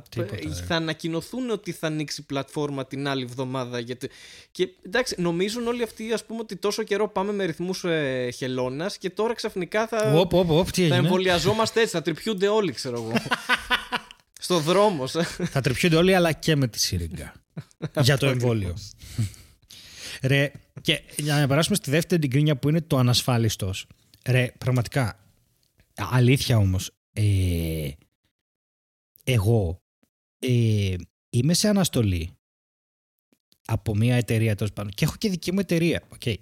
Τίποτα, 0.10 0.36
Ε, 0.36 0.40
ρε. 0.44 0.50
θα 0.68 0.76
ανακοινωθούν 0.76 1.50
ότι 1.50 1.72
θα 1.72 1.88
ανοίξει 1.88 2.22
πλατφόρμα 2.26 2.86
την 2.86 3.08
άλλη 3.08 3.24
εβδομάδα. 3.24 3.80
Γιατί... 3.80 4.10
Και 4.52 4.70
εντάξει, 4.86 5.16
νομίζουν 5.18 5.68
όλοι 5.68 5.84
αυτοί 5.84 6.12
ας 6.14 6.26
πούμε 6.26 6.40
ότι 6.40 6.56
τόσο 6.56 6.84
καιρό 6.84 7.08
πάμε 7.08 7.32
με 7.32 7.46
ρυθμούς 7.46 7.84
ε, 7.84 8.30
χελώνας 8.36 8.98
και 8.98 9.10
τώρα 9.10 9.34
ξαφνικά 9.34 9.88
θα, 9.88 10.14
Οπ, 10.16 10.34
οπ, 10.34 10.50
οπ, 10.52 10.70
τι 10.72 10.82
θα 10.82 10.82
έγινε; 10.82 10.96
εμβολιαζόμαστε 11.08 11.80
έτσι, 11.82 11.94
θα 11.96 12.02
τρυπιούνται 12.02 12.48
όλοι 12.48 12.72
ξέρω 12.72 12.96
εγώ. 12.96 13.12
Στο 14.50 14.60
δρόμο. 14.60 15.08
Θα 15.54 15.62
τρυπιούνται 15.62 15.96
όλοι, 15.96 16.16
αλλά 16.16 16.32
και 16.32 16.56
με 16.56 16.68
τη 16.68 16.80
σύριγγα. 16.80 17.34
για 18.04 18.18
το 18.18 18.28
εμβόλιο. 18.28 18.78
Ρε, 20.22 20.52
και 20.82 21.02
για 21.18 21.40
να 21.40 21.48
περάσουμε 21.48 21.76
στη 21.76 21.92
δεύτερη 21.92 22.22
την 22.22 22.30
κρίνια 22.30 22.58
που 22.58 22.70
είναι 22.70 22.82
το 22.82 22.98
ανασφάλιστος. 22.98 23.88
Ρε, 24.26 24.52
πραγματικά, 24.58 25.20
αλήθεια 25.96 26.58
όμως, 26.58 26.92
ε, 27.14 27.90
εγώ 29.24 29.82
ε, 30.40 30.96
είμαι 31.30 31.54
σε 31.54 31.68
αναστολή 31.68 32.32
από 33.66 33.96
μια 33.96 34.16
εταιρεία 34.16 34.56
τέλος 34.56 34.74
πάντων 34.74 34.92
και 34.92 35.06
έχω 35.06 35.16
και 35.18 35.30
δική 35.30 35.52
μου 35.52 35.60
εταιρεία. 35.60 36.04
Okay. 36.20 36.36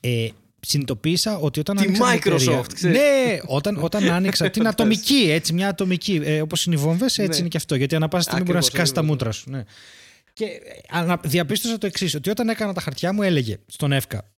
Ε, 0.00 0.28
συνειδητοποίησα 0.66 1.36
ότι 1.38 1.60
όταν 1.60 1.76
Τη 1.76 1.82
άνοιξα 1.82 2.04
την 2.10 2.32
εταιρεία- 2.32 2.60
Microsoft, 2.60 2.72
ξέρεις. 2.74 2.98
Ναι, 2.98 3.38
όταν, 3.46 3.78
όταν 3.82 4.10
άνοιξα 4.10 4.50
την 4.50 4.66
ατομική, 4.66 5.26
έτσι, 5.30 5.52
μια 5.52 5.68
ατομική. 5.68 6.20
Ε, 6.24 6.40
Όπως 6.40 6.64
είναι 6.66 6.74
οι 6.74 6.78
βόμβες, 6.78 7.18
έτσι 7.18 7.30
Ναι. 7.30 7.36
είναι 7.36 7.48
και 7.48 7.56
αυτό. 7.56 7.74
Γιατί 7.74 7.94
ανά 7.94 8.08
πάσα 8.08 8.22
στιγμή 8.22 8.40
μπορεί 8.42 8.52
να 8.52 8.58
Ακριβώς, 8.58 8.78
σκάσει 8.86 8.94
τα 8.94 9.00
ακριβώς, 9.00 9.26
μούτρα 9.26 9.32
σου. 9.32 9.50
Ναι. 9.50 9.62
Και 10.32 10.44
ε, 10.44 10.58
ανα- 10.88 11.20
διαπίστωσα 11.24 11.78
το 11.78 11.86
εξής, 11.86 12.14
ότι 12.14 12.30
όταν 12.30 12.48
έκανα 12.48 12.72
τα 12.72 12.80
χαρτιά 12.80 13.12
μου 13.12 13.22
έλεγε 13.22 13.56
στον 13.66 13.92
ΕΦΚΑ, 13.92 14.30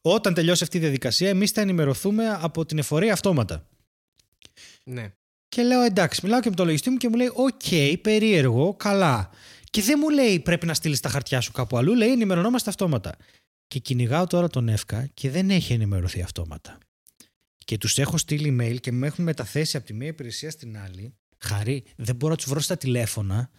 όταν 0.00 0.34
τελειώσει 0.34 0.62
αυτή 0.62 0.76
η 0.76 0.80
διαδικασία, 0.80 1.28
εμείς 1.28 1.50
θα 1.50 1.60
ενημερωθούμε 1.60 2.38
από 2.40 2.64
την 2.66 2.78
εφορία 2.78 3.12
αυτόματα. 3.12 3.66
ναι. 4.84 5.12
Και 5.48 5.62
λέω 5.62 5.80
εντάξει, 5.80 6.20
μιλάω 6.22 6.40
και 6.40 6.48
με 6.48 6.54
το 6.56 6.64
λογιστή 6.64 6.90
μου 6.90 6.96
και 6.96 7.08
μου 7.08 7.14
λέει: 7.16 7.30
Οκ, 7.34 7.98
περίεργο, 8.02 8.74
καλά. 8.74 9.30
Και 9.70 9.82
δεν 9.82 9.98
μου 10.02 10.08
λέει 10.08 10.40
πρέπει 10.40 10.66
να 10.66 10.74
στείλεις 10.74 11.00
τα 11.00 11.08
χαρτιά 11.08 11.40
σου 11.40 11.52
κάπου 11.52 11.76
αλλού, 11.76 11.94
λέει 11.94 12.10
ενημερωνόμαστε 12.12 12.70
αυτόματα. 12.70 13.16
Και 13.72 13.78
κυνηγάω 13.78 14.26
τώρα 14.26 14.48
τον 14.48 14.68
ΕΦΚΑ 14.68 15.10
και 15.14 15.30
δεν 15.30 15.50
έχει 15.50 15.72
ενημερωθεί 15.72 16.22
αυτόματα. 16.22 16.78
Και 17.58 17.78
τους 17.78 17.98
έχω 17.98 18.18
στείλει 18.18 18.56
email 18.60 18.76
και 18.80 18.92
με 18.92 19.06
έχουν 19.06 19.24
μεταθέσει 19.24 19.76
από 19.76 19.86
τη 19.86 19.94
μία 19.94 20.08
υπηρεσία 20.08 20.50
στην 20.50 20.78
άλλη. 20.78 21.14
Χαρή, 21.38 21.84
δεν 21.96 22.16
μπορώ 22.16 22.32
να 22.32 22.38
τους 22.38 22.48
βρω 22.48 22.60
στα 22.60 22.76
τηλέφωνα. 22.76 23.50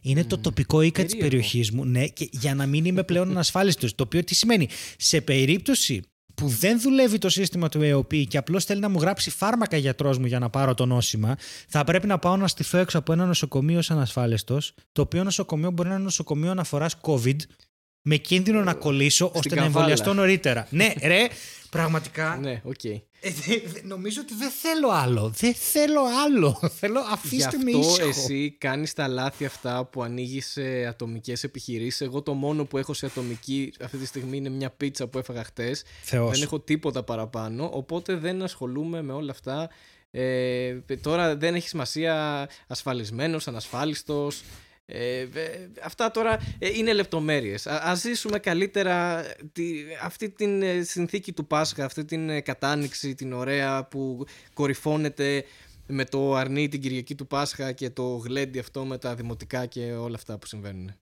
Είναι 0.00 0.24
το 0.24 0.38
τοπικό 0.38 0.82
οίκα 0.82 1.02
της 1.04 1.12
περίεργο. 1.12 1.36
περιοχής 1.36 1.70
μου. 1.70 1.84
Ναι, 1.84 2.06
και 2.06 2.28
για 2.32 2.54
να 2.54 2.66
μην 2.66 2.84
είμαι 2.84 3.02
πλέον 3.02 3.30
ανασφάλιστος. 3.30 3.94
Το 3.94 4.02
οποίο 4.02 4.24
τι 4.24 4.34
σημαίνει, 4.34 4.68
σε 4.96 5.20
περίπτωση 5.20 6.02
που 6.34 6.48
δεν 6.48 6.80
δουλεύει 6.80 7.18
το 7.18 7.28
σύστημα 7.28 7.68
του 7.68 7.82
ΕΟΠ 7.82 8.12
και 8.28 8.38
απλώς 8.38 8.64
θέλει 8.64 8.80
να 8.80 8.88
μου 8.88 9.00
γράψει 9.00 9.30
φάρμακα 9.30 9.76
γιατρός 9.76 10.18
μου 10.18 10.26
για 10.26 10.38
να 10.38 10.50
πάρω 10.50 10.74
το 10.74 10.86
νόσημα, 10.86 11.36
θα 11.68 11.84
πρέπει 11.84 12.06
να 12.06 12.18
πάω 12.18 12.36
να 12.36 12.48
στηθώ 12.48 12.78
έξω 12.78 12.98
από 12.98 13.12
ένα 13.12 13.26
νοσοκομείο 13.26 13.78
ως 13.78 13.90
ανασφάλιστος, 13.90 14.74
το 14.92 15.02
οποίο 15.02 15.24
νοσοκομείο 15.24 15.70
μπορεί 15.70 15.88
να 15.88 15.94
είναι 15.94 16.04
νοσοκομείο 16.04 16.50
αναφοράς 16.50 16.96
COVID, 17.00 17.36
με 18.02 18.16
κίνδυνο 18.16 18.62
να 18.62 18.74
κολλήσω 18.74 19.24
ώστε 19.34 19.38
να 19.48 19.54
Καβάλα. 19.54 19.66
εμβολιαστώ 19.66 20.12
νωρίτερα. 20.14 20.66
ναι, 20.70 20.92
ρε, 21.02 21.26
πραγματικά. 21.70 22.38
Ναι, 22.40 22.60
οκ. 22.64 22.84
ε, 22.84 23.30
δε- 23.46 23.60
δε- 23.66 23.80
νομίζω 23.82 24.20
ότι 24.20 24.34
δεν 24.34 24.50
θέλω 24.50 24.88
άλλο. 24.90 25.32
Δεν 25.36 25.54
θέλω 25.54 26.00
άλλο. 26.26 26.60
Θέλω 26.80 27.00
Γι' 27.00 27.06
αφήστε 27.12 27.56
με 27.56 27.78
αυτό 27.78 27.90
ήσυχο. 27.92 28.08
εσύ 28.08 28.54
κάνεις 28.58 28.92
τα 28.92 29.08
λάθη 29.08 29.44
αυτά 29.44 29.84
που 29.84 30.02
ανοίγεις 30.02 30.46
σε 30.50 30.86
ατομικές 30.86 31.44
επιχειρήσεις. 31.44 32.00
Εγώ 32.00 32.22
το 32.22 32.32
μόνο 32.34 32.64
που 32.64 32.78
έχω 32.78 32.92
σε 32.94 33.06
ατομική 33.06 33.72
αυτή 33.80 33.96
τη 33.96 34.06
στιγμή 34.06 34.36
είναι 34.36 34.48
μια 34.48 34.70
πίτσα 34.70 35.06
που 35.06 35.18
έφαγα 35.18 35.44
χτες. 35.44 35.82
Θεός. 36.02 36.30
Δεν 36.30 36.42
έχω 36.42 36.60
τίποτα 36.60 37.02
παραπάνω, 37.02 37.70
οπότε 37.72 38.14
δεν 38.14 38.42
ασχολούμαι 38.42 39.02
με 39.02 39.12
όλα 39.12 39.30
αυτά. 39.30 39.70
Ε, 40.10 40.74
τώρα 41.00 41.36
δεν 41.36 41.54
έχει 41.54 41.68
σημασία 41.68 42.48
ασφαλισμένος, 42.66 43.48
ανασφάλιστος. 43.48 44.42
Ε, 44.92 45.20
ε, 45.20 45.28
αυτά 45.82 46.10
τώρα 46.10 46.38
ε, 46.58 46.68
είναι 46.68 46.92
λεπτομέρειες. 46.92 47.66
Α, 47.66 47.80
ας 47.84 48.00
ζήσουμε 48.00 48.38
καλύτερα 48.38 49.24
τη, 49.52 49.64
αυτή 50.02 50.30
την 50.30 50.62
ε, 50.62 50.82
συνθήκη 50.82 51.32
του 51.32 51.46
Πάσχα, 51.46 51.84
αυτή 51.84 52.04
την 52.04 52.28
ε, 52.30 52.40
κατάνοιξη, 52.40 53.14
την 53.14 53.32
ωραία 53.32 53.84
που 53.84 54.24
κορυφώνεται 54.54 55.44
με 55.86 56.04
το 56.04 56.34
αρνί 56.34 56.68
την 56.68 56.80
Κυριακή 56.80 57.14
του 57.14 57.26
Πάσχα 57.26 57.72
και 57.72 57.90
το 57.90 58.16
γλέντι 58.16 58.58
αυτό 58.58 58.84
με 58.84 58.98
τα 58.98 59.14
δημοτικά 59.14 59.66
και 59.66 59.92
όλα 59.92 60.14
αυτά 60.16 60.38
που 60.38 60.46
συμβαίνουν. 60.46 60.92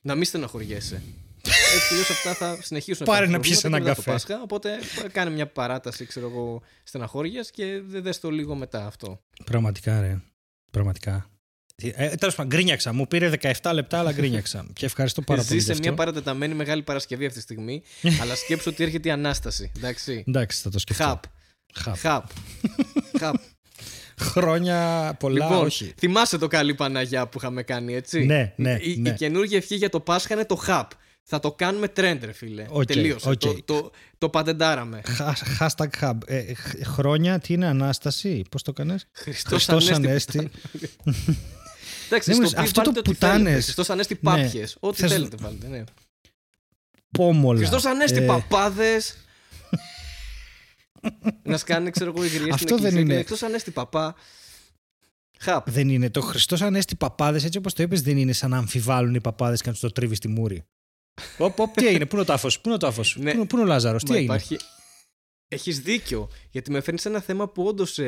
Να 0.00 0.14
μην 0.14 0.24
στεναχωριέσαι. 0.24 1.02
Έτσι 1.74 1.88
κι 1.88 1.92
αλλιώς 1.94 2.10
αυτά 2.10 2.34
θα 2.34 2.58
συνεχίσουν 2.62 3.06
Πάρε 3.06 3.18
υπάρχουν 3.18 3.32
να 3.32 3.40
πιεις 3.40 3.60
προβλήματα 3.60 3.90
έναν 3.90 3.94
και 3.96 4.02
μετά 4.02 4.18
καφέ. 4.18 4.32
Το 4.32 4.34
Πάσχα, 4.34 4.42
οπότε 4.42 4.78
κάνε 5.12 5.30
μια 5.30 5.46
παράταση, 5.46 6.04
ξέρω 6.06 6.26
εγώ, 6.28 6.62
στεναχώριας 6.82 7.50
και 7.50 7.80
δε- 7.86 8.00
δες 8.00 8.20
το 8.20 8.30
λίγο 8.30 8.54
μετά 8.54 8.86
αυτό. 8.86 9.20
Πραγματικά, 9.44 10.00
ρε. 10.00 10.20
Πραγματικά. 10.70 11.30
Ε, 11.88 12.08
Τέλος 12.08 12.34
πάντων, 12.34 12.52
γκρίνιαξα. 12.52 12.92
Μου 12.92 13.06
πήρε 13.06 13.30
17 13.62 13.70
λεπτά, 13.74 13.98
αλλά 13.98 14.12
γκρίνιαξα. 14.12 14.66
και 14.72 14.86
ευχαριστώ 14.86 15.22
πάρα 15.22 15.42
πολύ. 15.44 15.60
Ζει 15.60 15.66
γι' 15.66 15.72
σε 15.74 15.80
μια 15.80 15.90
αυτό. 15.90 16.02
παρατεταμένη 16.02 16.54
Μεγάλη 16.54 16.82
Παρασκευή 16.82 17.24
αυτή 17.24 17.36
τη 17.36 17.42
στιγμή, 17.42 17.82
αλλά 18.22 18.34
σκέψου 18.34 18.70
ότι 18.72 18.82
έρχεται 18.84 19.08
η 19.08 19.12
Ανάσταση. 19.12 19.72
Εντάξει. 19.76 20.24
Εντάξει, 20.28 20.60
θα 20.60 20.70
το 20.70 20.78
σκεφτώ. 20.78 21.04
Χαπ. 21.04 21.22
Χαπ. 21.74 21.96
Χαπ. 21.98 22.24
Χαπ. 23.18 23.34
Χρόνια 24.20 25.12
πολλά, 25.18 25.46
Λοιπόν, 25.48 25.64
όχι. 25.66 25.92
θυμάσαι 25.98 26.38
το 26.38 26.46
καλή 26.46 26.74
Παναγιά 26.74 27.26
που 27.26 27.38
είχαμε 27.38 27.62
κάνει, 27.62 27.94
έτσι; 27.94 28.24
Ναι, 28.24 28.52
ναι, 28.56 28.76
Η, 28.80 28.96
ναι. 28.96 29.08
η 29.08 29.12
καινούργια 29.12 29.56
ευχή 29.56 29.74
για 29.74 29.88
το 29.88 30.00
Πάσχα 30.00 30.34
είναι 30.34 30.44
το 30.44 30.54
χαπ. 30.56 30.90
Θα 31.22 31.40
το 31.40 31.52
κάνουμε 31.52 31.86
trend, 31.96 32.18
ρε 32.22 32.32
φίλε. 32.32 32.64
Οκ, 32.68 32.84
Τελείωσε. 32.84 33.28
οκ. 33.28 33.38
Το, 33.40 33.62
το, 33.64 33.90
το 34.18 34.28
πατεντάραμε. 34.28 35.00
Χα- 35.06 35.34
Hashtag 35.60 35.88
ΧΑΠ. 36.00 36.12
Ε, 36.26 36.54
χ- 36.54 36.86
χρόνια, 36.86 37.38
τι 37.38 37.52
είναι, 37.54 37.66
Ανάσταση, 37.66 38.42
πώς 38.50 38.62
το 38.62 38.72
κάνεις; 38.72 39.06
Χριστός, 39.12 39.64
Χριστός 39.64 39.90
Ανέστη. 39.90 40.38
Ανέστη. 40.38 40.50
Εντάξει, 42.10 42.28
Ναι, 42.28 42.34
στο 42.34 42.42
μες, 42.42 42.52
πει 42.54 42.60
αυτό 42.60 42.74
βάλτε 42.82 42.92
το 42.92 42.98
ό,τι 43.00 43.10
πουτάνες. 43.12 43.42
θέλετε. 43.42 43.60
Χριστός 43.62 43.90
Ανέστη 43.90 44.14
πάπιες. 44.14 44.76
Ό,τι 44.80 45.00
Θες- 45.00 45.12
θέλετε 45.12 45.36
βάλτε, 45.40 45.66
ναι. 45.68 45.84
Πόμολα. 47.10 47.58
Χριστός 47.58 47.84
Ανέστη 47.84 48.18
Ε, 48.18 48.26
παπάδες. 48.26 49.16
Να 51.42 51.56
σκάνε, 51.56 51.90
ξέρω 51.90 52.12
εγώ, 52.16 52.24
οι 52.24 52.28
γριές 52.28 52.40
στην 52.42 52.52
Αυτό 52.52 52.66
δεν 52.66 52.74
εκκλησία 52.76 52.90
και 52.98 52.98
είναι. 53.04 53.12
λέει, 53.14 53.22
Χριστός 53.24 53.42
Ανέστη 53.48 53.70
παπά. 53.70 54.14
Χαπ. 55.38 55.70
Δεν 55.70 55.88
είναι. 55.88 56.10
Το 56.10 56.20
Χριστός 56.20 56.62
Ανέστη 56.62 56.96
παπάδες, 56.96 57.44
έτσι 57.44 57.58
όπως 57.58 57.74
το 57.74 57.82
είπες, 57.82 58.02
δεν 58.02 58.16
είναι 58.16 58.32
σαν 58.32 58.50
να 58.50 58.56
αμφιβάλλουν 58.58 59.14
οι 59.14 59.20
παπάδες 59.20 59.60
και 59.60 59.66
να 59.66 59.72
τους 59.72 59.80
το 59.82 59.90
τρίβεις 59.92 60.16
στη 60.16 60.28
μούρη. 60.28 60.62
Οπ, 61.38 61.60
οπ, 61.60 61.74
τι 61.76 61.86
έγινε, 61.86 62.04
πού 62.06 62.10
είναι 62.12 62.22
ο 62.22 62.26
τάφος, 62.26 62.56
πού 62.60 62.62
είναι 62.64 62.74
ο 62.74 62.78
τάφος, 62.78 63.16
Ναι. 63.18 63.30
πού, 63.30 63.36
είναι- 63.36 63.46
πού 63.46 63.56
είναι 63.56 63.64
ο 63.64 63.68
Λάζαρος, 63.68 64.02
τι 64.04 64.10
Μα 64.10 64.16
έγινε; 64.16 64.34
υπάρχει... 64.34 64.56
Έχεις 65.52 65.80
δίκιο, 65.80 66.28
γιατί 66.50 66.70
με 66.70 66.80
φέρνεις 66.80 67.02
σε 67.02 67.08
ένα 67.08 67.20
θέμα 67.20 67.48
που 67.48 67.62
όντως 67.64 67.98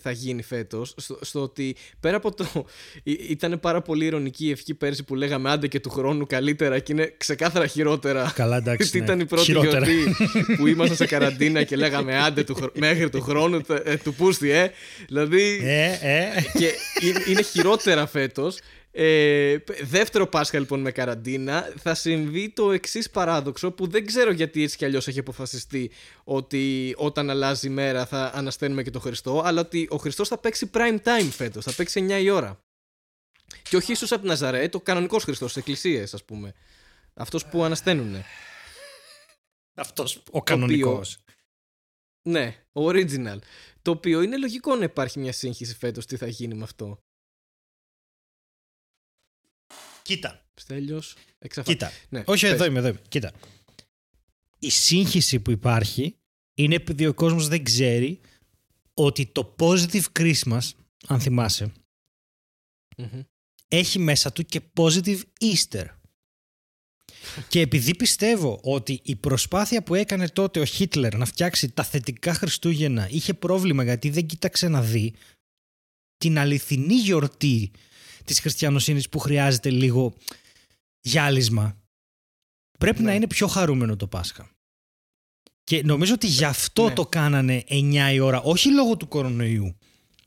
θα 0.00 0.10
γίνει 0.10 0.42
φέτος, 0.42 0.94
στο, 0.96 1.18
στο 1.20 1.40
ότι 1.42 1.76
πέρα 2.00 2.16
από 2.16 2.34
το... 2.34 2.66
ήταν 3.28 3.60
πάρα 3.60 3.82
πολύ 3.82 4.04
ηρωνική 4.04 4.46
η 4.46 4.50
ευχή 4.50 4.74
πέρσι 4.74 5.02
που 5.04 5.14
λέγαμε 5.14 5.50
άντε 5.50 5.66
και 5.66 5.80
του 5.80 5.90
χρόνου 5.90 6.26
καλύτερα 6.26 6.78
και 6.78 6.92
είναι 6.92 7.14
ξεκάθαρα 7.16 7.66
χειρότερα. 7.66 8.32
Καλά, 8.34 8.56
εντάξει. 8.62 8.90
Τι 8.90 8.98
ναι. 8.98 9.04
ήταν 9.04 9.20
η 9.20 9.24
πρώτη 9.24 9.44
Χειρότερα. 9.44 9.86
γιορτή 9.90 10.14
που 10.56 10.66
ήμασταν 10.66 10.96
σε 10.96 11.06
καραντίνα 11.06 11.62
και 11.62 11.76
λέγαμε 11.76 12.18
άντε 12.18 12.44
του, 12.44 12.54
χρο- 12.54 12.78
μέχρι 12.78 13.10
του 13.10 13.20
χρόνου 13.20 13.60
ε, 13.84 13.96
του 13.96 14.14
πούστη, 14.14 14.50
ε. 14.50 14.70
Δηλαδή 15.06 15.60
Ε, 15.62 15.98
ε. 16.02 16.28
και 16.58 16.70
είναι- 17.06 17.22
είναι 17.28 17.42
χειρότερα 17.42 18.06
φέτος. 18.06 18.58
Ε, 18.94 19.58
δεύτερο 19.82 20.26
Πάσχα 20.26 20.58
λοιπόν 20.58 20.80
με 20.80 20.90
καραντίνα 20.90 21.72
θα 21.78 21.94
συμβεί 21.94 22.50
το 22.50 22.72
εξής 22.72 23.10
παράδοξο 23.10 23.72
που 23.72 23.86
δεν 23.86 24.06
ξέρω 24.06 24.30
γιατί 24.32 24.62
έτσι 24.62 24.76
κι 24.76 24.84
αλλιώς 24.84 25.08
έχει 25.08 25.18
αποφασιστεί 25.18 25.90
ότι 26.24 26.94
όταν 26.96 27.30
αλλάζει 27.30 27.66
η 27.66 27.70
μέρα 27.70 28.06
θα 28.06 28.30
ανασταίνουμε 28.34 28.82
και 28.82 28.90
τον 28.90 29.00
Χριστό 29.00 29.42
αλλά 29.44 29.60
ότι 29.60 29.86
ο 29.90 29.96
Χριστός 29.96 30.28
θα 30.28 30.38
παίξει 30.38 30.70
prime 30.74 30.98
time 31.04 31.28
φέτος, 31.30 31.64
θα 31.64 31.72
παίξει 31.74 32.06
9 32.10 32.22
η 32.22 32.30
ώρα. 32.30 32.64
Και 33.62 33.76
όχι 33.76 33.92
ίσως 33.92 34.12
από 34.12 34.20
την 34.20 34.30
Ναζαρέ, 34.30 34.68
το 34.68 34.80
κανονικός 34.80 35.24
Χριστός 35.24 35.50
στις 35.50 35.62
εκκλησίες 35.62 36.14
ας 36.14 36.24
πούμε. 36.24 36.52
Αυτός 37.14 37.46
που 37.46 37.64
ανασταίνουνε. 37.64 38.24
Αυτός 39.74 40.22
ο 40.30 40.42
κανονικός. 40.42 41.18
ναι, 42.22 42.64
ο 42.72 42.88
original. 42.88 43.38
Το 43.82 43.90
οποίο 43.90 44.22
είναι 44.22 44.36
λογικό 44.36 44.76
να 44.76 44.84
υπάρχει 44.84 45.18
μια 45.18 45.32
σύγχυση 45.32 45.74
φέτος 45.74 46.06
τι 46.06 46.16
θα 46.16 46.26
γίνει 46.26 46.54
με 46.54 46.62
αυτό 46.62 47.02
Κοίτα, 50.02 50.44
Στέλιος, 50.54 51.14
εξαφανίστηκε. 51.38 51.90
κοίτα. 51.90 52.06
Ναι, 52.08 52.22
Όχι, 52.26 52.42
πες. 52.44 52.52
εδώ 52.52 52.64
είμαι, 52.64 52.78
εδώ 52.78 52.88
είμαι. 52.88 53.00
Κοίτα. 53.08 53.32
Η 54.58 54.70
σύγχυση 54.70 55.40
που 55.40 55.50
υπάρχει 55.50 56.16
είναι 56.54 56.74
επειδή 56.74 57.06
ο 57.06 57.14
κόσμος 57.14 57.48
δεν 57.48 57.64
ξέρει 57.64 58.20
ότι 58.94 59.26
το 59.26 59.54
positive 59.58 60.04
Christmas, 60.18 60.60
αν 61.06 61.20
θυμάσαι, 61.20 61.72
Μμμ. 62.96 63.20
έχει 63.68 63.98
μέσα 63.98 64.32
του 64.32 64.42
και 64.44 64.60
positive 64.76 65.20
Easter. 65.40 65.84
Και 67.48 67.60
επειδή 67.60 67.96
πιστεύω 67.96 68.60
ότι 68.62 69.00
η 69.04 69.16
προσπάθεια 69.16 69.82
που 69.82 69.94
έκανε 69.94 70.28
τότε 70.28 70.60
ο 70.60 70.64
Χίτλερ 70.64 71.16
να 71.16 71.24
φτιάξει 71.24 71.70
τα 71.70 71.82
θετικά 71.84 72.34
Χριστούγεννα 72.34 73.08
είχε 73.10 73.34
πρόβλημα 73.34 73.82
γιατί 73.84 74.10
δεν 74.10 74.26
κοίταξε 74.26 74.68
να 74.68 74.82
δει 74.82 75.14
την 76.16 76.38
αληθινή 76.38 76.94
γιορτή 76.94 77.70
της 78.24 78.40
χριστιανοσύνης 78.40 79.08
που 79.08 79.18
χρειάζεται 79.18 79.70
λίγο 79.70 80.14
γυάλισμα 81.00 81.76
πρέπει 82.78 83.02
Ναι. 83.02 83.08
να 83.08 83.14
είναι 83.14 83.26
πιο 83.26 83.46
χαρούμενο 83.46 83.96
το 83.96 84.06
Πάσχα. 84.06 84.50
Και 85.64 85.82
νομίζω 85.84 86.14
ότι 86.14 86.26
γι' 86.26 86.44
αυτό 86.44 86.88
Ναι. 86.88 86.94
το 86.94 87.06
κάνανε 87.06 87.64
9 87.68 88.12
η 88.12 88.18
ώρα, 88.20 88.40
όχι 88.40 88.70
λόγω 88.72 88.96
του 88.96 89.08
κορονοϊού. 89.08 89.76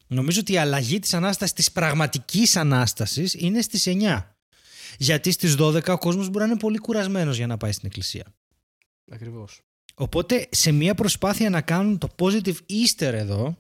Νομίζω 0.07 0.39
ότι 0.39 0.53
η 0.53 0.57
αλλαγή 0.57 0.99
της 0.99 1.13
Ανάστασης, 1.13 1.53
της 1.55 1.71
πραγματικής 1.71 2.55
Ανάστασης 2.55 3.33
είναι 3.33 3.61
στις 3.61 3.85
9. 3.87 4.35
Γιατί 4.97 5.31
στις 5.31 5.55
12 5.55 5.93
ο 5.93 5.97
κόσμος 5.97 6.29
μπορεί 6.29 6.45
να 6.45 6.51
είναι 6.51 6.59
πολύ 6.59 6.77
κουρασμένος 6.77 7.37
για 7.37 7.47
να 7.47 7.57
πάει 7.57 7.71
στην 7.71 7.85
εκκλησία. 7.87 8.25
Ακριβώς. 9.11 9.61
Οπότε 9.95 10.47
σε 10.51 10.71
μια 10.71 10.95
προσπάθεια 10.95 11.49
να 11.49 11.61
κάνουν 11.61 11.97
το 11.97 12.07
positive 12.17 12.55
Easter 12.69 13.13
εδώ, 13.13 13.57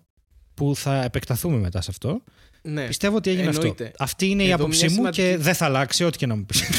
που 0.53 0.75
θα 0.75 1.03
επεκταθούμε 1.03 1.57
μετά 1.57 1.81
σε 1.81 1.91
αυτό, 1.91 2.23
Ναι. 2.67 2.87
πιστεύω 2.87 3.15
ότι 3.15 3.29
έγινε 3.29 3.47
Εννοείται. 3.47 3.83
αυτό. 3.83 4.03
Αυτή 4.03 4.25
είναι 4.29 4.43
η 4.43 4.45
Εδώ 4.45 4.55
άποψή 4.55 4.79
μια 4.79 4.89
μου 4.89 4.95
σημαντική- 4.95 5.21
και 5.23 5.37
δεν 5.37 5.53
θα 5.53 5.65
αλλάξει 5.65 6.03
ό,τι 6.03 6.17
και 6.17 6.25
να 6.25 6.35
μου 6.35 6.45
πεις. 6.45 6.63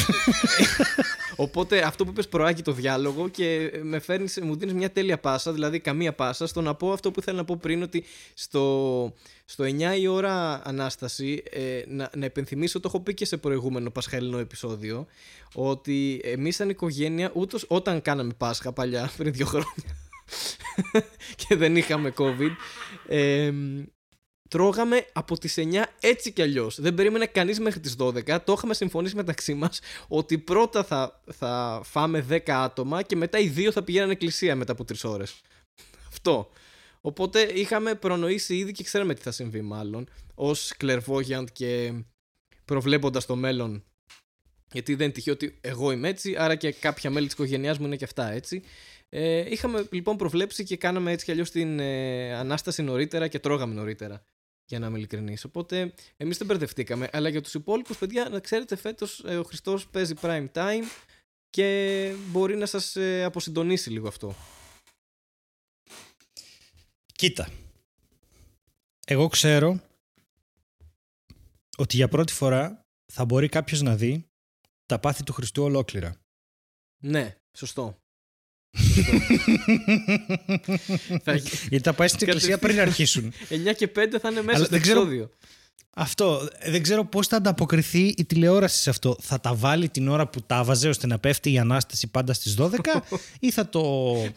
Οπότε 1.39 1.81
αυτό 1.81 2.03
που 2.03 2.09
είπες 2.09 2.27
προάγει 2.27 2.61
το 2.61 2.71
διάλογο 2.71 3.27
και 3.29 3.71
με 3.83 3.99
φέρνεις, 3.99 4.39
μου 4.43 4.55
δίνεις 4.55 4.73
μια 4.73 4.91
τέλεια 4.91 5.19
πάσα, 5.19 5.51
δηλαδή 5.53 5.79
καμία 5.79 6.13
πάσα, 6.13 6.47
στο 6.47 6.61
να 6.61 6.75
πω 6.75 6.91
αυτό 6.91 7.11
που 7.11 7.19
ήθελα 7.19 7.37
να 7.37 7.45
πω 7.45 7.57
πριν 7.61 7.81
ότι 7.81 8.03
στο, 8.33 9.13
στο 9.45 9.63
9 9.63 9.99
η 9.99 10.07
ώρα 10.07 10.61
Ανάσταση, 10.65 11.43
ε, 11.51 11.81
να, 11.87 12.09
να 12.15 12.25
επενθυμίσω, 12.25 12.79
το 12.79 12.87
έχω 12.93 12.99
πει 12.99 13.13
και 13.13 13.25
σε 13.25 13.37
προηγούμενο 13.37 13.89
πασχαλινό 13.89 14.37
επεισόδιο, 14.37 15.05
ότι 15.53 16.21
εμείς 16.23 16.55
σαν 16.55 16.69
οικογένεια, 16.69 17.31
ούτως 17.33 17.65
όταν 17.67 18.01
κάναμε 18.01 18.33
Πάσχα 18.37 18.71
παλιά, 18.71 19.11
πριν 19.17 19.33
δύο 19.33 19.45
χρόνια, 19.45 19.73
και 21.47 21.55
δεν 21.55 21.75
είχαμε 21.75 22.13
COVID, 22.17 22.51
ε, 23.07 23.51
τρώγαμε 24.47 25.05
από 25.13 25.37
τις 25.37 25.55
9 25.57 25.83
έτσι 25.99 26.31
κι 26.31 26.41
αλλιώς. 26.41 26.81
Δεν 26.81 26.93
περίμενε 26.93 27.25
κανείς 27.25 27.59
μέχρι 27.59 27.79
τις 27.79 27.95
12. 27.99 28.39
Το 28.43 28.53
είχαμε 28.57 28.73
συμφωνήσει 28.73 29.15
μεταξύ 29.15 29.53
μας 29.53 29.79
ότι 30.07 30.37
πρώτα 30.37 30.83
θα, 30.83 31.21
θα 31.31 31.81
φάμε 31.83 32.25
10 32.29 32.39
άτομα 32.49 33.01
και 33.01 33.15
μετά 33.15 33.39
οι 33.39 33.47
δύο 33.47 33.71
θα 33.71 33.83
πηγαίνουν 33.83 34.09
εκκλησία 34.09 34.55
μετά 34.55 34.71
από 34.71 34.83
3 34.83 34.95
ώρες. 35.03 35.41
Αυτό. 36.11 36.49
Οπότε 37.01 37.41
είχαμε 37.41 37.95
προνοήσει 37.95 38.57
ήδη 38.57 38.71
και 38.71 38.83
ξέραμε 38.83 39.13
τι 39.13 39.21
θα 39.21 39.31
συμβεί 39.31 39.61
μάλλον 39.61 40.09
ως 40.35 40.73
clairvoyant 40.81 41.45
και 41.53 41.93
προβλέποντας 42.65 43.25
το 43.25 43.35
μέλλον 43.35 43.83
γιατί 44.71 44.95
δεν 44.95 45.05
είναι 45.05 45.13
τυχαίο 45.13 45.33
ότι 45.33 45.57
εγώ 45.61 45.91
είμαι 45.91 46.07
έτσι, 46.07 46.35
άρα 46.37 46.55
και 46.55 46.71
κάποια 46.71 47.09
μέλη 47.09 47.25
της 47.25 47.33
οικογένειάς 47.33 47.77
μου 47.77 47.85
είναι 47.85 47.95
και 47.95 48.03
αυτά 48.03 48.31
έτσι. 48.31 48.63
Ε, 49.09 49.51
είχαμε 49.51 49.87
λοιπόν 49.91 50.17
προβλέψει 50.17 50.63
και 50.63 50.77
κάναμε 50.77 51.11
έτσι 51.11 51.25
κι 51.25 51.31
αλλιώς 51.31 51.51
την 51.51 51.79
ε, 51.79 52.33
Ανάσταση 52.33 52.81
νωρίτερα 52.81 53.27
και 53.27 53.39
τρώγαμε 53.39 53.73
νωρίτερα. 53.73 54.23
Για 54.69 54.79
να 54.79 54.87
είμαι 54.87 54.97
ειλικρινής. 54.97 55.43
Οπότε 55.43 55.93
εμείς 56.17 56.37
δεν 56.37 56.47
μπερδευτήκαμε. 56.47 57.09
Αλλά 57.11 57.29
για 57.29 57.41
τους 57.41 57.53
υπόλοιπους 57.53 57.97
παιδιά, 57.97 58.29
να 58.29 58.39
ξέρετε, 58.39 58.75
φέτος 58.75 59.23
ε, 59.25 59.37
ο 59.37 59.43
Χριστός 59.43 59.87
παίζει 59.87 60.13
prime 60.21 60.47
time 60.53 60.83
και 61.49 62.13
μπορεί 62.27 62.55
να 62.55 62.65
σας 62.65 62.95
ε, 62.95 63.23
αποσυντονίσει 63.23 63.89
λίγο 63.89 64.07
αυτό. 64.07 64.35
Κοίτα. 67.13 67.49
Εγώ 69.05 69.27
ξέρω 69.27 69.81
ότι 71.77 71.95
για 71.95 72.07
πρώτη 72.07 72.33
φορά 72.33 72.85
θα 73.11 73.25
μπορεί 73.25 73.49
κάποιος 73.49 73.81
να 73.81 73.95
δει 73.95 74.27
τα 74.85 74.99
πάθη 74.99 75.23
του 75.23 75.33
Χριστού 75.33 75.63
ολόκληρα. 75.63 76.19
Ναι, 77.03 77.35
σωστό. 77.57 77.97
Θα... 81.23 81.33
Γιατί 81.69 81.79
θα 81.83 81.93
πάει 81.93 82.07
στην 82.07 82.27
εκκλησία 82.27 82.57
πριν 82.57 82.79
αρχίσουν. 82.79 83.33
9 83.49 83.55
και 83.77 83.89
5 83.95 83.99
θα 84.21 84.29
είναι 84.29 84.41
μέσα 84.41 84.55
Αλλά 84.57 84.65
στο 84.65 84.67
δεν 84.69 84.81
ξέρω- 84.81 84.99
επεισόδιο. 85.01 85.29
Αυτό. 85.99 86.47
Δεν 86.65 86.81
ξέρω 86.83 87.05
πώς 87.05 87.27
θα 87.27 87.35
ανταποκριθεί 87.37 88.13
η 88.17 88.25
τηλεόραση 88.25 88.81
σε 88.81 88.89
αυτό. 88.89 89.17
Θα 89.21 89.39
τα 89.39 89.53
βάλει 89.53 89.89
την 89.89 90.07
ώρα 90.07 90.27
που 90.27 90.41
τα 90.41 90.63
βάζε 90.63 90.87
ώστε 90.89 91.07
να 91.07 91.19
πέφτει 91.19 91.51
η 91.51 91.57
Ανάσταση 91.59 92.07
πάντα 92.07 92.33
στις 92.33 92.55
12 92.59 92.69
ή 93.39 93.51
θα 93.51 93.69
το... 93.69 93.81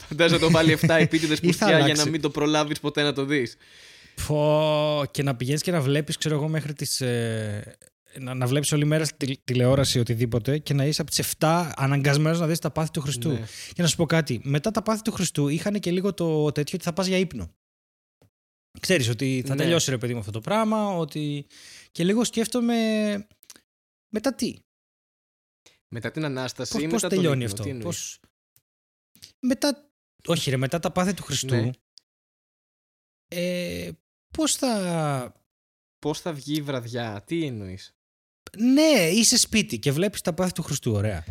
Φαντάζεσαι 0.09 0.35
να 0.41 0.47
το 0.47 0.51
βάλει 0.51 0.79
7 0.83 0.89
επίτηδες 1.01 1.37
Ή 1.39 1.41
θα 1.41 1.47
πουστιά 1.47 1.67
για 1.69 1.77
αλλάξει. 1.77 2.05
να 2.05 2.11
μην 2.11 2.21
το 2.21 2.31
προλάβεις 2.31 2.81
ποτέ 2.81 3.03
να 3.03 3.13
το 3.13 3.25
δεις. 3.25 3.57
Πω, 4.27 5.03
και 5.11 5.23
να 5.23 5.35
πηγαίνεις 5.37 5.63
και 5.63 5.71
να 5.71 5.81
βλέπεις, 5.81 6.17
ξέρω 6.17 6.35
εγώ, 6.35 6.49
μέχρι 6.49 6.73
τις... 6.73 7.03
ε, 8.13 8.19
να, 8.21 8.35
να 8.35 8.47
βλέπεις 8.47 8.73
όλη 8.73 8.85
μέρα 8.85 9.05
στη 9.05 9.41
τηλεόραση 9.45 9.99
οτιδήποτε 9.99 10.59
και 10.59 10.75
να 10.75 10.85
είσαι 10.87 11.01
από 11.01 11.11
τις 11.11 11.35
7 11.39 11.73
αναγκασμένος 11.77 12.41
να 12.41 12.47
δεις 12.47 12.59
τα 12.59 12.71
πάθη 12.71 12.91
του 12.91 13.01
Χριστού. 13.01 13.31
Ναι. 13.31 13.47
Και 13.73 13.83
να 13.83 13.89
σου 13.89 13.97
πω 13.97 14.07
κάτι, 14.07 14.41
μετά 14.45 14.71
τα 14.71 14.83
πάθη 14.83 15.03
του 15.03 15.13
Χριστού 15.13 15.49
είχαν 15.49 15.81
και 15.81 15.91
λίγο 15.91 16.15
το 16.15 16.53
τέτοιο 16.53 16.73
ότι 16.75 16.85
θα 16.85 16.93
πας 16.93 17.07
για 17.07 17.17
ύπνο. 17.17 17.55
Ξέρεις 18.81 19.09
ότι 19.09 19.43
θα 19.47 19.55
Ναι. 19.55 19.63
τελειώσει 19.63 19.91
ρε 19.91 19.99
παιδί 19.99 20.13
μου 20.13 20.19
αυτό 20.19 20.31
το 20.31 20.41
πράγμα, 20.41 20.87
ότι... 20.97 21.47
Και 21.93 22.05
λίγο 22.05 22.25
σκέφτομαι 22.25 22.77
μετά 24.13 24.35
τι, 24.35 24.57
Μετά 25.89 26.11
την 26.11 26.25
Ανάσταση 26.25 26.73
πώς, 26.73 26.83
ή 26.83 26.85
πώς 26.85 26.93
μετά 26.93 27.09
τον 27.09 27.17
τελειώνει 27.19 27.43
ύπνο, 27.45 27.53
αυτό; 27.53 27.63
τι 27.63 27.69
εννοείς; 27.69 27.85
Πώς... 27.87 28.21
Μετά, 29.41 29.91
όχι 30.27 30.51
ρε, 30.51 30.57
μετά 30.57 30.79
τα 30.79 30.91
πάθη 30.93 31.15
του 31.15 31.23
Χριστού, 31.23 31.55
Ναι. 31.55 31.71
ε, 33.29 33.91
πώς 34.37 34.55
θα... 34.57 35.35
Πώς 35.99 36.21
θα 36.21 36.33
βγει 36.33 36.57
η 36.57 36.63
βραδιά, 36.63 37.23
τι 37.27 37.45
εννοείς; 37.45 37.95
Ναι, 38.59 39.09
είσαι 39.13 39.37
σπίτι 39.39 39.79
και 39.79 39.93
βλέπεις 39.93 40.21
τα 40.21 40.33
πάθη 40.33 40.53
του 40.53 40.63
Χριστού, 40.63 40.93
ωραία. 40.93 41.25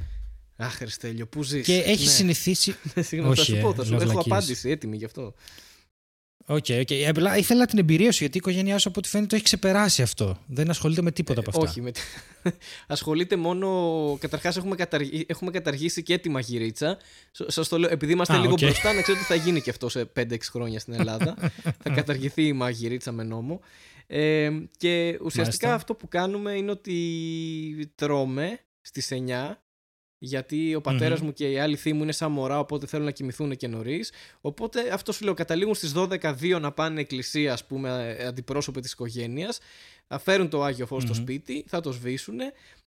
Αχ, 0.58 0.76
Χριστέλιο, 0.76 1.28
πού 1.28 1.44
ζεις; 1.44 1.66
Και 1.66 1.78
έχει 1.78 2.06
ναι. 2.06 2.12
συνηθίσει... 2.12 2.76
Συγγνώμη, 3.08 3.36
θα 3.36 3.42
Όχι, 3.42 3.52
σου 3.52 3.58
ε, 3.58 3.62
πω, 3.62 3.74
θα 3.74 3.84
σου 3.84 3.90
λέω 3.90 4.02
έχω 4.02 4.12
βλακίες. 4.12 4.36
απάντηση 4.36 4.70
έτοιμη 4.70 4.98
γι' 4.98 5.06
αυτό. 5.06 5.34
OK, 6.52 6.66
OK. 6.80 6.88
Απλά 7.08 7.38
ήθελα 7.38 7.66
την 7.66 7.80
εμπειρία 7.80 8.12
σου 8.12 8.18
γιατί 8.20 8.38
η 8.38 8.40
οικογένειά 8.44 8.78
σου 8.78 8.90
από 8.90 9.00
ό,τι 9.00 9.10
φαίνεται 9.10 9.30
το 9.30 9.36
έχει 9.36 9.44
ξεπεράσει 9.44 10.02
αυτό. 10.02 10.38
Δεν 10.48 10.70
ασχολείται 10.70 11.02
με 11.02 11.12
τίποτα 11.12 11.40
από 11.40 11.50
αυτά. 11.50 11.70
Όχι, 11.70 11.82
με... 11.82 11.92
ασχολείται 12.88 13.36
μόνο. 13.36 14.18
Καταρχάς, 14.20 14.58
έχουμε, 14.58 14.76
καταργ... 14.76 15.08
έχουμε 15.28 15.52
καταργήσει 15.52 16.04
και 16.04 16.18
τη 16.18 16.30
μαγειρίτσα. 16.30 16.98
Σας 17.32 17.68
το 17.68 17.78
λέω, 17.80 17.90
επειδή 17.90 18.12
είμαστε 18.12 18.34
Α, 18.34 18.40
λίγο 18.40 18.52
οκ. 18.52 18.60
μπροστά, 18.60 18.94
να 18.94 19.02
ξέρετε 19.02 19.24
ότι 19.24 19.34
θα 19.34 19.46
γίνει 19.46 19.62
και 19.62 19.70
αυτό 19.70 19.90
σε 19.90 20.12
5-6 20.20 20.38
χρόνια 20.42 20.80
στην 20.80 20.94
Ελλάδα. 20.94 21.36
θα 21.84 21.90
καταργηθεί 21.90 22.48
η 22.48 22.54
μαγειρίτσα 22.54 23.12
με 23.12 23.24
νόμο. 23.24 23.62
Ε, 24.12 24.50
και 24.78 25.20
ουσιαστικά 25.22 25.68
Μάλιστα. 25.68 25.74
αυτό 25.74 25.96
που 25.96 26.08
κάνουμε 26.08 26.52
είναι 26.54 26.72
ότι 26.72 27.92
τρώμε 27.96 28.60
στις 28.82 29.12
9 29.12 29.62
γιατί 30.22 30.76
ο 30.76 30.82
πατέρας 30.82 31.20
Μμμ. 31.20 31.26
μου 31.26 31.34
και 31.34 31.52
οι 31.52 31.60
άλλοι 31.60 31.76
θείοι 31.76 31.94
μου 31.96 32.04
είναι 32.04 32.12
σαν 32.12 32.32
μωρά, 32.32 32.60
οπότε 32.60 32.88
θέλουν 32.88 33.06
να 33.06 33.12
κοιμηθούν 33.12 33.56
και 33.56 33.68
νωρίς. 33.68 34.12
Οπότε 34.42 34.94
αυτό 34.94 35.12
σου 35.12 35.24
λέω, 35.24 35.34
καταλήγουν 35.34 35.76
στις 35.76 35.92
12 35.96 36.60
να 36.60 36.72
πάνε 36.72 37.00
εκκλησία, 37.00 37.54
ας 37.54 37.66
πούμε, 37.66 38.18
αντιπρόσωποι 38.28 38.82
της 38.82 38.92
οικογένειας, 38.92 39.60
θα 40.08 40.20
φέρουν 40.20 40.50
το 40.50 40.64
Άγιο 40.64 40.86
Φως 40.86 41.04
στο 41.04 41.14
Μμμ. 41.14 41.22
σπίτι, 41.22 41.66
θα 41.68 41.82
το 41.82 41.92
σβήσουν 41.92 42.40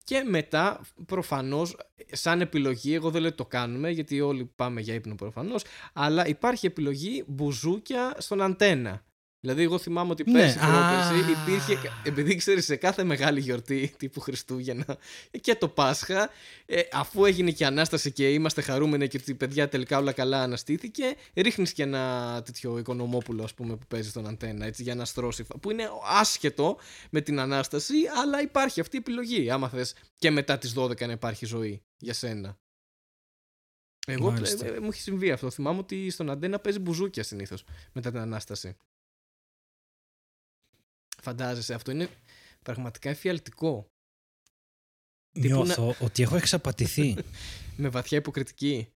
και 0.04 0.24
μετά 0.28 0.82
προφανώς 1.06 1.76
σαν 2.12 2.42
επιλογή, 2.42 2.94
εγώ 2.94 3.10
δεν 3.10 3.22
λέω 3.22 3.30
ότι 3.30 3.38
το 3.38 3.46
κάνουμε 3.46 3.90
γιατί 3.90 4.22
όλοι 4.22 4.52
πάμε 4.56 4.82
για 4.82 4.94
ύπνο 4.94 5.16
προφανώς, 5.16 5.64
αλλά 5.94 6.28
υπάρχει 6.28 6.66
επιλογή 6.66 7.24
μπουζούκια 7.28 8.16
στον 8.18 8.42
αντένα. 8.42 9.04
Δηλαδή, 9.42 9.64
εγώ 9.64 9.78
θυμάμαι 9.78 10.12
ότι 10.12 10.32
Ναι, 10.32 10.40
πέρσι 10.40 10.58
α. 10.60 10.62
πρόπερσι 10.62 11.32
υπήρχε, 11.32 11.92
επειδή 12.04 12.36
ξέρεις, 12.36 12.66
σε 12.66 12.76
κάθε 12.76 13.04
μεγάλη 13.04 13.40
γιορτή 13.40 13.94
τύπου 13.98 14.20
Χριστούγεννα 14.20 14.98
και 15.42 15.56
το 15.56 15.68
Πάσχα, 15.68 16.30
ε, 16.66 16.82
αφού 16.92 17.26
έγινε 17.26 17.52
και 17.52 17.66
ανάσταση 17.66 18.12
και 18.12 18.34
είμαστε 18.34 18.62
χαρούμενοι 18.62 19.08
και 19.08 19.18
ότι 19.22 19.36
παιδιά 19.36 19.70
τελικά 19.70 19.98
όλα 19.98 20.12
καλά 20.12 20.42
αναστήθηκε, 20.42 21.16
ρίχνεις 21.36 21.74
και 21.74 21.84
ένα 21.84 22.42
τέτοιο 22.46 22.78
οικονομόπουλο, 22.78 23.44
ας 23.44 23.54
πούμε, 23.54 23.76
που 23.76 23.86
παίζει 23.88 24.10
στον 24.10 24.28
αντένα, 24.28 24.66
έτσι, 24.66 24.84
για 24.84 24.96
να 24.96 25.06
στρώσει. 25.06 25.46
Που 25.62 25.72
είναι 25.72 25.90
άσχετο 26.20 26.78
με 27.10 27.22
την 27.22 27.40
ανάσταση, 27.40 27.96
αλλά 28.24 28.42
υπάρχει 28.42 28.80
αυτή 28.80 28.96
η 28.96 29.00
επιλογή. 29.00 29.50
Άμα 29.50 29.70
θες 29.70 29.96
και 30.18 30.32
μετά 30.32 30.58
τις 30.58 30.74
12 30.78 31.06
να 31.06 31.12
υπάρχει 31.12 31.46
ζωή 31.46 31.82
για 31.98 32.14
σένα. 32.14 32.58
Εγώ 34.08 34.32
Μάλιστα. 34.32 34.66
ε, 34.66 34.70
ε, 34.70 34.80
μου 34.80 34.88
έχει 34.88 35.02
συμβεί 35.02 35.32
αυτό. 35.32 35.50
Θυμάμαι 35.50 35.80
ότι 35.80 36.10
στον 36.10 36.30
αντένα 36.30 36.60
παίζει 36.60 36.80
μπουζούκια 36.80 37.24
συνήθως 37.24 37.64
μετά 37.94 38.12
την 38.12 38.20
ανάσταση. 38.20 38.76
Φαντάζεσαι, 41.22 41.74
αυτό 41.74 41.92
είναι 41.92 42.10
πραγματικά 42.64 43.10
εφιαλτικό. 43.10 43.92
που 45.32 45.40
Νιώθω 45.40 45.96
ότι 46.00 46.24
έχω 46.24 46.36
εξαπατηθεί. 46.36 47.16
Με 47.82 47.90
βαθιά 47.90 48.18
υποκριτική. 48.18 48.88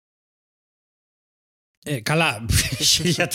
Ε, 1.86 2.00
καλά, 2.02 2.46
1000%. 3.04 3.26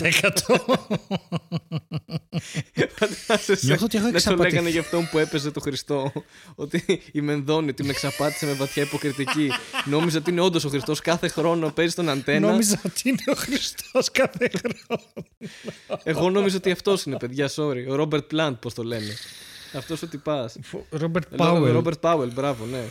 Φαντάζεσαι. 2.95 3.67
Νιώθω 3.67 3.85
ότι 3.85 3.97
έχω 3.97 4.05
Δεν 4.05 4.11
το 4.13 4.17
εξαπατηθεί. 4.17 4.51
λέγανε 4.51 4.71
για 4.71 4.81
αυτόν 4.81 5.09
που 5.11 5.19
έπαιζε 5.19 5.51
το 5.51 5.61
Χριστό. 5.61 6.13
Ότι 6.55 7.03
η 7.13 7.21
Μενδώνη, 7.21 7.69
ότι 7.71 7.83
με 7.85 7.91
εξαπάτησε 7.91 8.47
με 8.47 8.53
βαθιά 8.53 8.83
υποκριτική. 8.83 9.51
Νόμιζα 9.85 10.19
ότι 10.19 10.31
είναι 10.31 10.41
όντως 10.41 10.65
ο 10.65 10.69
Χριστός 10.69 11.01
κάθε 11.01 11.29
χρόνο 11.29 11.71
παίζει 11.71 11.93
στον 11.93 12.09
αντένα. 12.09 12.51
Νόμιζα 12.51 12.81
ότι 12.85 13.09
είναι 13.09 13.23
ο 13.27 13.35
Χριστός 13.35 14.11
κάθε 14.11 14.51
χρόνο. 14.59 15.03
Εγώ 16.03 16.31
νόμιζα 16.31 16.57
ότι 16.57 16.71
αυτός 16.71 17.05
είναι, 17.05 17.17
παιδιά, 17.17 17.51
sorry. 17.55 17.87
Ο 17.89 17.95
Ρόμπερτ 17.95 18.25
Πλάντ, 18.25 18.55
πώς 18.55 18.75
το 18.75 18.83
λένε. 18.83 19.15
Αυτός 19.73 20.03
ο 20.03 20.07
τυπάς. 20.07 20.57
Ρόμπερτ 20.91 21.35
Πάουελ. 21.37 21.73
Ρόμπερτ 21.73 21.99
Πάουελ, 21.99 22.33
μπράβο, 22.33 22.65
ναι. 22.65 22.85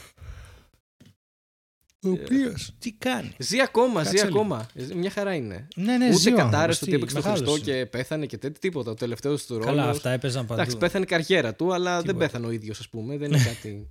Ο 2.04 2.10
οποίος 2.10 2.74
τι 2.80 2.92
κάνει; 2.92 3.32
Ζει 3.38 3.62
ακόμα, 3.62 4.04
ζει 4.04 4.10
Κάτσε 4.10 4.26
λίγο. 4.26 4.38
ακόμα. 4.40 4.68
Ε, 4.74 4.94
Μια 4.96 5.10
χαρά 5.10 5.34
είναι. 5.34 5.68
Ναι, 5.76 5.98
ναι, 5.98 6.06
Ούτε 6.08 6.16
ζει 6.18 6.32
ο 6.32 6.36
κατάρρευσε 6.36 6.56
άνθρωπος, 6.58 6.82
ότι 6.82 6.90
τι, 6.90 6.96
έπαιξε 6.96 7.16
τον 7.16 7.24
Χριστό 7.24 7.52
μεγάλωσε. 7.52 7.72
και 7.82 7.86
πέθανε 7.86 8.26
και 8.26 8.38
τέτοια. 8.38 8.60
Τίποτα. 8.60 8.92
Ο 8.92 8.94
τελευταίος 8.94 9.46
του 9.46 9.54
ρόλος. 9.54 9.66
Καλά, 9.66 9.90
αυτά 9.90 10.10
έπαιζαν 10.10 10.46
παντού. 10.46 10.62
Εντάξει, 10.62 10.78
πέθανε 10.78 11.04
η 11.04 11.08
καριέρα 11.08 11.54
του, 11.56 11.74
αλλά 11.74 11.96
δεν 11.96 12.06
Τίποτα. 12.06 12.26
πέθανε 12.26 12.46
ο 12.48 12.52
ίδιος, 12.52 12.80
ας 12.80 12.90
πούμε. 12.90 13.18
Δεν 13.18 13.32
είναι 13.32 13.44
κάτι. 13.44 13.88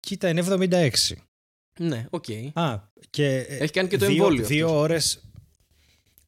Κοίτα, 0.00 0.28
είναι 0.28 0.40
76. 0.40 0.90
ναι, 1.78 2.06
οκ. 2.10 2.24
Α, 2.52 2.78
και 3.10 3.26
ε, 3.48 3.56
Έχει 3.56 3.72
κάνει 3.72 3.88
και 3.88 3.96
το 3.96 4.06
δύο, 4.06 4.14
εμβόλιο. 4.14 4.44
Δύο 4.44 4.66
αυτός. 4.66 4.80
ώρες 4.80 5.20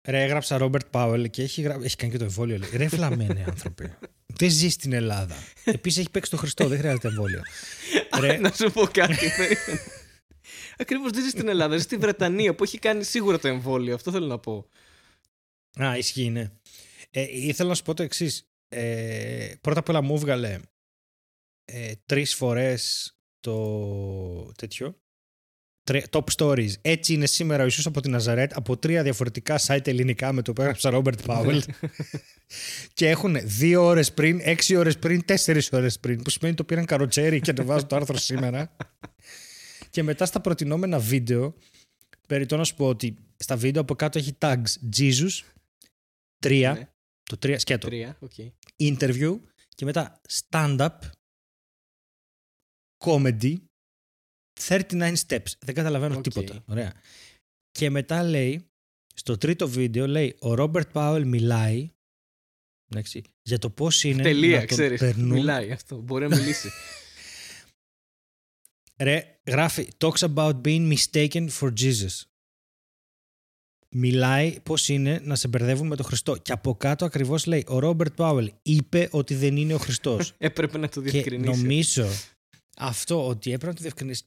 Ρε, 0.04 0.22
έγραψα 0.22 0.56
Ρόμπερτ 0.58 0.86
Πάουελ 0.90 1.30
και 1.30 1.42
έχει, 1.42 1.62
γρα... 1.62 1.78
έχει 1.82 1.96
κάνει 1.96 2.12
και 2.12 2.18
το 2.18 2.24
εμβόλιο. 2.24 2.58
λέει. 2.58 2.70
Ρε, 2.76 2.86
βλαμμένε 2.86 3.44
άνθρωποι. 3.50 3.94
δεν 4.26 4.50
ζεις 4.50 4.72
στην 4.72 4.92
Ελλάδα. 4.92 5.34
Επίσης 5.64 5.98
έχει 5.98 6.10
παίξει 6.10 6.30
το 6.30 6.36
Χριστό, 6.36 6.68
δεν 6.68 6.78
χρειάζεται 6.78 7.08
εμβόλιο. 7.08 7.42
Ρε, 8.20 8.36
Να 8.38 8.50
σου 8.52 8.70
πω 8.72 8.86
κάτι. 8.92 9.26
Ακριβώς 10.82 11.10
δεν 11.10 11.22
ζεις 11.22 11.30
στην 11.32 11.48
Ελλάδα, 11.48 11.74
ζεις 11.76 11.84
στη 11.84 11.96
Βρετανία 11.96 12.54
που 12.54 12.64
έχει 12.64 12.78
κάνει 12.78 13.04
σίγουρα 13.04 13.38
το 13.38 13.48
εμβόλιο. 13.48 13.94
Αυτό 13.94 14.10
θέλω 14.10 14.26
να 14.26 14.38
πω. 14.38 14.66
Α, 15.82 15.96
ισχύει, 15.96 16.30
ναι. 16.30 16.50
Ε, 17.10 17.26
ήθελα 17.30 17.68
να 17.68 17.74
σου 17.74 17.82
πω 17.82 17.94
το 17.94 18.02
εξής. 18.02 18.46
Ε, 18.68 19.52
πρώτα 19.60 19.80
απ' 19.80 19.88
όλα 19.88 20.02
μου 20.02 20.14
έβγαλε 20.14 20.58
ε, 21.64 21.92
τρεις 22.06 22.34
φορές 22.34 23.12
το 23.40 24.52
τέτοιο. 24.56 24.96
Τρε- 25.84 26.04
Top 26.10 26.24
stories. 26.36 26.70
Έτσι 26.80 27.12
είναι 27.12 27.26
σήμερα 27.26 27.60
ο 27.62 27.64
Ιησούς 27.64 27.86
από 27.86 28.00
την 28.00 28.10
Ναζαρέτ 28.10 28.56
από 28.56 28.76
τρία 28.76 29.02
διαφορετικά 29.02 29.60
site 29.66 29.86
ελληνικά 29.86 30.32
με 30.32 30.42
το 30.42 30.52
που 30.52 30.60
έγραψα 30.60 30.90
Ρόμπερτ 30.90 31.22
Πάουελ. 31.26 31.62
και 32.94 33.08
έχουν 33.08 33.36
δύο 33.42 33.84
ώρες 33.84 34.12
πριν, 34.12 34.40
έξι 34.42 34.76
ώρες 34.76 34.98
πριν, 34.98 35.24
τέσσερις 35.24 35.72
ώρες 35.72 36.00
πριν. 36.00 36.22
Που 36.22 36.30
σημαίνει 36.30 36.54
το 36.56 36.64
πήραν 36.64 36.84
καροτσέρι 36.84 37.40
και 37.40 37.52
το 37.52 37.64
βάζω 37.64 37.86
το 37.86 37.96
άρθρο 37.96 38.16
σήμερα. 38.16 38.76
Και 39.92 40.02
μετά 40.02 40.26
στα 40.26 40.40
προτινόμενα 40.40 40.98
βίντεο, 40.98 41.54
περιττώ 42.28 42.56
να 42.56 42.64
σου 42.64 42.74
πω 42.74 42.86
ότι 42.88 43.16
στα 43.36 43.56
βίντεο 43.56 43.82
από 43.82 43.94
κάτω 43.94 44.18
έχει 44.18 44.36
tags 44.38 44.64
Jesus, 44.96 45.28
τρία, 46.36 46.72
Ναι. 46.72 46.88
το 47.22 47.36
τρία, 47.36 47.58
σκέτο, 47.58 47.86
Τρία, 47.86 48.16
OK. 48.20 48.32
interview 48.76 49.38
και 49.68 49.84
μετά 49.84 50.20
stand-up, 50.50 50.98
comedy, 53.04 53.56
39 54.60 55.14
steps. 55.26 55.52
Δεν 55.58 55.74
καταλαβαίνω 55.74 56.16
Οκ. 56.16 56.22
τίποτα. 56.22 56.64
Ωραία. 56.66 56.92
Και 57.70 57.90
μετά 57.90 58.22
λέει, 58.22 58.66
στο 59.14 59.38
τρίτο 59.38 59.68
βίντεο 59.68 60.06
λέει, 60.06 60.36
ο 60.40 60.54
Ρόμπερτ 60.54 60.92
Πάουελ 60.92 61.26
μιλάει 61.28 61.90
εντάξει, 62.90 63.22
για 63.42 63.58
το 63.58 63.70
πώς 63.70 64.04
είναι 64.04 64.22
Τελεία, 64.22 64.50
να 64.54 64.58
τον 64.58 64.66
ξέρεις. 64.66 64.98
περνούν. 65.00 65.28
Μιλάει 65.28 65.72
αυτό. 65.72 65.96
Μπορεί 65.96 66.28
να 66.28 66.36
μιλήσει. 66.36 66.70
Ρε, 69.02 69.40
γράφει, 69.46 69.88
talks 69.98 70.34
about 70.34 70.60
being 70.60 70.94
mistaken 70.94 71.48
for 71.48 71.72
Jesus. 71.78 72.22
Μιλάει 73.94 74.60
πώς 74.60 74.88
είναι 74.88 75.20
να 75.22 75.34
σε 75.34 75.48
μπερδεύουν 75.48 75.86
με 75.86 75.96
τον 75.96 76.04
Χριστό. 76.04 76.36
Και 76.36 76.52
από 76.52 76.74
κάτω 76.74 77.04
ακριβώς 77.04 77.46
λέει, 77.46 77.64
ο 77.68 77.78
Ρόμπερτ 77.78 78.14
Πάουελ 78.14 78.52
είπε 78.62 79.08
ότι 79.10 79.34
δεν 79.34 79.56
είναι 79.56 79.74
ο 79.74 79.78
Χριστός. 79.78 80.34
Έπρεπε 80.38 80.78
να 80.78 80.88
το 80.88 81.02
Και 81.02 81.10
διευκρινίσει. 81.10 81.50
νομίζω 81.50 82.08
αυτό 82.76 83.26
ότι 83.26 83.50
έπρεπε 83.50 83.66
να 83.66 83.74
το 83.74 83.82
διευκρινίσει 83.82 84.24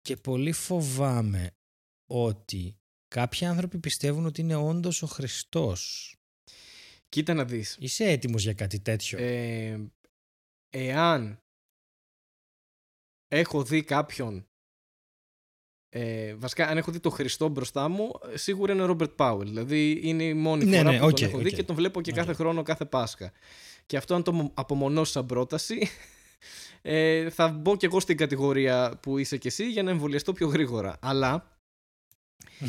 και 0.00 0.16
πολύ 0.16 0.52
φοβάμαι 0.52 1.50
ότι 2.10 2.76
κάποιοι 3.08 3.46
άνθρωποι 3.46 3.78
πιστεύουν 3.78 4.26
ότι 4.26 4.40
είναι 4.40 4.54
όντως 4.54 5.02
ο 5.02 5.06
Χριστός. 5.06 6.12
Κοίτα 7.08 7.34
να 7.34 7.44
δεις. 7.44 7.76
Είσαι 7.80 8.04
έτοιμος 8.04 8.42
για 8.42 8.54
κάτι 8.54 8.80
τέτοιο; 8.80 9.18
Ε, 9.18 9.90
εάν 10.68 11.42
έχω 13.28 13.62
δει 13.62 13.82
κάποιον 13.82 14.46
ε, 15.90 16.34
βασικά 16.34 16.66
αν 16.68 16.76
έχω 16.78 16.90
δει 16.92 17.00
τον 17.00 17.12
Χριστό 17.12 17.48
μπροστά 17.48 17.88
μου 17.88 18.10
ε, 18.32 18.36
σίγουρα 18.36 18.72
είναι 18.72 18.82
ο 18.82 18.86
Ρόμπερτ 18.86 19.10
Πάουελ 19.10 19.48
δηλαδή 19.48 20.00
είναι 20.02 20.24
η 20.24 20.34
μόνη 20.34 20.64
Ναι, 20.64 20.76
φορά 20.76 20.90
ναι, 20.90 20.98
που 20.98 21.06
οκ, 21.06 21.14
τον 21.18 21.28
έχω 21.28 21.38
δει 21.38 21.48
οκ. 21.48 21.54
και 21.54 21.62
τον 21.62 21.76
βλέπω 21.76 22.00
και 22.00 22.10
Οκ. 22.10 22.16
κάθε 22.16 22.32
χρόνο 22.32 22.62
κάθε 22.62 22.84
Πάσχα 22.84 23.32
και 23.86 23.96
αυτό 23.96 24.14
αν 24.14 24.22
το 24.22 24.32
μο- 24.32 24.50
απομονώσει 24.54 25.12
σαν 25.12 25.26
πρόταση 25.26 25.88
ε, 26.82 27.30
θα 27.30 27.48
μπω 27.48 27.76
και 27.76 27.86
εγώ 27.86 28.00
στην 28.00 28.16
κατηγορία 28.16 28.98
που 29.02 29.18
είσαι 29.18 29.36
και 29.36 29.48
εσύ 29.48 29.70
για 29.70 29.82
να 29.82 29.90
εμβολιαστώ 29.90 30.32
πιο 30.32 30.46
γρήγορα 30.48 30.98
αλλά 31.00 31.58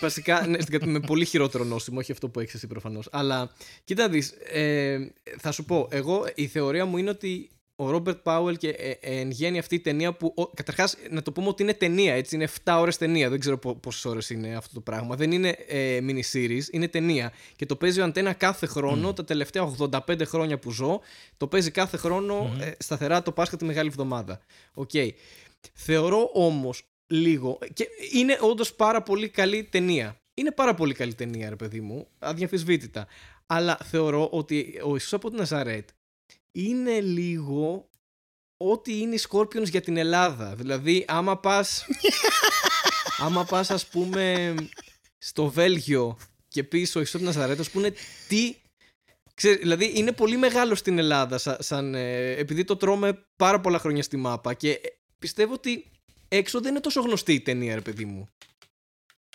Βασικά, 0.00 0.46
ναι, 0.46 0.60
στην 0.60 0.72
κατη- 0.72 0.88
με 0.90 1.00
πολύ 1.00 1.24
χειρότερο 1.24 1.64
νόσημο, 1.64 1.98
όχι 1.98 2.12
αυτό 2.12 2.28
που 2.28 2.40
έχεις 2.40 2.54
εσύ 2.54 2.66
προφανώς. 2.66 3.08
Αλλά 3.12 3.52
κοίτα 3.84 4.08
δεις, 4.08 4.30
ε, 4.30 5.12
θα 5.38 5.52
σου 5.52 5.64
πω, 5.64 5.88
εγώ 5.90 6.26
η 6.34 6.46
θεωρία 6.46 6.84
μου 6.86 6.96
είναι 6.96 7.10
ότι 7.10 7.50
ο 7.80 7.90
Ρόμπερτ 7.90 8.18
Πάουελ 8.18 8.56
και 8.56 8.68
ε, 8.68 8.90
ε, 8.90 9.20
εν 9.20 9.30
γένει 9.30 9.58
αυτή 9.58 9.74
η 9.74 9.80
ταινία 9.80 10.12
που. 10.12 10.34
Καταρχάς, 10.54 10.96
να 11.10 11.22
το 11.22 11.32
πούμε 11.32 11.48
ότι 11.48 11.62
είναι 11.62 11.74
ταινία, 11.74 12.14
έτσι. 12.14 12.34
Είναι 12.34 12.48
7 12.64 12.76
ώρες 12.80 12.96
ταινία. 12.96 13.28
Δεν 13.28 13.40
ξέρω 13.40 13.58
πόσες 13.58 14.04
ώρες 14.04 14.30
είναι 14.30 14.56
αυτό 14.56 14.74
το 14.74 14.80
πράγμα. 14.80 15.16
Δεν 15.16 15.32
είναι 15.32 15.48
ε, 15.48 15.98
mini-series, 16.02 16.62
είναι 16.70 16.88
ταινία. 16.88 17.32
Και 17.56 17.66
το 17.66 17.76
παίζει 17.76 18.00
ο 18.00 18.04
Αντένα 18.04 18.32
κάθε 18.32 18.66
χρόνο, 18.66 19.12
τα 19.12 19.24
τελευταία 19.24 19.74
85 19.78 20.26
χρόνια 20.26 20.58
που 20.58 20.70
ζω. 20.70 21.00
Το 21.36 21.46
παίζει 21.46 21.70
κάθε 21.70 21.96
χρόνο 21.96 22.56
ε, 22.60 22.70
σταθερά 22.78 23.22
το 23.22 23.32
Πάσχα 23.32 23.56
τη 23.56 23.64
Μεγάλη 23.64 23.88
Εβδομάδα. 23.88 24.40
Οκ. 24.74 24.90
Θεωρώ 25.72 26.30
όμως 26.32 26.82
λίγο. 27.06 27.58
Και 27.72 27.88
είναι 28.12 28.38
όντως 28.40 28.74
πάρα 28.74 29.02
πολύ 29.02 29.28
καλή 29.28 29.64
ταινία. 29.64 30.20
Είναι 30.34 30.50
πάρα 30.50 30.74
πολύ 30.74 30.94
καλή 30.94 31.14
ταινία, 31.14 31.48
ρε 31.48 31.56
παιδί 31.56 31.80
μου, 31.80 32.06
αδιαμφισβήτητα. 32.18 33.06
Αλλά 33.46 33.78
θεωρώ 33.84 34.28
ότι 34.32 34.80
ο 34.84 34.90
Ιησούς 34.92 35.12
από 35.12 35.28
την 35.28 35.38
Ναζαρέτ 35.38 35.88
είναι 36.52 37.00
λίγο 37.00 37.88
ό,τι 38.56 39.00
είναι 39.00 39.14
οι 39.14 39.20
Scorpions 39.28 39.68
για 39.70 39.80
την 39.80 39.96
Ελλάδα. 39.96 40.54
Δηλαδή, 40.54 41.04
άμα 41.08 41.38
πας, 41.38 41.86
άμα 43.24 43.44
πας 43.44 43.70
ας 43.70 43.86
πούμε 43.86 44.54
στο 45.18 45.48
Βέλγιο 45.50 46.18
και 46.48 46.64
πεις 46.64 46.94
ο 46.96 46.98
Ιησούς 46.98 47.14
από 47.14 47.24
την 47.24 47.34
Ναζαρέτ, 47.34 47.60
ας 47.60 47.70
πούνε 47.70 47.92
τι... 48.28 48.54
Ξέρεις, 49.34 49.58
δηλαδή 49.58 49.92
είναι 49.98 50.12
πολύ 50.12 50.36
μεγάλο 50.36 50.74
στην 50.74 50.98
Ελλάδα 50.98 51.38
σαν, 51.38 51.56
σαν, 51.60 51.94
ε, 51.94 52.30
επειδή 52.30 52.64
το 52.64 52.76
τρώμε 52.76 53.26
πάρα 53.36 53.60
πολλά 53.60 53.78
χρόνια 53.78 54.02
στη 54.02 54.16
μάπα 54.16 54.54
και 54.54 54.70
ε, 54.70 54.78
πιστεύω 55.18 55.52
ότι 55.52 55.90
έξω 56.28 56.60
δεν 56.60 56.70
είναι 56.70 56.80
τόσο 56.80 57.00
γνωστή 57.00 57.34
η 57.34 57.40
ταινία 57.40 57.74
ρε 57.74 57.80
παιδί 57.80 58.04
μου. 58.04 58.28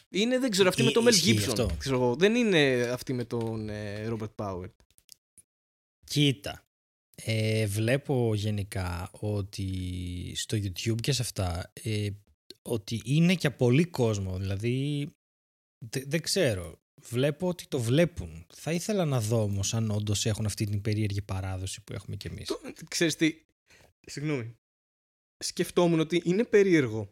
Είναι, 0.09 0.39
δεν 0.39 0.49
ξέρω, 0.51 0.69
αυτή 0.69 0.81
Ι- 0.81 0.85
με 0.85 0.91
τον 0.91 1.03
Μελ 1.03 1.13
ισχύει 1.13 1.35
Gibson. 1.37 1.47
αυτό. 1.47 1.69
Ξέρω 1.77 1.95
εγώ. 1.95 2.15
Δεν 2.15 2.35
είναι 2.35 2.89
αυτή 2.93 3.13
με 3.13 3.23
τον 3.23 3.69
Ρόμπερτ 4.07 4.31
Πάουερ. 4.35 4.69
Κοίτα, 6.05 6.64
ε, 7.15 7.65
βλέπω 7.65 8.35
γενικά 8.35 9.09
ότι 9.11 9.67
στο 10.35 10.57
YouTube 10.57 11.01
και 11.01 11.11
σε 11.11 11.21
αυτά 11.21 11.71
ε, 11.83 12.09
ότι 12.61 13.01
είναι 13.05 13.35
και 13.35 13.49
πολύ 13.49 13.85
κόσμο. 13.85 14.37
Δηλαδή, 14.39 15.07
δε- 15.85 16.03
δεν 16.05 16.21
ξέρω. 16.21 16.79
Βλέπω 17.01 17.47
ότι 17.47 17.67
το 17.67 17.79
βλέπουν. 17.79 18.45
Θα 18.53 18.71
ήθελα 18.71 19.05
να 19.05 19.21
δω 19.21 19.41
όμως 19.41 19.73
αν 19.73 19.91
όντως 19.91 20.25
έχουν 20.25 20.45
αυτή 20.45 20.65
την 20.65 20.81
περίεργη 20.81 21.21
παράδοση 21.21 21.81
που 21.83 21.93
έχουμε 21.93 22.15
κι 22.15 22.27
εμείς. 22.27 22.47
Το, 22.47 22.59
ξέρεις 22.87 23.15
τι, 23.15 23.41
συγγνώμη. 24.07 24.53
Σκεφτόμουν 25.43 25.99
ότι 25.99 26.21
είναι 26.25 26.43
περίεργο 26.43 27.09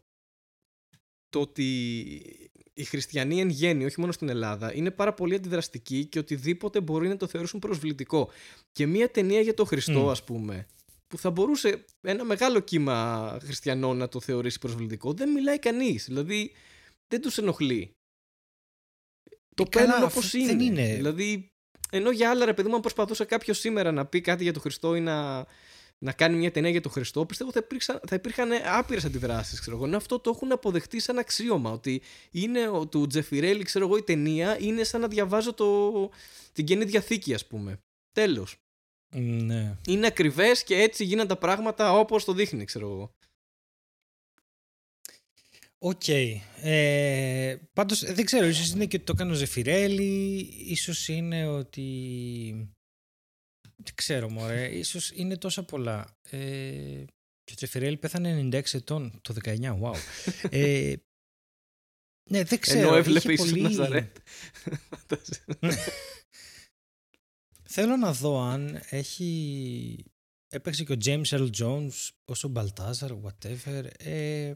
το 1.28 1.40
ότι 1.40 2.50
οι 2.74 2.84
χριστιανοί 2.84 3.40
εν 3.40 3.48
γέννη, 3.48 3.84
όχι 3.84 4.00
μόνο 4.00 4.12
στην 4.12 4.28
Ελλάδα, 4.28 4.74
είναι 4.74 4.90
πάρα 4.90 5.14
πολύ 5.14 5.34
αντιδραστικοί 5.34 6.04
και 6.04 6.18
οτιδήποτε 6.18 6.80
μπορεί 6.80 7.08
να 7.08 7.16
το 7.16 7.26
θεωρήσουν 7.26 7.60
προσβλητικό. 7.60 8.30
Και 8.72 8.86
μία 8.86 9.10
ταινία 9.10 9.40
για 9.40 9.54
τον 9.54 9.66
Χριστό, 9.66 10.00
Μμ. 10.00 10.10
ας 10.10 10.24
πούμε, 10.24 10.66
που 11.06 11.18
θα 11.18 11.30
μπορούσε 11.30 11.84
ένα 12.00 12.24
μεγάλο 12.24 12.60
κύμα 12.60 13.38
χριστιανών 13.42 13.96
να 13.96 14.08
το 14.08 14.20
θεωρήσει 14.20 14.58
προσβλητικό, 14.58 15.12
δεν 15.12 15.30
μιλάει 15.30 15.58
κανείς. 15.58 16.04
Δηλαδή, 16.04 16.52
δεν 17.08 17.20
τους 17.20 17.38
ενοχλεί. 17.38 17.90
Το 19.54 19.62
Ε, 19.62 19.68
καλά, 19.68 19.86
παίρνουν 19.86 20.06
αυτό 20.06 20.18
όπως 20.18 20.30
δεν 20.30 20.60
είναι; 20.60 20.80
είναι. 20.82 20.94
Δηλαδή, 20.94 21.48
ενώ 21.90 22.10
για 22.10 22.30
άλλα, 22.30 22.44
ρε 22.44 22.54
παιδί 22.54 22.68
μου, 22.68 22.74
αν 22.74 22.80
προσπαθούσε 22.80 23.24
κάποιος 23.24 23.58
σήμερα 23.58 23.92
να 23.92 24.06
πει 24.06 24.20
κάτι 24.20 24.42
για 24.42 24.52
τον 24.52 24.62
Χριστό 24.62 24.94
ή 24.94 25.00
να, 25.00 25.46
να 26.04 26.12
κάνει 26.12 26.36
μια 26.36 26.50
ταινία 26.50 26.70
για 26.70 26.80
τον 26.80 26.90
Χριστό, 26.90 27.26
πιστεύω 27.26 27.52
θα, 27.52 27.60
υπήρξαν, 27.64 28.00
θα 28.06 28.14
υπήρχαν 28.14 28.50
άπειρες 28.64 29.04
αντιδράσεις. 29.04 29.66
Ενώ 29.66 29.96
αυτό 29.96 30.18
το 30.18 30.30
έχουν 30.30 30.52
αποδεχτεί 30.52 31.00
σαν 31.00 31.18
αξίωμα. 31.18 31.70
Ότι 31.70 32.02
είναι 32.30 32.68
ο, 32.68 32.86
του 32.86 33.06
Τζεφιρέλη, 33.06 33.64
ξέρω 33.64 33.86
εγώ, 33.86 33.96
η 33.96 34.02
ταινία 34.02 34.58
είναι 34.60 34.84
σαν 34.84 35.00
να 35.00 35.08
διαβάζω 35.08 35.54
το, 35.54 35.90
την 36.52 36.64
καινή 36.64 36.84
διαθήκη, 36.84 37.34
ας 37.34 37.46
πούμε. 37.46 37.78
Τέλος. 38.12 38.56
Ναι. 39.16 39.76
Είναι 39.86 40.06
ακριβές 40.06 40.64
και 40.64 40.74
έτσι 40.74 41.04
γίνανε 41.04 41.28
τα 41.28 41.36
πράγματα 41.36 41.92
όπως 41.92 42.24
το 42.24 42.32
δείχνει, 42.32 42.64
ξέρω 42.64 42.86
εγώ. 42.86 43.10
Οκ. 45.78 46.08
Ε, 46.62 47.56
πάντως 47.72 48.02
ε, 48.02 48.12
δεν 48.12 48.24
ξέρω, 48.24 48.46
ίσως 48.46 48.70
είναι 48.70 48.86
και 48.86 48.96
ότι 48.96 49.04
το 49.04 49.12
έκανε 49.14 49.30
ο 49.30 49.34
Ζεφιρέλη, 49.34 50.48
ίσως 50.66 51.08
είναι 51.08 51.46
ότι... 51.46 52.73
Δεν 53.76 53.94
ξέρω 53.94 54.30
μωρέ, 54.30 54.76
ίσως 54.76 55.10
είναι 55.14 55.36
τόσα 55.36 55.62
πολλά. 55.64 56.18
Ε, 56.30 57.04
και 57.44 57.52
ο 57.52 57.56
Ζεφιρέλη 57.58 57.96
πέθανε 57.96 58.48
96 58.52 58.74
ετών 58.74 59.20
το 59.22 59.34
19, 59.44 59.80
wow. 59.80 59.94
ε, 60.50 60.94
ναι, 62.30 62.42
δεν 62.44 62.58
ξέρω. 62.58 62.88
Ενώ 62.88 62.96
έβλεπε 62.96 63.18
είχε 63.18 63.32
ίσως 63.32 63.50
πολύ- 63.50 63.62
Ναζαρέτ. 63.62 64.16
Θέλω 67.68 67.96
να 67.96 68.12
δω 68.12 68.40
αν 68.40 68.80
έχει, 68.88 70.04
έπαιξε 70.48 70.84
και 70.84 70.92
ο 70.92 70.96
James 71.04 71.24
Earl 71.24 71.50
Jones 71.58 72.08
όσο 72.24 72.52
Baltazar, 72.56 73.18
whatever. 73.22 73.86
Ε, 73.98 74.52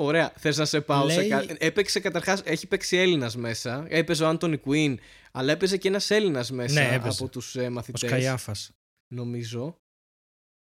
Ωραία, 0.00 0.32
θες 0.36 0.56
να 0.56 0.64
σε 0.64 0.80
πάω 0.80 1.08
σε 1.08 1.16
Λέει- 1.20 1.28
κάτι. 1.28 1.56
Έπαιξε 1.58 2.00
καταρχάς, 2.00 2.40
έχει 2.44 2.66
παίξει 2.66 2.96
Έλληνας 2.96 3.36
μέσα. 3.36 3.86
Έπαιζε 3.88 4.24
ο 4.24 4.28
Άντωνι 4.28 4.56
Κουίν, 4.56 4.98
αλλά 5.32 5.52
έπαιζε 5.52 5.76
και 5.76 5.88
ένας 5.88 6.10
Έλληνας 6.10 6.50
μέσα 6.50 6.80
Ναι, 6.80 6.94
έπαιζε. 6.94 7.16
από 7.22 7.28
τους 7.30 7.56
ε, 7.56 7.66
ο 7.66 7.70
μαθητές. 7.70 8.00
Σκαϊάφας. 8.08 8.70
Νομίζω. 9.14 9.78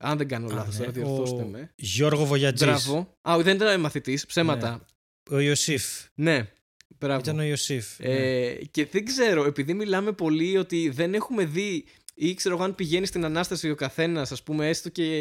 Αν 0.05 0.19
δεν 0.19 0.29
κάνω 0.29 0.47
Α, 0.51 0.55
λάθος, 0.55 0.73
ναι. 0.75 0.79
τώρα 0.79 0.91
διορθώστε 0.93 1.43
Ο 1.43 1.47
με. 1.47 1.73
Γιώργο 1.77 2.25
Βογιατζής. 2.25 2.67
Μπράβο. 2.67 3.13
Α, 3.29 3.37
δεν 3.43 3.57
ήταν 3.57 3.81
μαθητής, 3.81 4.27
ψέματα. 4.27 4.85
Ο 5.31 5.39
Ιωσήφ. 5.39 5.85
Ναι, 6.15 6.53
μπράβο. 6.99 7.21
Ήταν 7.21 7.39
ο 7.39 7.43
Ιωσήφ. 7.43 7.99
ναι. 7.99 8.09
Ε, 8.09 8.55
και 8.71 8.87
δεν 8.87 9.05
ξέρω, 9.05 9.45
επειδή 9.45 9.75
μιλάμε 9.75 10.13
πολύ 10.13 10.57
ότι 10.57 10.89
δεν 10.89 11.15
έχουμε 11.15 11.45
δει 11.45 11.85
ή 12.19 12.35
ξέρω 12.35 12.55
εγώ 12.55 12.65
αν 12.65 12.75
πηγαίνει 12.75 13.07
στην 13.07 13.25
ανάσταση 13.25 13.71
ο 13.71 13.75
καθένας, 13.75 14.33
ας 14.33 14.43
πούμε, 14.43 14.69
έστω 14.69 14.89
και 14.89 15.17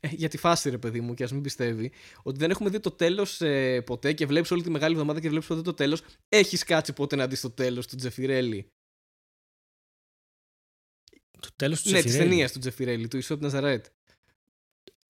ε, 0.00 0.08
για 0.10 0.28
τη 0.28 0.36
φάση, 0.38 0.70
ρε 0.70 0.78
παιδί 0.78 1.00
μου, 1.00 1.14
και 1.14 1.24
ας 1.24 1.32
μην 1.32 1.42
πιστεύει, 1.42 1.92
ότι 2.22 2.38
δεν 2.38 2.50
έχουμε 2.50 2.70
δει 2.70 2.80
το 2.80 2.90
τέλος 2.90 3.40
ποτέ 3.84 4.12
και 4.12 4.26
βλέπεις 4.26 4.50
όλη 4.50 4.62
τη 4.62 4.70
μεγάλη 4.70 4.92
εβδομάδα 4.92 5.20
και 5.20 5.28
βλέπεις 5.28 5.46
ποτέ 5.48 5.62
το 5.62 5.74
τέλος. 5.74 6.02
Έχεις 6.28 6.64
κάτσει 6.64 6.92
ποτέ 6.92 7.16
να 7.16 7.26
δεις 7.26 7.40
το 7.40 7.50
τέλος 7.50 7.86
του 7.86 7.96
Τζεφιρέλη. 7.96 8.68
Το 11.40 11.48
τέλος 11.56 11.82
του 11.82 11.90
Ναι, 11.90 11.94
της 11.94 12.04
Τζεφιρέλη. 12.04 12.30
ταινίας 12.30 12.52
του 12.52 12.58
Τζεφιρέλη, 12.58 13.08
του 13.08 13.16
Ισόπ 13.16 13.40
Ναζαρέτ. 13.42 13.86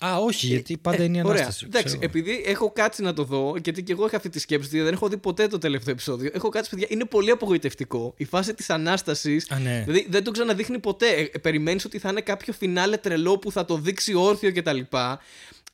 Α, 0.04 0.16
όχι, 0.18 0.46
γιατί 0.46 0.76
πάντα 0.76 1.04
είναι 1.04 1.16
η 1.16 1.20
Ε, 1.20 1.22
Ωραία. 1.22 1.32
Ανάσταση. 1.42 1.64
Εντάξει, 1.66 1.86
ξέρω. 1.86 2.02
επειδή 2.04 2.42
έχω 2.46 2.70
κάτσει 2.72 3.02
να 3.02 3.12
το 3.14 3.24
δω, 3.24 3.54
γιατί 3.62 3.82
και 3.82 3.92
εγώ 3.92 4.06
είχα 4.06 4.16
αυτή 4.16 4.28
τη 4.28 4.38
σκέψη, 4.38 4.68
γιατί 4.68 4.84
δεν 4.84 4.94
έχω 4.94 5.08
δει 5.08 5.16
ποτέ 5.16 5.46
το 5.46 5.58
τελευταίο 5.58 5.92
επεισόδιο. 5.92 6.30
Έχω 6.34 6.48
κάτσει, 6.48 6.70
παιδιά, 6.70 6.86
είναι 6.90 7.04
πολύ 7.04 7.30
απογοητευτικό. 7.30 8.14
Η 8.16 8.24
φάση 8.24 8.54
της 8.54 8.70
ανάστασης 8.70 9.50
Α, 9.50 9.58
ναι. 9.58 9.82
Δηλαδή 9.86 10.06
δεν 10.10 10.24
το 10.24 10.30
ξαναδείχνει 10.30 10.78
ποτέ. 10.78 11.06
Ε, 11.32 11.38
Περιμένεις 11.38 11.84
ότι 11.84 11.98
θα 11.98 12.08
είναι 12.08 12.20
κάποιο 12.20 12.52
φινάλε 12.52 12.96
τρελό 12.96 13.38
που 13.38 13.52
θα 13.52 13.64
το 13.64 13.76
δείξει 13.78 14.14
όρθιο 14.14 14.52
κτλ. 14.52 14.78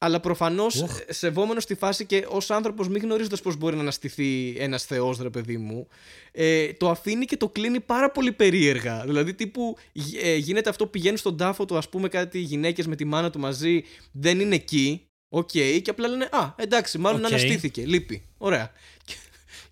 Αλλά 0.05 0.21
προφανώς 0.21 0.83
Οχ. 0.83 0.99
σεβόμενος 1.09 1.67
τη 1.67 1.75
φάση 1.75 2.05
και 2.07 2.27
ως 2.29 2.51
άνθρωπος, 2.51 2.89
μη 2.89 2.99
γνωρίζοντας 2.99 3.41
πώς 3.41 3.57
μπορεί 3.57 3.75
να 3.77 3.81
αναστηθεί 3.83 4.55
ένας 4.59 4.85
Θεός, 4.85 5.19
ρε 5.19 5.31
παιδί 5.31 5.57
μου, 5.57 5.89
ε, 6.33 6.73
το 6.73 6.91
αφήνει 6.91 7.25
και 7.25 7.37
το 7.37 7.49
κλείνει 7.49 7.81
πάρα 7.81 8.11
πολύ 8.11 8.33
περίεργα. 8.33 9.03
Δηλαδή, 9.07 9.35
τύπου 9.35 9.77
γ- 9.93 10.25
ε, 10.25 10.37
γίνεται 10.37 10.71
αυτό, 10.71 10.87
πηγαίνουν 10.87 11.17
στον 11.19 11.37
τάφο 11.37 11.65
του, 11.65 11.77
ας 11.77 11.89
πούμε, 11.89 12.09
κάτι 12.09 12.39
γυναίκες 12.39 12.87
με 12.87 12.97
τη 12.97 13.05
μάνα 13.05 13.31
του 13.31 13.39
μαζί, 13.39 13.85
δεν 14.13 14.41
είναι 14.41 14.55
εκεί. 14.55 15.07
Οκ, 15.29 15.49
και 15.51 15.83
απλά 15.87 16.09
λένε 16.09 16.29
Α, 16.33 16.53
εντάξει, 16.57 16.99
μάλλον 16.99 17.21
Οκ. 17.21 17.27
αναστήθηκε. 17.27 17.83
Λείπει. 17.87 18.23
Ωραία. 18.39 18.73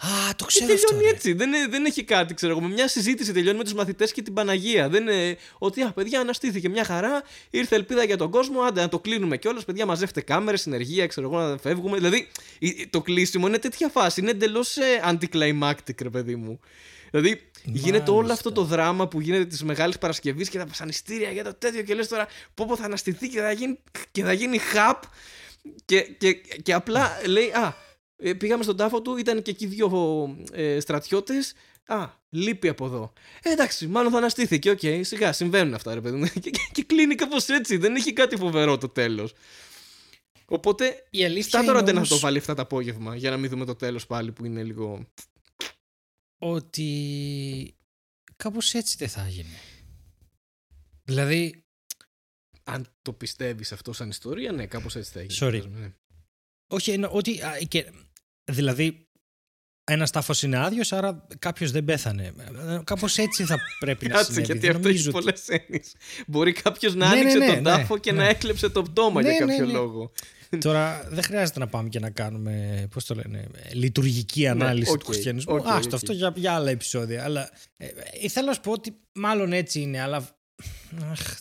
Α, 0.04 0.34
το 0.36 0.44
Και 0.44 0.58
ξέρω 0.58 0.72
αυτό. 0.74 0.86
τελειώνει 0.86 1.04
ρε. 1.04 1.14
έτσι. 1.14 1.32
Δεν, 1.32 1.52
είναι- 1.52 1.66
δεν 1.68 1.84
έχει 1.84 2.04
κάτι, 2.04 2.34
ξέρω 2.34 2.52
εγώ. 2.52 2.60
Με 2.60 2.68
μια 2.68 2.88
συζήτηση 2.88 3.32
τελειώνει 3.32 3.58
με 3.58 3.64
τους 3.64 3.74
μαθητές 3.74 4.12
και 4.12 4.22
την 4.22 4.32
Παναγία. 4.34 4.88
Δεν 4.88 5.02
είναι 5.02 5.36
ότι, 5.58 5.80
α, 5.82 5.92
παιδιά, 5.92 6.20
αναστήθηκε 6.20 6.68
μια 6.68 6.84
χαρά, 6.84 7.22
ήρθε 7.50 7.74
ελπίδα 7.74 8.04
για 8.04 8.16
τον 8.16 8.30
κόσμο. 8.30 8.60
Άντε 8.60 8.80
να 8.80 8.88
το 8.88 8.98
κλείνουμε 8.98 9.36
κιόλας. 9.36 9.64
Παιδιά, 9.64 9.86
μαζεύτε 9.86 10.20
κάμερες, 10.20 10.60
συνεργεία, 10.60 11.06
ξέρω 11.06 11.26
εγώ, 11.32 11.40
να 11.40 11.56
φεύγουμε. 11.58 11.96
Δηλαδή, 11.96 12.28
η- 12.58 12.86
το 12.90 13.00
κλείσιμο 13.02 13.46
είναι 13.46 13.58
τέτοια 13.58 13.88
φάση. 13.88 14.20
Είναι 14.20 14.30
εντελώς 14.30 14.76
anticlimactic, 15.10 16.02
ρε 16.02 16.10
παιδί 16.10 16.36
μου. 16.36 16.60
Δηλαδή, 17.10 17.50
γίνεται 17.64 18.10
όλο 18.10 18.16
Μάλιστα. 18.20 18.34
αυτό 18.34 18.52
το 18.52 18.64
δράμα 18.64 19.08
που 19.08 19.20
γίνεται 19.20 19.44
της 19.44 19.62
Μεγάλης 19.62 19.98
Παρασκευής 19.98 20.48
και 20.48 20.58
τα 20.58 20.66
βασανιστήρια 20.66 21.30
για 21.30 21.44
το 21.44 21.54
τέτοιο 21.54 21.82
και 21.82 21.94
λες 21.94 22.08
τώρα 22.08 22.26
πω, 22.54 22.64
πω 22.68 22.76
θα 22.76 22.84
αναστηθεί 22.84 23.28
και 23.28 23.40
θα 23.40 23.52
γίνει, 23.52 23.78
και 24.10 24.22
θα 24.24 24.32
γίνει 24.32 24.58
χαπ. 24.58 25.02
Και, 25.84 26.00
και, 26.00 26.32
και 26.62 26.72
απλά 26.72 27.20
λέει, 27.26 27.48
Α, 27.50 27.74
ε, 28.22 28.32
πήγαμε 28.34 28.62
στον 28.62 28.76
τάφο 28.76 29.02
του, 29.02 29.16
ήταν 29.16 29.42
και 29.42 29.50
εκεί 29.50 29.66
δύο 29.66 30.36
ε, 30.52 30.80
στρατιώτες. 30.80 31.54
Α, 31.86 32.08
λείπει 32.30 32.68
από 32.68 32.84
εδώ. 32.86 33.12
Ε, 33.42 33.50
εντάξει, 33.50 33.86
μάλλον 33.86 34.12
θα 34.12 34.18
αναστήθηκε. 34.18 34.70
Οκ, 34.70 34.80
σιγά, 35.00 35.32
συμβαίνουν 35.32 35.74
αυτά, 35.74 35.94
ρε 35.94 36.00
παιδί 36.00 36.16
μου. 36.16 36.26
Και, 36.40 36.50
και, 36.50 36.60
και 36.72 36.82
κλείνει 36.82 37.14
κάπως 37.14 37.48
έτσι. 37.48 37.76
Δεν 37.76 37.94
έχει 37.94 38.12
κάτι 38.12 38.36
φοβερό 38.36 38.78
το 38.78 38.88
τέλος. 38.88 39.34
Οπότε, 40.44 41.06
Η 41.10 41.24
αλήθεια 41.24 41.48
στά 41.48 41.58
είναι 41.58 41.66
τώρα 41.66 41.82
να 41.82 41.90
όμως 41.90 42.08
το 42.08 42.18
βάλει 42.18 42.38
αυτά 42.38 42.54
το 42.54 42.62
απόγευμα 42.62 43.16
για 43.16 43.30
να 43.30 43.36
μην 43.36 43.50
δούμε 43.50 43.64
το 43.64 43.74
τέλος 43.74 44.06
πάλι 44.06 44.32
που 44.32 44.44
είναι 44.44 44.62
λίγο. 44.62 45.06
ότι 46.38 47.74
κάπως 48.36 48.74
έτσι 48.74 48.96
δεν 48.98 49.08
θα 49.08 49.28
γίνει. 49.28 49.58
Δηλαδή, 51.04 51.64
Αν 52.64 52.86
το 53.02 53.12
πιστεύεις 53.12 53.72
αυτό 53.72 53.92
σαν 53.92 54.08
ιστορία, 54.08 54.52
ναι, 54.52 54.66
κάπως 54.66 54.96
έτσι 54.96 55.12
θα 55.12 55.20
έγινε. 55.20 55.38
Sorry. 55.40 55.60
φαντάζομαι, 55.60 55.78
ναι. 55.78 55.92
όχι 56.66 56.90
εννοώ 56.90 57.10
ότι. 57.10 57.42
α, 57.42 57.58
και, 57.68 57.92
δηλαδή, 58.44 59.06
ένας 59.84 60.10
τάφος 60.10 60.42
είναι 60.42 60.58
άδειος, 60.58 60.92
άρα 60.92 61.26
κάποιος 61.38 61.70
δεν 61.70 61.84
πέθανε. 61.84 62.32
Κάπως 62.84 63.18
έτσι 63.18 63.44
θα 63.44 63.58
πρέπει 63.78 64.06
να 64.08 64.14
Κάτσε, 64.14 64.32
συνέβη. 64.32 64.46
γιατί 64.46 64.66
Δεν 64.66 64.76
αυτό 64.76 64.88
έχεις 64.88 65.04
νομίζω 65.06 65.18
ότι- 65.18 65.38
πολλές 65.40 65.62
έννοιες. 65.62 65.94
Μπορεί 66.26 66.52
κάποιος 66.52 66.94
να 66.94 67.08
Ναι, 67.08 67.14
ναι, 67.14 67.20
άνοιξε 67.20 67.38
ναι, 67.38 67.46
τον 67.46 67.54
ναι, 67.56 67.62
τάφο 67.62 67.98
και 67.98 68.12
ναι. 68.12 68.18
να 68.18 68.28
έκλεψε 68.28 68.68
το 68.68 68.82
πτώμα 68.82 69.22
Ναι, 69.22 69.30
για 69.34 69.44
ναι, 69.44 69.52
κάποιο 69.52 69.66
ναι. 69.66 69.72
λόγο. 69.72 70.12
Τώρα 70.60 71.06
δεν 71.10 71.22
χρειάζεται 71.22 71.58
να 71.58 71.66
πάμε 71.66 71.88
και 71.88 71.98
να 71.98 72.10
κάνουμε, 72.10 72.86
πώς 72.90 73.04
το 73.04 73.14
λένε, 73.14 73.46
λειτουργική 73.72 74.46
ανάλυση 74.46 74.90
οκ, 74.90 74.98
του 74.98 75.06
χριστιανισμού. 75.06 75.54
οκ, 75.54 75.66
Άστο, 75.66 75.86
οκ. 75.88 75.94
αυτό 75.94 76.12
για, 76.12 76.32
για 76.36 76.52
άλλα 76.54 76.70
επεισόδια. 76.70 77.24
Αλλά 77.24 77.50
ε, 77.76 77.86
ε, 78.22 78.28
θέλω 78.28 78.46
να 78.46 78.52
σου 78.52 78.60
πω 78.60 78.72
ότι 78.72 78.96
μάλλον 79.14 79.52
έτσι 79.52 79.80
είναι, 79.80 80.00
αλλά... 80.00 80.16
Αχ, 81.10 81.36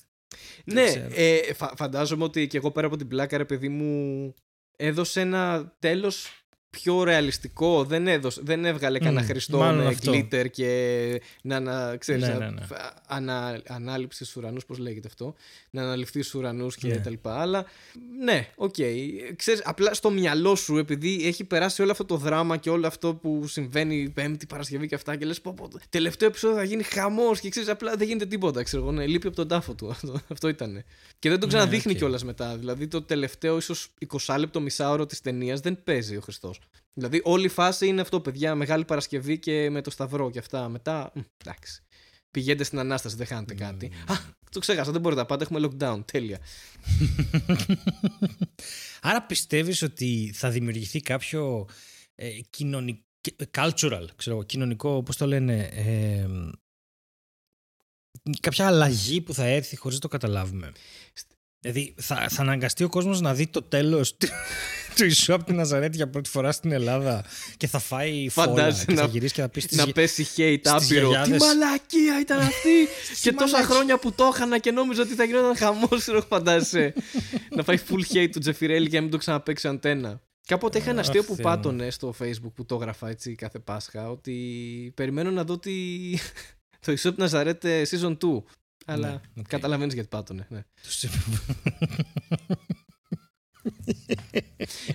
δεν 0.66 0.76
Ναι, 0.76 0.86
ξέρω. 0.86 1.08
ε, 1.16 1.54
φα- 1.54 1.74
φαντάζομαι 1.76 2.24
ότι 2.24 2.48
και 2.48 2.58
εγώ 2.58 2.72
πέρα 2.72 2.88
από 2.88 2.98
την 2.98 3.08
πλάκα, 3.08 3.38
ρε 3.38 3.46
παιδί 3.46 3.70
μου, 3.70 4.34
έδωσε 4.78 5.22
ένα 5.22 5.74
τέλος 5.80 6.41
πιο 6.78 7.04
ρεαλιστικό. 7.04 7.84
Δεν, 7.84 8.08
έδωσε, 8.08 8.42
δεν 8.44 8.66
έβγαλε 8.66 8.98
Μμ, 9.02 9.04
κανένα 9.04 9.26
Χριστό 9.26 9.58
μάλλον 9.58 9.84
με 9.84 9.88
αυτό. 9.90 10.12
glitter 10.12 10.50
και 10.50 11.22
να, 11.42 11.60
να 11.60 11.98
ξέρεις, 11.98 12.22
Ναι, 12.22 12.28
να- 12.34 12.38
ναι, 12.40 12.50
ναι. 12.50 12.66
ανα, 13.08 13.62
ανάληψη 13.68 14.24
στους 14.24 14.36
ουρανούς, 14.36 14.66
πώς 14.66 14.78
λέγεται 14.78 15.08
αυτό, 15.08 15.34
να 15.70 15.82
αναληφθεί 15.82 16.22
στους 16.22 16.34
ουρανούς 16.34 16.76
και 16.76 16.88
Ναι. 16.88 16.98
τα 16.98 17.10
λοιπά. 17.10 17.42
Αλλά 17.42 17.66
ναι, 18.24 18.48
οκ. 18.56 18.76
Ξέρεις, 19.36 19.62
απλά 19.66 19.94
στο 19.94 20.10
μυαλό 20.10 20.56
σου, 20.56 20.78
επειδή 20.78 21.28
έχει 21.28 21.44
περάσει 21.44 21.82
όλο 21.82 21.92
αυτό 21.92 22.06
το 22.06 22.18
δράμα 22.18 22.58
και 22.58 22.70
όλο 22.70 22.88
αυτό 22.88 23.16
που 23.16 23.48
συμβαίνει 23.48 24.10
Πέμπτη, 24.10 24.46
Παρασκευή 24.46 24.88
και 24.88 24.96
αυτά 24.96 25.16
και 25.16 25.26
λες 25.26 25.42
πω, 25.42 25.54
πω, 25.54 25.68
τελευταίο 25.90 26.28
επεισόδιο 26.28 26.58
θα 26.58 26.64
γίνει 26.64 26.84
χαμός 26.84 27.40
και 27.40 27.50
ξέρεις, 27.50 27.70
απλά 27.70 27.96
δεν 27.96 28.08
γίνεται 28.08 28.26
τίποτα, 28.26 28.64
ξέρω 28.64 28.82
εγώ, 28.84 28.92
ναι, 28.92 29.06
λείπει 29.08 29.28
από 29.28 29.36
τον 29.36 29.48
τάφο 29.48 29.74
του. 29.74 29.90
Αυτό, 29.90 30.22
αυτό 30.28 30.48
ήταν. 30.48 30.84
Και 31.20 31.30
δεν 31.30 31.40
το 31.40 31.46
Ναι, 31.46 31.54
ξαναδείχνει 31.54 31.92
οκ. 31.92 31.98
κιόλας 31.98 32.24
μετά. 32.24 32.58
Δηλαδή 32.58 32.88
το 32.88 33.02
τελευταίο 33.02 33.58
ίσως 33.58 33.88
20 34.00 34.38
λεπτό 34.38 34.62
μισάωρο 34.62 35.06
της 35.06 35.22
ταινίας 35.22 35.60
δεν 35.60 35.84
παίζει 35.84 36.16
ο 36.18 36.22
Χριστός. 36.22 36.60
Δηλαδή 36.94 37.22
όλη 37.24 37.46
η 37.46 37.50
φάση 37.50 37.88
είναι 37.88 38.02
αυτό, 38.02 38.22
παιδιά, 38.22 38.56
Μεγάλη 38.56 38.86
Παρασκευή 38.86 39.40
και 39.40 39.70
με 39.70 39.82
το 39.82 39.90
Σταυρό 39.90 40.32
και 40.32 40.40
αυτά. 40.40 40.70
Μετά, 40.70 41.12
μ, 41.16 41.20
εντάξει. 41.38 41.84
Πηγαίνετε 42.32 42.64
στην 42.64 42.80
Ανάσταση, 42.80 43.16
δεν 43.16 43.28
χάνετε 43.28 43.54
κάτι. 43.54 43.86
Α, 43.86 44.16
το 44.52 44.60
ξέχασα, 44.60 44.92
δεν 44.92 45.02
μπορείτε 45.02 45.22
να 45.22 45.28
πάτε, 45.28 45.44
έχουμε 45.44 45.68
lockdown. 45.68 46.02
Τέλεια. 46.12 46.40
Άρα 49.02 49.24
πιστεύεις 49.24 49.82
ότι 49.82 50.32
θα 50.36 50.50
δημιουργηθεί 50.50 51.00
κάποιο 51.00 51.68
ε, 52.16 52.30
κοινωνικό, 52.50 53.02
cultural, 53.52 54.06
ξέρω 54.16 54.36
εγώ, 54.36 54.44
κοινωνικό, 54.44 55.04
πώς 55.04 55.18
το 55.18 55.26
λένε, 55.26 55.62
ε, 55.64 56.28
κάποια 58.40 58.68
αλλαγή 58.68 59.22
που 59.22 59.34
θα 59.34 59.46
έρθει 59.46 59.76
χωρίς 59.76 59.96
να 59.96 60.02
το 60.02 60.08
καταλάβουμε; 60.08 60.72
Δηλαδή 61.62 61.94
θα, 61.98 62.28
θα 62.30 62.42
αναγκαστεί 62.42 62.84
ο 62.84 62.90
κόσμος 62.90 63.22
να 63.22 63.34
δει 63.34 63.48
το 63.48 63.62
τέλος 63.62 64.18
του, 64.18 64.28
του 64.96 65.04
Ιησού 65.04 65.34
από 65.34 65.44
την 65.44 65.56
Ναζαρέτη 65.56 65.96
για 65.96 66.10
πρώτη 66.10 66.30
φορά 66.30 66.52
στην 66.52 66.72
Ελλάδα 66.72 67.24
και 67.58 67.68
θα 67.68 67.80
φάει 67.80 68.30
φόλα 68.30 68.48
Φαντάζεσαι 68.48 68.86
και 68.86 68.96
θα 68.96 69.02
να- 69.02 69.08
γυρίσει 69.08 69.34
και 69.34 69.42
θα 69.42 69.50
πει 69.50 69.60
στις, 69.60 69.78
να 69.78 69.84
γε- 69.84 69.94
πέσει 69.94 70.24
hate 70.38 70.58
στις 70.60 70.72
άπειρο. 70.72 70.84
Τι 70.86 71.08
γιαγιάδες. 71.08 71.40
μαλακία 71.40 72.20
ήταν 72.22 72.40
αυτή! 72.40 72.88
και 73.22 73.32
τόσα 73.34 73.52
μαλακία. 73.52 73.76
χρόνια 73.76 73.98
που 73.98 74.12
το 74.12 74.24
έχανα 74.34 74.58
και 74.60 74.72
νόμιζα 74.72 75.02
ότι 75.02 75.14
θα 75.14 75.24
γινόταν 75.24 75.56
χαμός. 75.56 76.08
Φαντάζεσαι. 76.30 76.94
να 77.56 77.64
φάει 77.64 77.78
full 77.90 78.16
hate 78.16 78.30
του 78.32 78.40
Τζεφιρέλη 78.40 78.90
και 78.90 78.96
να 78.96 79.02
μην 79.02 79.12
το 79.12 79.18
ξαναπαίξει 79.18 79.68
Αντένα. 79.68 80.22
Κάποτε 80.48 80.78
είχα 80.78 80.90
ένα 80.90 81.00
Αχ, 81.00 81.06
αστείο 81.08 81.24
που 81.24 81.36
Θεέ 81.36 81.46
μου. 81.46 81.56
πάτωνε 81.56 81.90
στο 81.90 82.14
facebook 82.22 82.52
που 82.56 82.66
το 82.66 82.76
έγραφα 82.76 83.10
έτσι 83.10 83.36
κάθε 83.36 83.60
Πάσχα 83.60 84.10
ότι 84.10 84.34
περιμένω 84.96 85.32
να 85.32 85.44
δω 85.44 85.60
τη... 85.60 85.72
το 86.86 86.92
Ισόπ 86.92 87.18
Ναζαρέτ 87.18 87.64
ε, 87.66 87.82
season 87.90 88.18
2. 88.18 88.18
Αλλά 88.86 89.10
Ναι, 89.10 89.20
οκ. 89.42 89.48
καταλαβαίνεις 89.48 89.94
γιατί 89.94 90.10
πάτωνε. 90.10 90.46
Ναι. 90.50 90.64
τους- 90.82 91.06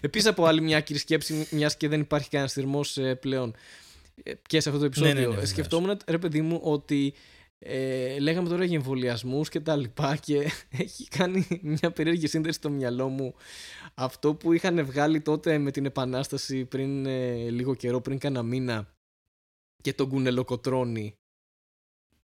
Επίσης 0.00 0.28
από 0.28 0.44
άλλη 0.46 0.60
μια 0.60 0.76
άκυρη 0.76 0.98
σκέψη, 0.98 1.48
μιας 1.50 1.76
και 1.76 1.88
δεν 1.88 2.00
υπάρχει 2.00 2.28
κανένας 2.28 2.52
θυρμό 2.52 2.80
πλέον 3.20 3.54
ε, 4.22 4.32
και 4.46 4.60
σε 4.60 4.68
αυτό 4.68 4.80
το 4.80 4.86
επεισόδιο. 4.86 5.12
Ναι, 5.12 5.18
ναι, 5.18 5.24
ναι, 5.24 5.30
ε, 5.30 5.34
βεβαίως. 5.34 5.50
σκεφτόμουν, 5.50 5.96
ρε 6.06 6.18
παιδί 6.18 6.42
μου, 6.42 6.60
ότι 6.62 7.14
ε, 7.58 8.18
λέγαμε 8.18 8.48
τώρα 8.48 8.64
για 8.64 8.76
εμβολιασμούς 8.76 9.48
και 9.48 9.60
τα 9.60 9.76
λοιπά 9.76 10.16
και 10.16 10.50
έχει 10.78 11.08
κάνει 11.08 11.46
μια 11.62 11.90
περίεργη 11.92 12.26
σύνδεση 12.26 12.56
στο 12.58 12.70
μυαλό 12.70 13.08
μου 13.08 13.34
αυτό 13.94 14.34
που 14.34 14.52
είχαν 14.52 14.84
βγάλει 14.86 15.20
τότε 15.20 15.58
με 15.58 15.70
την 15.70 15.84
Επανάσταση 15.84 16.64
πριν 16.64 17.06
ε, 17.06 17.50
λίγο 17.50 17.74
καιρό, 17.74 18.00
πριν 18.00 18.18
κάνα 18.18 18.42
μήνα 18.42 18.94
και 19.82 19.92
τον 19.92 20.08
κουνελοκοτρώνει 20.08 21.16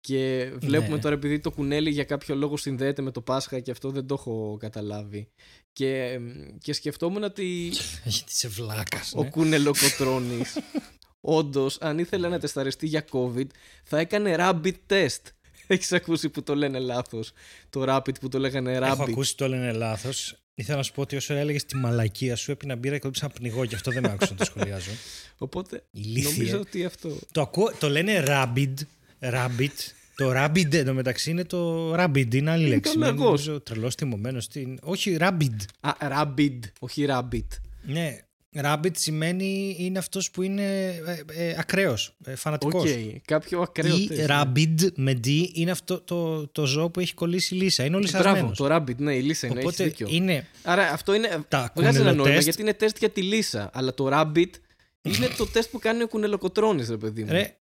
και 0.02 0.52
βλέπουμε 0.60 0.96
Ναι. 0.96 1.02
τώρα 1.02 1.16
επειδή 1.16 1.40
το 1.40 1.52
κουνέλι 1.52 1.90
για 1.90 2.04
κάποιο 2.04 2.36
λόγο 2.36 2.58
συνδέεται 2.58 3.02
με 3.02 3.12
το 3.12 3.22
Πάσχα 3.22 3.60
και 3.60 3.72
αυτό 3.72 3.90
δεν 3.90 4.06
το 4.08 4.14
έχω 4.14 4.58
καταλάβει. 4.60 5.28
Και, 5.74 6.20
και 6.62 6.74
σκεφτόμουν 6.74 7.24
ότι 7.24 7.44
Γιατί 8.04 8.32
είσαι 8.32 8.48
βλάκας, 8.48 9.14
ο 9.16 9.24
ναι. 9.24 9.30
κουνελοκοτρώνης 9.30 10.58
όντως, 11.22 11.78
αν 11.82 12.00
ήθελε 12.00 12.28
να 12.28 12.40
τεσταριστεί 12.40 12.88
για 12.88 13.06
COVID, 13.12 13.48
θα 13.84 14.00
έκανε 14.00 14.36
rabbit 14.40 14.74
test. 14.88 15.22
Έχεις 15.68 15.92
ακούσει 15.92 16.30
που 16.30 16.44
το 16.44 16.56
λένε 16.56 16.80
λάθος; 16.80 17.32
Το 17.70 17.96
Rapid 17.96 18.20
που 18.20 18.28
το 18.30 18.40
λέγανε 18.40 18.78
Rabbit. 18.78 18.82
Έχω 18.82 19.04
ακούσει 19.04 19.38
το 19.38 19.48
λένε 19.48 19.72
λάθος. 19.72 20.36
Ήθελα 20.56 20.78
να 20.78 20.84
σου 20.84 20.92
πω 20.92 21.02
ότι 21.02 21.16
όσο 21.16 21.34
έλεγες 21.34 21.66
τη 21.66 21.76
μαλακία 21.76 22.36
σου, 22.36 22.52
έπεινα 22.52 22.76
μπύρα 22.76 22.96
και 22.96 23.00
κόψα 23.02 23.30
πνιγώ 23.30 23.66
και 23.66 23.76
αυτό 23.76 23.92
δεν 23.92 24.02
με 24.04 24.10
άκουσα 24.12 24.32
να 24.32 24.38
το 24.38 24.46
σχολιάζω. 24.46 24.92
Οπότε 25.38 25.84
Ηλίθιε. 25.92 26.32
νομίζω 26.32 26.60
ότι 26.60 26.86
αυτό. 26.86 27.18
Το, 27.32 27.42
ακούω, 27.42 27.72
το 27.80 27.90
λένε 27.90 28.24
Rabbit. 28.28 28.74
Rabbit. 29.22 29.92
Το 30.16 30.32
Rabbit 30.36 30.74
εντωμεταξύ 30.74 31.30
είναι 31.30 31.44
το 31.46 31.94
Rabbit, 31.96 32.34
είναι 32.36 32.52
άλλη 32.52 32.62
Είναι 32.66 32.74
λέξη. 32.76 32.94
το 32.94 33.00
Είναι, 33.00 33.06
λαγός. 33.06 33.26
νομίζω 33.26 33.62
τρελός 33.62 33.96
τιμωμένο. 33.96 34.40
Στην... 34.40 34.80
Όχι, 34.84 35.18
Rabbit. 35.20 35.56
Α, 35.80 35.92
Rabbit, 36.02 36.60
όχι 36.80 37.06
Rabbit. 37.10 37.48
Ναι. 37.82 38.18
Rabbit 38.64 38.92
σημαίνει 38.98 39.76
είναι 39.80 40.00
αυτός 40.00 40.32
που 40.32 40.42
είναι 40.42 40.88
ε, 41.36 41.48
ε, 41.50 41.56
ακραίος, 41.58 42.16
ε, 42.26 42.32
Οκ, 42.32 42.38
φανατικός. 42.38 42.90
κάποιο 43.26 43.62
ακραίο. 43.62 43.96
Ή 43.98 44.08
τεστ. 44.08 44.30
Rabbit 44.30 44.92
με 44.96 45.20
D 45.24 45.28
είναι 45.54 45.72
αυτό 45.72 46.02
το, 46.02 46.48
το 46.48 46.66
ζώο 46.66 46.90
που 46.90 47.00
έχει 47.00 47.14
κολλήσει 47.14 47.56
η 47.56 47.58
λύσα. 47.58 47.86
Είναι 47.86 47.96
όλοι 47.96 48.08
Μπράβο, 48.12 48.24
σασμένος. 48.30 48.58
το 48.58 48.76
Rabbit, 48.76 48.96
ναι, 48.98 49.16
η 49.16 49.22
Λίσσα 49.22 49.48
είναι, 49.48 49.60
έχεις 49.60 49.70
Οπότε 49.72 49.84
δίκιο. 49.84 50.08
είναι 50.10 50.48
Άρα 50.64 50.92
αυτό 50.92 51.14
είναι. 51.14 51.44
τα 51.48 51.72
Βγάζει 51.76 51.96
ένα 51.96 52.04
νόημα 52.06 52.18
κουνελοτέστ. 52.18 52.44
γιατί 52.48 52.62
είναι 52.62 52.74
τεστ 52.74 52.98
για 53.00 53.10
τη 53.10 53.22
Λίσσα. 53.22 53.70
Αλλά 53.74 53.94
το 53.94 54.10
Rabbit 54.12 54.50
είναι 55.16 55.28
το 55.38 55.46
τεστ 55.48 55.72
που 55.72 55.80
κάνει 55.80 56.04
ο 56.04 56.08
κουνελοκοτρόνη, 56.08 56.86
ρε 56.90 56.98
παιδί 56.98 57.24
μου. 57.24 57.32
Ρε, 57.32 57.56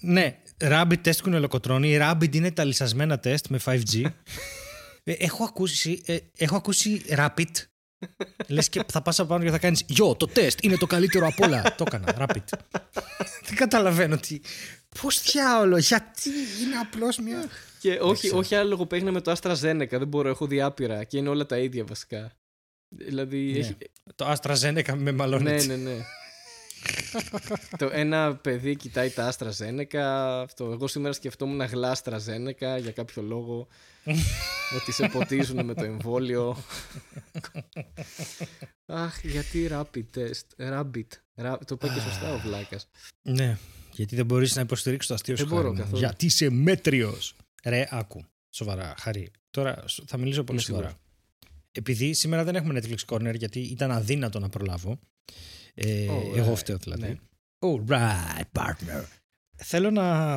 ναι, 0.00 0.38
Rabbit 0.60 0.98
τεστ 1.00 1.22
κουνελοκοτρώνει. 1.22 1.88
Η 1.88 1.98
Rabbit 2.00 2.34
είναι 2.34 2.50
τα 2.50 2.64
λυσασμένα 2.64 3.18
τεστ 3.18 3.46
με 3.48 3.60
5G. 3.64 4.02
Ε, 5.04 5.12
έχω 5.12 5.44
ακούσει, 5.44 6.02
ε, 6.06 6.16
έχω 6.36 6.56
ακούσει 6.56 7.02
Rapid. 7.08 7.50
Λες 8.46 8.68
και 8.68 8.84
θα 8.92 9.02
πας 9.02 9.18
από 9.18 9.28
πάνω 9.28 9.44
και 9.44 9.50
θα 9.50 9.58
κάνεις 9.58 9.84
«Γιο, 9.86 10.14
το 10.14 10.26
τεστ 10.26 10.64
είναι 10.64 10.76
το 10.76 10.86
καλύτερο 10.86 11.26
από 11.26 11.44
όλα». 11.44 11.74
το 11.76 11.84
έκανα, 11.86 12.16
Rapid. 12.18 12.58
Δεν 13.46 13.54
καταλαβαίνω 13.54 14.16
τι... 14.16 14.40
Πώς 15.00 15.22
διάολο, 15.22 15.78
γιατί 15.78 16.30
είναι 16.62 16.76
απλώς 16.76 17.18
μια... 17.18 17.48
Και 17.80 17.98
όχι, 18.00 18.26
ξέρω. 18.26 18.38
όχι 18.38 18.54
άλλο 18.54 18.68
λογοπαίγνια 18.68 19.12
με 19.12 19.20
το 19.20 19.36
AstraZeneca. 19.40 19.88
Δεν 19.88 20.06
μπορώ, 20.06 20.28
έχω 20.28 20.46
διάπειρα. 20.46 21.04
Και 21.04 21.18
είναι 21.18 21.28
όλα 21.28 21.46
τα 21.46 21.58
ίδια 21.58 21.84
βασικά. 21.84 22.32
Δηλαδή. 22.88 23.52
Ναι. 23.52 23.58
Έχει... 23.58 23.76
Το 24.14 24.32
AstraZeneca 24.32 24.94
με 24.96 25.12
μαλώνει. 25.12 25.42
ναι, 25.42 25.62
ναι, 25.62 25.76
ναι. 25.76 25.96
Το 27.78 27.90
ένα 27.92 28.36
παιδί 28.36 28.76
κοιτάει 28.76 29.10
τα 29.10 29.32
AstraZeneca. 29.38 29.96
Αυτό. 30.42 30.64
Εγώ 30.72 30.86
σήμερα 30.86 31.12
σκεφτόμουν 31.14 31.60
γλά 31.66 31.96
AstraZeneca 32.02 32.80
για 32.80 32.92
κάποιο 32.94 33.22
λόγο. 33.22 33.68
ότι 34.76 34.92
σε 34.92 35.08
ποτίζουν 35.08 35.64
με 35.64 35.74
το 35.74 35.84
εμβόλιο. 35.84 36.56
Αχ, 38.86 39.20
γιατί 39.24 39.68
rapid 39.72 40.04
test. 40.16 40.70
Rabbit. 40.72 41.06
Ra- 41.42 41.58
Το 41.66 41.74
είπα 41.74 41.94
και 41.94 42.00
σωστά 42.00 42.32
ο 42.34 42.38
Βλάκας. 42.38 42.88
Ναι, 43.22 43.58
γιατί 43.92 44.16
δεν 44.16 44.26
μπορείς 44.26 44.54
να 44.56 44.60
υποστηρίξεις 44.60 45.08
το 45.08 45.14
αστείο 45.14 45.36
Δεν 45.36 45.46
σου. 45.46 45.50
μπορώ 45.54 45.62
Χάρη 45.66 45.74
μου. 45.76 45.82
καθόλου. 45.82 45.98
Γιατί 45.98 46.26
είσαι 46.26 46.50
μέτριος. 46.50 47.34
Ρε, 47.64 47.86
άκου. 47.90 48.24
Σοβαρά, 48.50 48.94
Χαρή. 48.98 49.30
Τώρα 49.50 49.82
σ- 49.86 50.02
θα 50.06 50.16
μιλήσω 50.16 50.44
πολύ 50.44 50.58
Ναι, 50.58 50.64
σίγουρα. 50.64 50.82
σοβαρά. 50.88 51.02
Επειδή 51.72 52.14
σήμερα 52.14 52.44
δεν 52.44 52.54
έχουμε 52.56 52.80
Netflix 52.82 53.14
Corner 53.14 53.34
γιατί 53.36 53.60
ήταν 53.60 53.90
αδύνατο 53.90 54.38
να 54.38 54.48
προλάβω. 54.48 54.98
Ε, 55.80 56.06
Alright, 56.10 56.36
Εγώ 56.36 56.56
φταίω 56.56 56.76
δηλαδή. 56.76 57.02
ναι. 57.02 57.14
Alright, 57.58 58.62
partner. 58.62 59.02
Θέλω 59.60 59.90
να, 59.90 60.34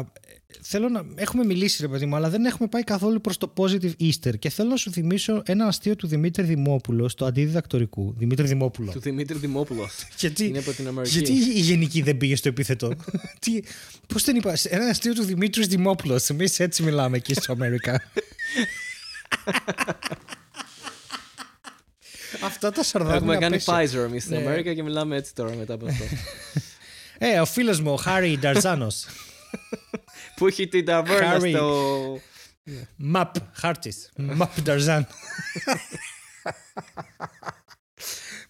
θέλω 0.61 0.89
να... 0.89 1.05
Έχουμε 1.15 1.45
μιλήσει 1.45 1.81
ρε 1.81 1.87
παιδί 1.87 2.05
μου, 2.05 2.15
αλλά 2.15 2.29
δεν 2.29 2.45
έχουμε 2.45 2.69
πάει 2.69 2.83
καθόλου 2.83 3.21
προς 3.21 3.37
το 3.37 3.53
positive 3.57 3.91
Easter 3.99 4.39
και 4.39 4.49
θέλω 4.49 4.69
να 4.69 4.75
σου 4.75 4.91
θυμίσω 4.91 5.41
ένα 5.45 5.65
αστείο 5.65 5.95
του 5.95 6.07
Δημήτρη 6.07 6.43
Δημόπουλο 6.43 7.09
στο 7.09 7.25
αντιδιδακτορικού. 7.25 8.13
Δημήτρη 8.17 8.47
Δημόπουλο. 8.47 8.91
Του 8.91 8.99
Δημήτρη 8.99 9.37
Δημόπουλο. 9.37 9.89
Γιατί, 10.19 10.45
Είναι 10.45 10.59
από 10.59 10.71
την 10.71 10.87
Αμερική. 10.87 11.17
γιατί 11.17 11.31
η 11.31 11.59
γενική 11.59 12.01
δεν 12.01 12.17
πήγε 12.17 12.35
στο 12.35 12.47
επίθετο; 12.47 12.93
Τι, 13.41 13.59
πώς 14.07 14.23
δεν 14.23 14.35
είπα, 14.35 14.57
ένα 14.63 14.85
αστείο 14.85 15.13
του 15.13 15.23
Δημήτρης 15.23 15.67
Δημόπουλος. 15.67 16.29
Εμείς 16.29 16.59
έτσι 16.59 16.83
μιλάμε 16.83 17.17
εκεί 17.17 17.33
στο 17.33 17.51
Αμερικά. 17.51 18.01
Αυτά 22.43 22.71
τα 22.71 22.83
σαρδάμινα 22.83 23.15
Έχουμε 23.17 23.37
κάνει 23.37 23.63
απέσια. 23.67 24.01
Pfizer 24.01 24.05
εμείς 24.07 24.23
στην 24.23 24.35
Ναι. 24.35 24.41
Αμερική 24.45 24.75
και 24.75 24.83
μιλάμε 24.83 25.15
έτσι 25.15 25.35
τώρα 25.35 25.55
μετά 25.55 25.73
από 25.73 25.85
αυτό. 25.87 26.03
Ε, 27.23 27.39
ο 27.39 27.45
φίλος 27.45 27.79
μου, 27.81 27.91
ο 27.91 27.95
Χάρι 27.95 28.37
Νταρζάνος. 28.39 29.05
Που 30.35 30.47
έχει 30.47 30.67
την 30.67 30.85
ταβέρνα 30.85 31.37
Harry. 31.39 31.49
στο. 31.49 32.19
Μαπ, 32.95 33.35
χάρτης. 33.53 34.09
Μαπ 34.15 34.61
Νταρζάν. 34.61 35.07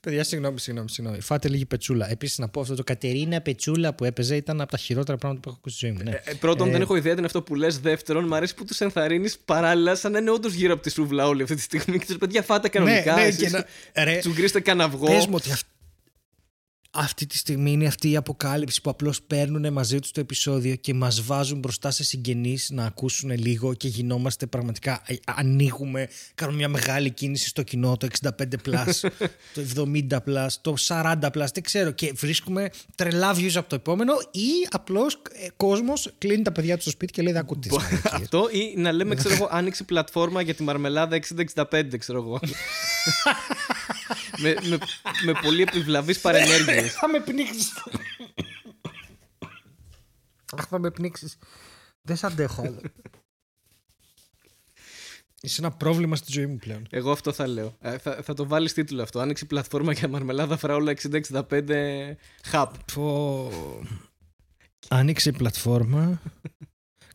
Παιδιά, 0.02 0.24
συγγνώμη, 0.24 0.60
συγγνώμη, 0.60 0.90
συγγνώμη. 0.90 1.20
Φάτε 1.22 1.48
λίγη 1.50 1.66
πετσούλα. 1.66 2.10
Επίσης, 2.12 2.38
να 2.38 2.48
πω 2.50 2.62
αυτό 2.62 2.76
το 2.76 2.84
Κατερίνα 2.84 3.42
Πετσούλα 3.42 3.94
που 3.94 4.06
έπαιζε 4.06 4.36
ήταν 4.36 4.62
από 4.62 4.72
τα 4.72 4.78
χειρότερα 4.78 5.18
πράγματα 5.18 5.42
που 5.44 5.50
έχω 5.50 5.58
ακούσει 5.60 5.76
στη 5.78 5.86
ζωή 5.86 5.96
μου. 5.96 6.04
Ναι. 6.04 6.22
Ε, 6.24 6.34
πρώτον, 6.34 6.72
δεν 6.72 6.82
έχω 6.82 6.96
ιδέα 6.96 7.12
τι 7.12 7.18
είναι 7.18 7.26
αυτό 7.28 7.42
που 7.42 7.56
λες. 7.56 7.80
Δεύτερον, 7.80 8.26
μου 8.28 8.36
αρέσει 8.36 8.56
που 8.56 8.66
τους 8.66 8.82
ενθαρρύνεις 8.82 9.38
παράλληλα, 9.46 9.96
σαν 9.96 10.12
να 10.12 10.20
είναι 10.20 10.30
όντως 10.30 10.54
γύρω 10.54 10.74
από 10.74 10.82
τη 10.82 10.90
σούβλα 10.90 11.28
όλη 11.28 11.44
αυτή 11.44 11.56
τη 11.56 11.62
στιγμή. 11.62 12.00
Και 12.00 12.06
τους 12.06 12.18
παιδιά, 12.18 12.42
φάτε 12.42 12.68
κανονικά. 12.70 13.16
ναι, 13.16 13.22
εσείς 13.22 13.38
και 13.42 13.50
να- 13.50 13.66
ρε, 14.04 14.18
Τσουγκρίστε 14.18 14.60
κανένα 14.60 14.86
αυγό. 14.90 15.06
Πες 15.06 15.26
μου 15.28 15.34
ότι 15.36 15.52
αυ- 15.52 15.66
αυτή 16.92 17.26
τη 17.26 17.38
στιγμή 17.38 17.72
είναι 17.72 17.88
αυτή 17.88 18.10
η 18.10 18.16
αποκάλυψη 18.16 18.82
που 18.82 18.90
απλώς 18.90 19.22
παίρνουν 19.22 19.74
μαζί 19.74 20.00
τους 20.00 20.12
το 20.12 20.20
επεισόδιο 20.20 20.76
και 20.76 20.94
μας 20.94 21.22
βάζουν 21.22 21.60
μπροστά 21.60 21.92
σε 21.92 22.04
συγγενείς 22.04 22.70
να 22.70 22.86
ακούσουν 22.86 23.32
λίγο 23.32 23.74
και 23.74 23.88
γινόμαστε 23.88 24.46
πραγματικά, 24.46 25.02
ε, 25.06 25.16
ανοίγουμε, 25.26 26.10
κάνουμε 26.36 26.58
μια 26.58 26.68
μεγάλη 26.68 27.12
κίνηση 27.12 27.48
στο 27.48 27.64
κοινό, 27.64 27.98
το 27.98 28.08
65+, 28.22 28.30
plus, 28.66 29.10
το 29.54 29.92
70+, 30.10 30.18
plus, 30.26 30.48
το 30.62 30.74
40+, 30.88 31.16
plus, 31.22 31.48
δεν 31.54 31.64
ξέρω 31.64 31.92
και 31.92 32.14
βρίσκουμε 32.16 32.70
τρελά 32.96 33.36
views 33.36 33.56
από 33.56 33.70
το 33.70 33.76
επόμενο 33.76 34.14
ή 34.32 34.68
απλώς 34.70 35.22
ε, 35.32 35.48
κόσμος 35.58 36.12
κλείνει 36.18 36.42
τα 36.42 36.52
παιδιά 36.52 36.76
του 36.76 36.82
στο 36.82 36.92
σπίτι 36.92 37.14
και 37.14 37.22
λέει 37.22 37.34
δεν 37.34 37.42
ακούτε 37.42 37.70
τις 37.70 37.78
μαλακίες». 37.78 38.14
Αυτό 38.14 38.50
ή 38.52 38.74
να 38.78 38.92
λέμε, 38.92 39.16
ξέρω 39.16 39.34
εγώ, 39.34 39.48
άνοιξε 39.52 39.84
πλατφόρμα 39.84 40.42
για 40.42 40.54
τη 40.54 40.64
μαρμελάδα 40.64 41.20
60-65, 41.56 41.98
ξέρω 41.98 42.20
εγώ. 42.20 42.40
με, 44.38 44.56
με, 44.62 44.78
με 45.26 45.34
πολύ 45.42 45.62
επιβλαβείς 45.62 46.20
παρενέργειες. 46.20 46.81
Θα 46.90 47.08
με 47.08 47.20
πνίξεις. 47.20 47.74
Αχ, 50.58 50.66
θα 50.68 50.80
με 50.80 50.92
πνίξεις. 50.92 51.38
Δεν 52.02 52.16
σ' 52.16 52.24
αντέχω 52.24 52.62
άλλο. 52.62 52.82
Είσαι 55.42 55.62
ένα 55.62 55.72
πρόβλημα 55.72 56.16
στη 56.16 56.32
ζωή 56.32 56.46
μου 56.46 56.56
πλέον. 56.58 56.88
Εγώ 56.90 57.12
αυτό 57.12 57.32
θα 57.32 57.48
λέω. 57.48 57.78
Ε, 57.82 57.98
θα, 57.98 58.20
θα 58.24 58.34
το 58.34 58.48
βάλεις 58.48 58.74
τίτλο 58.74 59.02
αυτό. 59.02 59.20
Άνοιξε 59.20 59.46
πλατφόρμα 59.46 59.94
για 59.94 60.08
μαρμελάδα 60.08 60.58
φράουλα 60.58 60.94
60-65 61.32 61.62
χαπ. 62.44 62.74
Πω... 62.94 63.52
Άνοιξε 64.88 65.30
η 65.30 65.32
πλατφόρμα. 65.32 66.22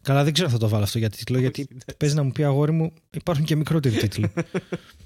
Καλά, 0.02 0.24
δεν 0.24 0.32
ξέρω 0.32 0.48
αν 0.48 0.54
θα 0.54 0.58
το 0.60 0.68
βάλω 0.68 0.84
αυτό 0.84 0.98
για 0.98 1.10
τίτλο, 1.10 1.38
γιατί 1.38 1.68
παίζει 1.96 2.14
να 2.14 2.22
μου 2.22 2.32
πει 2.32 2.44
αγόρι 2.44 2.72
μου, 2.72 2.92
υπάρχουν 3.10 3.44
και 3.44 3.56
μικρότεροι 3.56 3.96
τίτλοι. 3.96 4.32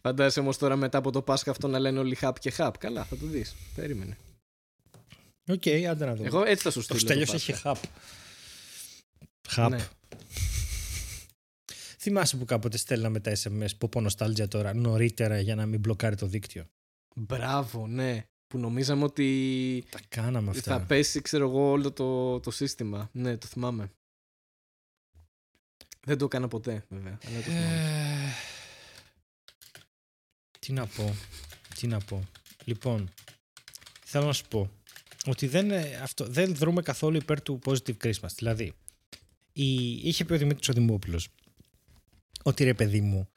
Φαντάζεσαι 0.00 0.40
όμως 0.40 0.58
τώρα 0.58 0.76
μετά 0.76 0.98
από 0.98 1.10
το 1.10 1.22
Πάσχα 1.22 1.50
αυτό 1.50 1.68
να 1.68 1.78
λένε 1.78 1.98
όλοι 1.98 2.14
χαπ 2.14 2.38
και 2.38 2.50
χαπ. 2.50 2.78
Καλά, 2.78 3.04
θα 3.04 3.16
το 3.16 3.26
δεις. 3.26 3.54
Περίμενε. 3.74 4.16
Οκ, 5.48 5.62
άντε 5.90 6.04
να 6.04 6.14
δούμε. 6.14 6.26
Εγώ 6.26 6.44
έτσι 6.44 6.62
θα 6.62 6.70
σου 6.70 6.76
Το 6.78 6.82
στείλω. 6.82 6.98
Στέλιος 7.00 7.30
Πάσχα. 7.30 7.52
έχει 7.52 7.60
χαπ. 7.62 7.76
Χαπ. 9.48 9.70
Ναι. 9.70 9.88
Θυμάσαι 11.98 12.36
που 12.36 12.44
κάποτε 12.44 12.76
στέλναμε 12.76 13.20
τα 13.20 13.32
SMS 13.42 13.76
που 13.78 13.88
πω 13.88 14.00
nostalgia 14.00 14.48
τώρα 14.48 14.74
νωρίτερα 14.74 15.40
για 15.40 15.54
να 15.54 15.66
μην 15.66 15.80
μπλοκάρει 15.80 16.16
το 16.16 16.26
δίκτυο; 16.26 16.66
Μπράβο, 17.14 17.86
ναι. 17.86 18.26
Που 18.46 18.58
νομίζαμε 18.58 19.04
ότι 19.04 19.84
Τα 19.90 20.00
κάναμε 20.08 20.50
αυτά. 20.50 20.78
θα 20.78 20.84
πέσει, 20.84 21.20
ξέρω 21.20 21.48
εγώ, 21.48 21.70
όλο 21.70 21.92
το, 21.92 22.40
το 22.40 22.50
σύστημα. 22.50 23.08
Ναι, 23.12 23.36
το 23.36 23.46
θυμάμαι. 23.46 23.90
Δεν 26.06 26.18
το 26.18 26.24
έκανα 26.24 26.48
ποτέ, 26.48 26.84
βέβαια. 26.88 27.18
Αλλά 27.26 27.36
το 27.36 27.42
θυμάμαι. 27.42 27.66
Ε, 27.66 28.55
τι 30.66 30.72
να 30.72 30.86
πω. 30.86 31.16
Τι 31.74 31.86
να 31.86 32.00
πω. 32.00 32.28
Λοιπόν, 32.64 33.10
θέλω 34.04 34.26
να 34.26 34.32
σου 34.32 34.44
πω 34.48 34.70
ότι 35.26 35.46
δεν, 35.46 35.70
ε, 35.70 35.94
αυτό, 36.02 36.26
δεν 36.26 36.54
δρούμε 36.54 36.82
καθόλου 36.82 37.16
υπέρ 37.16 37.42
του 37.42 37.58
positive 37.64 37.96
Christmas. 38.04 38.28
Δηλαδή, 38.36 38.72
η, 39.52 39.90
είχε 39.90 40.24
πει 40.24 40.32
ο 40.32 40.36
Δημήτρης 40.38 40.68
ο 40.68 40.72
Δημόπουλος 40.72 41.28
ότι 42.42 42.64
ρε 42.64 42.74
παιδί 42.74 43.00
μου, 43.00 43.28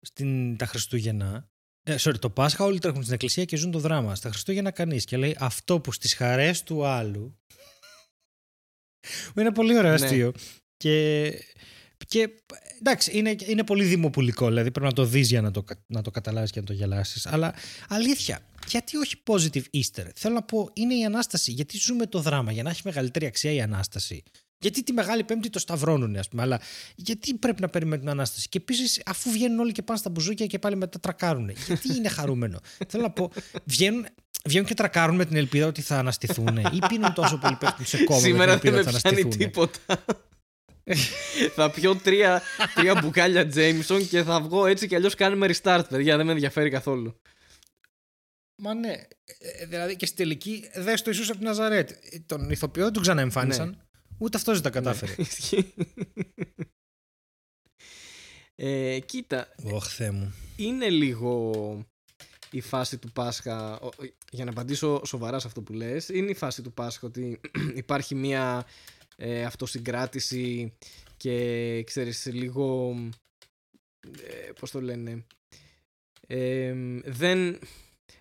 στην, 0.00 0.56
τα 0.56 0.66
Χριστούγεννα, 0.66 1.48
ε, 1.82 1.96
sorry, 1.98 2.18
το 2.18 2.30
Πάσχα 2.30 2.64
όλοι 2.64 2.78
τρέχουν 2.78 3.02
στην 3.02 3.14
εκκλησία 3.14 3.44
και 3.44 3.56
ζουν 3.56 3.70
το 3.70 3.78
δράμα. 3.78 4.14
Στα 4.14 4.28
Χριστούγεννα 4.30 4.70
κανείς 4.70 5.04
και 5.04 5.16
λέει 5.16 5.36
αυτό 5.38 5.80
που 5.80 5.92
στις 5.92 6.14
χαρές 6.14 6.62
του 6.62 6.84
άλλου 6.84 7.38
είναι 9.38 9.52
πολύ 9.52 9.78
ωραίο 9.78 9.96
Ναι. 9.96 10.04
αστείο. 10.04 10.32
Και, 10.76 11.26
και 12.14 12.30
εντάξει, 12.78 13.10
είναι, 13.18 13.34
είναι 13.46 13.64
πολύ 13.64 13.84
δημοπουλικό. 13.84 14.46
Δηλαδή 14.48 14.70
πρέπει 14.70 14.86
να 14.86 14.92
το 14.92 15.04
δεις 15.04 15.28
για 15.28 15.40
να 15.40 15.50
το, 15.50 15.62
κα- 15.62 15.84
να 15.86 16.02
το 16.02 16.10
καταλάβεις 16.10 16.50
και 16.50 16.60
να 16.60 16.66
το 16.66 16.72
γελάσεις. 16.72 17.26
Αλλά 17.26 17.54
αλήθεια, 17.88 18.40
γιατί 18.68 18.96
όχι 18.96 19.16
positive 19.26 19.62
Easter; 19.76 20.06
Θέλω 20.14 20.34
να 20.34 20.42
πω, 20.42 20.70
είναι 20.72 20.94
η 20.94 21.04
Ανάσταση. 21.04 21.50
Γιατί 21.52 21.78
ζούμε 21.78 22.06
το 22.06 22.20
δράμα, 22.20 22.52
για 22.52 22.62
να 22.62 22.70
έχει 22.70 22.80
μεγαλύτερη 22.84 23.26
αξία 23.26 23.52
η 23.52 23.60
Ανάσταση. 23.60 24.22
Γιατί 24.58 24.82
τη 24.82 24.92
Μεγάλη 24.92 25.24
Πέμπτη 25.24 25.50
το 25.50 25.58
σταυρώνουν, 25.58 26.16
ας 26.16 26.28
πούμε. 26.28 26.42
Αλλά 26.42 26.60
γιατί 26.94 27.34
πρέπει 27.34 27.60
να 27.60 27.68
περιμένουν 27.68 28.00
την 28.00 28.08
Ανάσταση; 28.08 28.48
Και 28.48 28.58
επίσης, 28.58 29.02
αφού 29.06 29.30
βγαίνουν 29.30 29.58
όλοι 29.58 29.72
και 29.72 29.82
πάνε 29.82 29.98
στα 29.98 30.10
μπουζούκια 30.10 30.46
και 30.46 30.58
πάλι 30.58 30.76
μετά 30.76 31.00
τρακάρουν. 31.00 31.50
Γιατί 31.66 31.96
είναι 31.96 32.08
χαρούμενο; 32.08 32.58
Θέλω 32.88 33.02
να 33.02 33.10
πω, 33.10 33.30
βγαίνουν, 33.64 34.06
βγαίνουν 34.44 34.66
και 34.66 34.74
τρακάρουν 34.74 35.16
με 35.16 35.24
την 35.24 35.36
ελπίδα 35.36 35.66
ότι 35.66 35.80
θα 35.80 35.98
αναστηθούν. 35.98 36.56
ή 36.56 36.78
πίνουν 36.88 37.12
τόσο 37.14 37.38
πολύ 37.38 37.56
πέφτουν 37.60 37.86
σε 37.86 38.04
κόμμα 38.04 38.20
με 38.20 38.22
την 38.26 38.30
Σήμερα 38.32 38.46
δεν 38.46 38.54
ελπίδα 38.54 38.74
με 38.74 38.80
ότι 38.80 38.90
θα 38.90 38.98
πιάνει 38.98 39.20
αναστηθούν. 39.20 39.46
τίποτα. 39.46 40.04
θα 41.56 41.70
πιω 41.70 41.96
τρία, 41.96 42.42
τρία 42.74 43.00
μπουκάλια 43.00 43.50
Jameson 43.54 44.06
και 44.10 44.22
θα 44.22 44.40
βγω 44.40 44.66
έτσι 44.66 44.86
κι 44.88 44.94
αλλιώς 44.94 45.14
κάνουμε 45.14 45.46
restart, 45.50 45.82
παιδιά. 45.88 46.16
Δεν 46.16 46.26
με 46.26 46.32
ενδιαφέρει 46.32 46.70
καθόλου. 46.70 47.20
Μα 48.62 48.74
ναι. 48.74 48.92
Ε, 49.38 49.66
Δηλαδή 49.66 49.96
και 49.96 50.06
στη 50.06 50.16
τελική 50.16 50.70
δες 50.74 51.02
το 51.02 51.10
Ιησούς 51.10 51.28
από 51.28 51.38
την 51.38 51.46
Ναζαρέτ. 51.46 51.90
Ε, 51.90 52.18
Τον 52.26 52.50
ηθοποιό 52.50 52.82
δεν 52.84 52.92
τον 52.92 53.02
ξαναεμφάνισαν. 53.02 53.68
Ναι. 53.68 53.76
Ούτε 54.18 54.36
αυτός 54.36 54.54
δεν 54.60 54.72
τα 54.72 54.80
κατάφερε. 54.80 55.14
Ισχύει. 55.18 55.74
ε, 58.54 58.98
κοίτα, 59.06 59.54
Ωχ, 59.72 59.86
Θεέ 59.88 60.10
μου. 60.10 60.34
είναι 60.56 60.88
λίγο 60.90 61.50
η 62.50 62.60
φάση 62.60 62.98
του 62.98 63.12
Πάσχα, 63.12 63.80
ο- 63.80 63.88
για 64.30 64.44
να 64.44 64.50
απαντήσω 64.50 65.00
σοβαρά 65.06 65.38
σε 65.38 65.46
αυτό 65.46 65.62
που 65.62 65.72
λες, 65.72 66.08
είναι 66.08 66.30
η 66.30 66.34
φάση 66.34 66.62
του 66.62 66.72
Πάσχα 66.72 67.06
ότι 67.06 67.40
υπάρχει 67.74 68.14
μια 68.14 68.66
ε, 69.16 69.44
αυτοσυγκράτηση 69.44 70.72
και 71.16 71.82
ξέρεις 71.86 72.26
λίγο, 72.26 72.96
ε, 74.06 74.50
πώς 74.60 74.70
το 74.70 74.80
λένε, 74.80 75.24
ε, 76.26 76.74
δεν, 77.04 77.58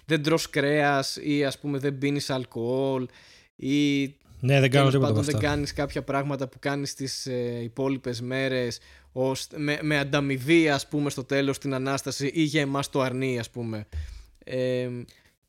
δεν 0.06 0.24
τρως 0.24 0.50
κρέας 0.50 1.18
ή 1.22 1.46
ας 1.46 1.60
πούμε 1.60 1.78
δεν 1.78 1.98
πίνεις 1.98 2.30
αλκοόλ 2.30 3.06
ή 3.56 4.04
Ναι, 4.40 4.60
δεν 4.60 4.70
κάνω 4.70 4.90
Τέλος 4.90 4.92
τίποτα 4.92 5.06
από 5.06 5.14
πάντων 5.14 5.24
δεν 5.24 5.36
αυτά. 5.36 5.48
κάνεις 5.48 5.74
κάποια 5.74 6.04
πράγματα 6.04 6.48
που 6.48 6.60
κάνεις 6.60 6.94
τις 6.94 7.26
ε, 7.26 7.60
υπόλοιπες 7.64 8.22
μέρες 8.22 8.80
ως, 9.12 9.48
με, 9.56 9.80
με 9.82 9.98
ανταμοιβή 9.98 10.70
ας 10.70 10.88
πούμε 10.88 11.10
στο 11.10 11.24
τέλος 11.24 11.58
την 11.58 11.74
Ανάσταση 11.74 12.32
ή 12.34 12.42
για 12.42 12.62
εμάς 12.62 12.90
το 12.90 13.02
αρνί 13.02 13.40
ας 13.40 13.50
πούμε. 13.50 13.88
Ε, 14.44 14.90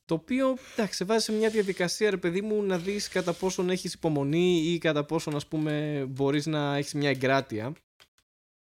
το 0.05 0.13
οποίο 0.13 0.57
εντάξει, 0.73 0.95
σε 0.97 1.05
βάζει 1.05 1.23
σε 1.23 1.31
μια 1.31 1.49
διαδικασία 1.49 2.09
ρε 2.09 2.17
παιδί 2.17 2.41
μου 2.41 2.63
να 2.63 2.77
δεις 2.77 3.07
κατά 3.07 3.33
πόσον 3.33 3.69
έχεις 3.69 3.93
υπομονή 3.93 4.57
ή 4.57 4.77
κατά 4.77 5.03
πόσον 5.05 5.35
ας 5.35 5.47
πούμε 5.47 6.05
μπορείς 6.09 6.45
να 6.45 6.75
έχεις 6.75 6.93
μια 6.93 7.09
εγκράτεια. 7.09 7.73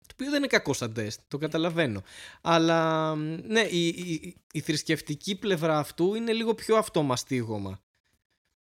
Το 0.06 0.12
οποίο 0.12 0.30
δεν 0.30 0.38
είναι 0.38 0.46
κακό 0.46 0.72
σαν 0.72 0.92
τεστ, 0.92 1.20
το 1.28 1.38
καταλαβαίνω. 1.38 2.02
Αλλά 2.40 3.14
ναι, 3.46 3.60
η, 3.60 3.86
η, 3.86 4.36
η 4.52 4.60
θρησκευτική 4.60 5.36
πλευρά 5.36 5.78
αυτού 5.78 6.14
είναι 6.14 6.32
λίγο 6.32 6.54
πιο 6.54 6.76
αυτομαστίγωμα. 6.76 7.80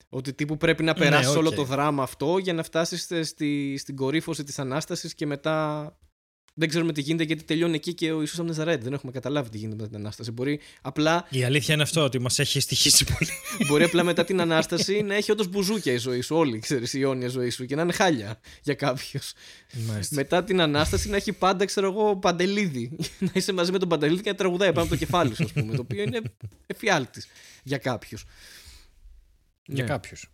Ότι 0.09 0.33
τύπου 0.33 0.57
πρέπει 0.57 0.83
να 0.83 0.93
Ναι, 0.93 0.99
περάσεις 0.99 1.31
οκ. 1.31 1.37
όλο 1.37 1.53
το 1.53 1.65
δράμα 1.65 2.03
αυτό 2.03 2.39
για 2.39 2.53
να 2.53 2.63
φτάσεις 2.63 3.29
στη, 3.29 3.77
στην 3.79 3.97
κορύφωση 3.97 4.45
της 4.45 4.59
Ανάστασης 4.59 5.15
και 5.15 5.27
μετά 5.27 5.91
δεν 6.59 6.69
ξέρουμε 6.69 6.93
τι 6.93 7.01
γίνεται 7.01 7.25
γιατί 7.25 7.45
τελειώνει 7.45 7.75
εκεί 7.75 7.95
και 7.95 8.13
ο 8.13 8.21
Ιησούς 8.21 8.39
από 8.39 8.49
Ναζαρέτ. 8.49 8.83
Δεν 8.83 8.93
έχουμε 8.93 9.13
καταλάβει 9.13 9.49
τι 9.51 9.59
γίνεται 9.59 9.83
με 9.83 9.89
την 9.89 9.97
Ανάσταση. 9.97 10.31
Μπορεί 10.31 10.61
απλά, 10.83 11.27
Η 11.31 11.45
αλήθεια 11.45 11.75
είναι 11.75 11.83
αυτό, 11.83 12.05
ότι 12.05 12.19
μας 12.19 12.39
έχει 12.39 12.61
στοιχήσει 12.61 13.05
πολύ. 13.05 13.31
μπορεί 13.69 13.85
απλά 13.85 14.03
μετά 14.03 14.25
την 14.25 14.41
Ανάσταση 14.41 15.03
να 15.03 15.15
έχει 15.15 15.31
όντως 15.33 15.49
μπουζούκια 15.49 15.93
η 15.93 15.97
ζωή 15.97 16.21
σου, 16.21 16.37
όλη 16.37 16.59
ξέρεις, 16.59 16.93
η 16.95 17.01
αιώνια 17.01 17.29
ζωή 17.29 17.51
σου 17.51 17.65
και 17.65 17.75
να 17.75 17.83
είναι 17.83 17.93
χάλια 17.93 18.41
για 18.63 18.75
κάποιου. 18.75 19.21
Μετά 20.11 20.45
την 20.45 20.61
Ανάσταση 20.61 21.09
να 21.09 21.17
έχει 21.17 21.33
πάντα, 21.33 21.65
ξέρω 21.65 21.87
εγώ, 21.91 22.17
παντελίδι. 22.17 22.97
να 23.19 23.31
είσαι 23.35 23.53
μαζί 23.53 23.73
με 23.73 23.79
τον 23.79 23.89
παντελίδι 23.89 24.23
και 24.23 24.31
να 24.31 24.37
τραγουδάει 24.37 24.69
πάνω 24.69 24.81
από 24.81 24.91
το 24.91 24.97
κεφάλι 24.97 25.35
σου, 25.35 25.45
ας 25.45 25.53
πούμε. 25.53 25.75
το 25.75 25.81
οποίο 25.81 26.03
είναι 26.03 26.21
εφιάλτης 26.67 27.27
για 27.63 27.79
κάποιους. 27.79 28.25
Για 29.67 29.83
Ναι. 29.83 29.89
κάποιους. 29.91 30.31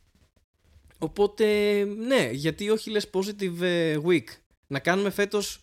Οπότε, 0.98 1.44
ναι, 1.84 2.28
γιατί 2.32 2.70
όχι 2.70 2.90
λες 2.90 3.10
positive 3.12 3.60
ε, 3.60 3.96
week. 4.06 4.24
Να 4.66 4.78
κάνουμε 4.78 5.10
φέτος 5.10 5.58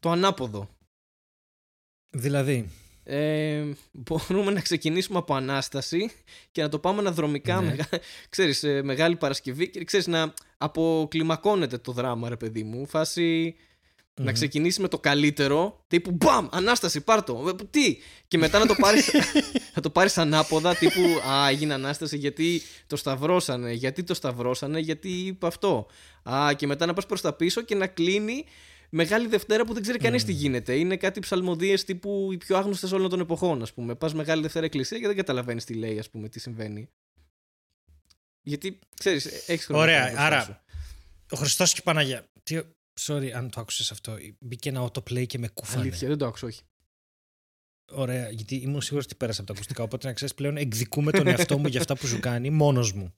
το 0.00 0.10
ανάποδο. 0.10 0.68
Δηλαδή, 2.10 2.68
Ε, 3.10 3.64
μπορούμε 3.92 4.50
να 4.50 4.60
ξεκινήσουμε 4.60 5.18
από 5.18 5.34
Ανάσταση 5.34 6.10
και 6.52 6.62
να 6.62 6.68
το 6.68 6.78
πάμε 6.78 6.98
αναδρομικά, 6.98 7.60
Ναι. 7.60 7.66
μεγα... 7.66 7.86
ξέρεις, 8.28 8.62
ε, 8.62 8.82
Μεγάλη 8.82 9.16
Παρασκευή 9.16 9.70
και 9.70 9.84
ξέρεις 9.84 10.06
να 10.06 10.34
αποκλιμακώνεται 10.58 11.78
το 11.78 11.92
δράμα 11.92 12.28
ρε 12.28 12.36
παιδί 12.36 12.62
μου. 12.62 12.86
Φάση 12.86 13.56
να 14.14 14.24
Μμμ. 14.24 14.32
ξεκινήσει 14.32 14.80
με 14.80 14.88
το 14.88 14.98
καλύτερο, 14.98 15.84
τύπου 15.88 16.10
μπαμ, 16.10 16.46
Ανάσταση, 16.50 17.00
πάρ' 17.00 17.22
το. 17.24 17.48
Ε, 17.60 17.64
Τι! 17.70 17.96
Και 18.28 18.38
μετά 18.38 18.58
να 18.58 18.66
το 18.66 18.74
πάρεις, 18.74 19.10
να 19.74 19.82
το 19.82 19.90
πάρεις 19.90 20.18
ανάποδα, 20.18 20.74
τύπου 20.74 21.00
Α, 21.30 21.48
έγινε 21.48 21.74
Ανάσταση 21.74 22.16
γιατί 22.16 22.62
το 22.86 22.96
σταυρώσανε. 22.96 23.72
Γιατί 23.72 24.02
το 24.04 24.14
σταυρώσανε, 24.14 24.78
γιατί 24.78 25.08
είπε 25.08 25.46
αυτό. 25.46 25.86
Α, 26.30 26.52
και 26.56 26.66
μετά 26.66 26.86
να 26.86 26.94
πας 26.94 27.06
προς 27.06 27.20
τα 27.20 27.32
πίσω 27.32 27.60
και 27.62 27.74
να 27.74 27.86
κλείνει 27.86 28.44
Μεγάλη 28.90 29.26
Δευτέρα 29.26 29.64
που 29.64 29.72
δεν 29.72 29.82
ξέρει 29.82 29.98
κανείς 29.98 30.24
τι 30.24 30.32
γίνεται. 30.32 30.76
Είναι 30.76 30.96
κάτι 30.96 31.20
ψαλμοδίες 31.20 31.84
τύπου 31.84 32.32
οι 32.32 32.36
πιο 32.36 32.56
άγνωστες 32.56 32.92
όλων 32.92 33.10
των 33.10 33.20
εποχών, 33.20 33.62
ας 33.62 33.72
πούμε. 33.72 33.94
Πας 33.94 34.14
Μεγάλη 34.14 34.42
Δευτέρα 34.42 34.64
εκκλησία 34.64 34.98
και 34.98 35.06
δεν 35.06 35.16
καταλαβαίνεις 35.16 35.64
τι 35.64 35.74
λέει, 35.74 35.98
ας 35.98 36.10
πούμε, 36.10 36.28
τι 36.28 36.40
συμβαίνει. 36.40 36.88
Γιατί, 38.42 38.78
ξέρεις, 39.00 39.48
έχεις 39.48 39.64
χρόνο. 39.64 39.82
Ωραία, 39.82 40.02
μπροστά 40.02 40.24
άρα- 40.26 40.42
σου. 40.42 40.56
ο 41.30 41.36
Χριστός 41.36 41.72
και 41.72 41.78
η 41.80 41.84
Παναγία. 41.84 42.28
Τι... 42.42 42.58
Sorry 43.00 43.30
αν 43.30 43.50
το 43.50 43.60
άκουσες 43.60 43.90
αυτό. 43.90 44.16
Μπήκε 44.38 44.68
ένα 44.68 44.82
autoplay 44.90 45.26
και 45.26 45.38
με 45.38 45.48
κούφανε. 45.48 45.80
Αλήθεια, 45.82 46.08
δεν 46.08 46.18
το 46.18 46.26
άκουσα, 46.26 46.46
όχι. 46.46 46.62
Ωραία, 47.90 48.30
γιατί 48.30 48.54
ήμουν 48.54 48.82
σίγουρος 48.82 49.04
ότι 49.04 49.14
πέρασε 49.14 49.40
από 49.40 49.48
τα 49.48 49.54
ακουστικά. 49.54 49.82
Οπότε 49.82 50.06
να 50.06 50.12
ξέρεις 50.12 50.34
πλέον 50.34 50.56
εκδικούμε 50.56 51.12
τον 51.12 51.26
εαυτό 51.26 51.58
μου 51.58 51.66
για 51.66 51.80
αυτά 51.80 51.96
που 51.96 52.06
σου 52.06 52.20
κάνει 52.20 52.50
μόνος 52.50 52.92
μου. 52.92 53.14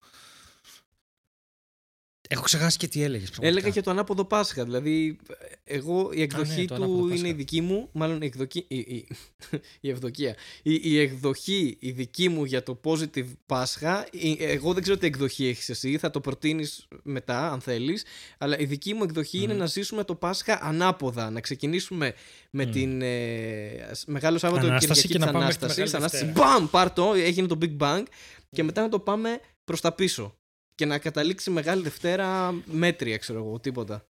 Έχω 2.33 2.43
ξεχάσει 2.43 2.77
και 2.77 2.89
τι 2.89 3.03
έλεγες. 3.03 3.31
Έλεγα 3.41 3.71
και 3.71 3.81
το 3.81 3.91
ανάποδο 3.91 4.25
Πάσχα. 4.25 4.65
Δηλαδή, 4.65 5.17
εγώ 5.65 6.11
η 6.13 6.23
εκδοχή 6.23 6.61
ναι, 6.61 6.65
το 6.67 6.75
ανάποδο 6.75 6.97
του 7.01 7.09
Πάσχα. 7.09 7.19
είναι 7.19 7.29
η 7.29 7.33
δική 7.33 7.61
μου. 7.61 7.89
Μάλλον 7.93 8.23
η 8.23 8.27
εκδοχή. 8.27 8.65
Η, 8.69 8.77
η, 8.79 9.07
η 9.81 9.91
ευδοκία. 9.91 10.35
Η, 10.63 10.81
η 10.83 10.99
εκδοχή 10.99 11.77
η 11.81 11.91
δική 11.91 12.29
μου 12.29 12.45
για 12.45 12.63
το 12.63 12.81
positive 12.85 13.27
Πάσχα. 13.47 14.07
η- 14.11 14.37
εγώ 14.41 14.73
δεν 14.73 14.83
ξέρω 14.83 14.99
τι 14.99 15.07
εκδοχή 15.07 15.47
έχεις 15.47 15.69
εσύ. 15.69 15.99
Θα 15.99 16.11
το 16.11 16.21
προτείνεις 16.21 16.87
μετά, 17.03 17.53
αν 17.53 17.61
θέλεις. 17.61 18.05
Αλλά 18.39 18.59
η 18.59 18.65
δική 18.65 18.95
μου 18.95 19.03
εκδοχή 19.03 19.39
είναι 19.39 19.55
να 19.55 19.67
ζήσουμε 19.67 20.05
το 20.05 20.15
Πάσχα 20.15 20.59
ανάποδα. 20.63 21.31
Να 21.31 21.41
ξεκινήσουμε 21.41 22.15
με 22.51 22.67
την 22.67 23.03
ε, 23.03 23.91
Μεγάλο 24.07 24.39
Σάββατο 24.39 24.67
Ανάσταση 24.67 25.01
Κυριακή 25.01 25.13
και 25.13 25.19
να 25.19 25.25
της 25.25 25.33
πάμε 25.33 25.45
μέχρι 25.45 25.59
τη 25.59 25.65
Ανάστασης, 25.65 25.93
Μεγάλη 25.93 25.97
Ανάσταση. 25.97 26.25
Δευτέρα. 26.25 26.51
Μπαμ! 26.59 26.71
Πάρ 26.71 26.93
το, 26.93 27.13
έγινε 27.15 27.47
το 27.47 27.59
Big 27.63 27.77
Bang. 27.79 28.03
Και 28.51 28.63
μετά 28.63 28.83
να 28.83 28.89
το 28.89 28.99
πάμε 28.99 29.41
προς 29.65 29.81
τα 29.81 29.93
πίσω. 29.93 30.35
Και 30.81 30.87
να 30.87 30.99
καταλήξει 30.99 31.51
Μεγάλη 31.51 31.83
Δευτέρα 31.83 32.53
μέτρια, 32.65 33.17
ξέρω 33.17 33.39
εγώ, 33.39 33.61
τίποτα. 33.61 34.09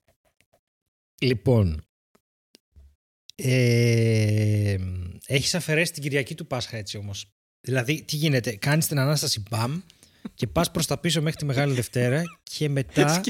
Λοιπόν. 1.22 1.84
Ε, 3.36 4.78
έχεις 5.26 5.56
αφαιρέσει 5.56 5.94
την 5.94 6.04
Κυριακή 6.04 6.36
του 6.36 6.48
Πάσχα 6.48 6.78
έτσι 6.78 6.98
όμως. 6.98 7.32
Δηλαδή, 7.62 8.04
τι 8.04 8.16
γίνεται, 8.16 8.56
κάνεις 8.56 8.88
την 8.88 9.00
Ανάσταση 9.00 9.44
μπαμ 9.50 9.80
και 10.34 10.48
πας 10.48 10.72
προς 10.72 10.86
τα 10.86 10.98
πίσω 10.98 11.22
μέχρι 11.22 11.40
τη 11.40 11.46
Μεγάλη 11.46 11.74
Δευτέρα 11.74 12.24
και 12.44 12.70
μετά 12.70 13.22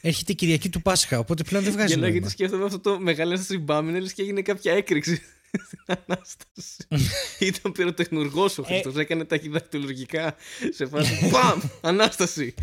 έρχεται 0.00 0.32
η 0.32 0.34
Κυριακή 0.34 0.68
του 0.68 0.82
Πάσχα, 0.82 1.18
οπότε 1.18 1.42
πλέον 1.42 1.64
δεν 1.64 1.72
βγάζει 1.72 1.86
Για 1.86 1.96
να 1.96 2.02
νόημα. 2.02 2.18
γιατί 2.18 2.32
σκέφτομαι 2.32 2.64
αυτό 2.64 2.80
το 2.80 3.00
μεγάλο 3.00 3.30
Ανάσταση 3.30 3.58
μπαμ, 3.58 3.88
είναι 3.88 4.00
λες 4.00 4.12
και 4.12 4.22
έγινε 4.22 4.42
κάποια 4.42 4.72
έκρηξη 4.72 5.22
στην 5.64 5.78
Ανάσταση. 5.86 6.86
Ήταν 7.38 7.72
πυροτεχνουργός 7.72 8.58
ο 8.58 8.62
Χριστός, 8.62 8.96
έκανε 8.96 9.24
τα 9.24 9.36
χειδακτολογικά 9.38 10.36
σε 10.70 10.86
φάση. 10.86 11.28
Μπαμ! 11.28 11.60
Ανάσταση! 11.80 12.54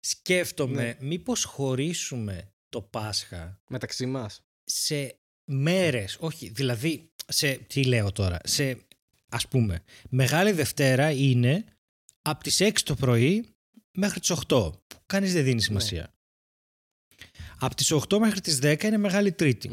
Σκέφτομαι, 0.00 0.82
Ναι. 0.82 0.96
μήπως 1.06 1.44
χωρίσουμε 1.44 2.52
το 2.68 2.82
Πάσχα 2.82 3.60
Μεταξύ 3.68 4.06
μας. 4.06 4.40
σε 4.64 5.18
μέρες, 5.44 6.16
όχι, 6.20 6.48
δηλαδή, 6.48 7.10
σε, 7.26 7.52
τι 7.54 7.84
λέω 7.84 8.12
τώρα, 8.12 8.38
σε, 8.44 8.78
ας 9.28 9.48
πούμε, 9.48 9.82
Μεγάλη 10.10 10.52
Δευτέρα 10.52 11.10
είναι 11.10 11.64
από 12.22 12.42
τις 12.42 12.60
6 12.60 12.82
το 12.82 12.94
πρωί 12.94 13.54
μέχρι 13.92 14.20
τις 14.20 14.30
8, 14.30 14.72
που 14.86 14.96
κανείς 15.06 15.32
δεν 15.32 15.44
δίνει 15.44 15.60
σημασία. 15.62 16.14
Από 17.58 17.74
τις 17.74 17.90
8 17.92 18.18
μέχρι 18.18 18.40
τις 18.40 18.58
10 18.62 18.82
είναι 18.82 18.96
Μεγάλη 18.98 19.32
Τρίτη. 19.32 19.70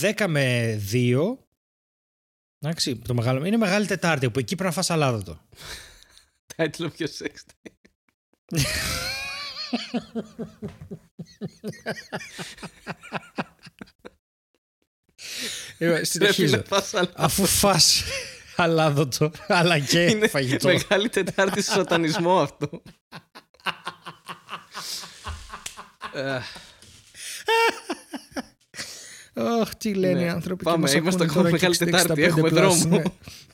10 0.00 0.26
με 0.28 0.76
2, 0.92 1.36
εντάξει, 2.58 2.96
το 2.96 3.14
μεγάλο, 3.14 3.44
είναι 3.44 3.56
Μεγάλη 3.56 3.86
Τετάρτη, 3.86 4.30
που 4.30 4.38
εκεί 4.38 4.54
πρέπει 4.54 4.68
να 4.68 4.74
φας 4.74 4.90
αλάδατο. 4.90 5.40
Title 6.56 6.80
of 6.80 6.90
your 6.98 7.08
sex. 7.18 7.34
Ε, 15.78 15.86
Πρέπει 15.86 16.06
συνεχίζω. 16.06 16.56
να 16.56 16.62
φας 16.62 16.94
άλλα. 16.94 17.10
Αφού 17.14 17.46
φας 17.46 18.02
αλάδατο, 18.56 19.30
αλλά 19.48 19.78
και 19.78 20.04
Είναι 20.04 20.28
φαγητό. 20.28 20.68
μεγάλη 20.68 21.08
Τετάρτη 21.08 21.62
στο 21.62 21.72
σατανισμό 21.72 22.40
αυτό. 22.40 22.82
Ε, 29.38 29.42
Αχ, 29.60 29.74
τι 29.74 29.94
λένε 29.94 30.14
Ναι. 30.20 30.24
οι 30.24 30.28
άνθρωποι. 30.28 30.64
Πάμε, 30.64 30.76
και 30.76 30.82
μας 30.82 30.92
είμαστε 30.92 31.24
ακούνε 31.24 31.38
ακόμα 31.48 31.58
τώρα 31.58 31.72
και 31.74 31.84
Μεγάλη 31.84 31.92
60, 32.00 32.06
Τετάρτη, 32.06 32.22
65 32.22 32.26
έχουμε 32.26 32.48
plus, 32.48 32.52
δρόμο. 32.52 32.96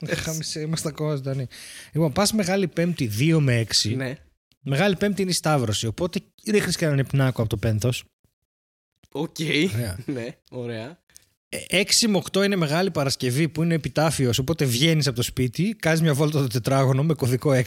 ναι. 0.00 0.10
Έχαμε 0.10 0.42
σε- 0.42 0.60
Είμαστε 0.60 0.88
ακόμα 0.88 1.14
ζωντανοί. 1.14 1.46
Λοιπόν, 1.92 2.12
πας 2.12 2.32
Μεγάλη 2.32 2.68
Πέμπτη 2.68 3.10
2 3.18 3.38
με 3.40 3.58
6. 3.58 3.94
ναι. 3.96 4.14
Μεγάλη 4.64 4.96
Πέμπτη 4.96 5.22
είναι 5.22 5.30
η 5.30 5.34
Σταύρωση. 5.34 5.86
Οπότε 5.86 6.20
ρίχνεις 6.50 6.76
και 6.76 6.84
έναν 6.84 6.98
υπνάκο 6.98 7.40
από 7.40 7.50
το 7.50 7.56
πένθος. 7.56 8.04
Οκ. 9.12 9.36
Ωραία. 9.74 9.98
Ναι, 10.14 10.26
ωραία. 10.50 11.00
6 11.70 12.06
με 12.08 12.22
8 12.32 12.44
είναι 12.44 12.56
Μεγάλη 12.56 12.90
Παρασκευή 12.90 13.48
που 13.48 13.62
είναι 13.62 13.74
επιτάφιος, 13.74 14.38
οπότε 14.38 14.64
βγαίνεις 14.64 15.06
από 15.06 15.16
το 15.16 15.22
σπίτι, 15.22 15.76
κάνεις 15.78 16.00
μια 16.00 16.14
βόλτα 16.14 16.40
το 16.40 16.46
τετράγωνο 16.46 17.02
με 17.02 17.14
κωδικό 17.14 17.50
6 17.50 17.62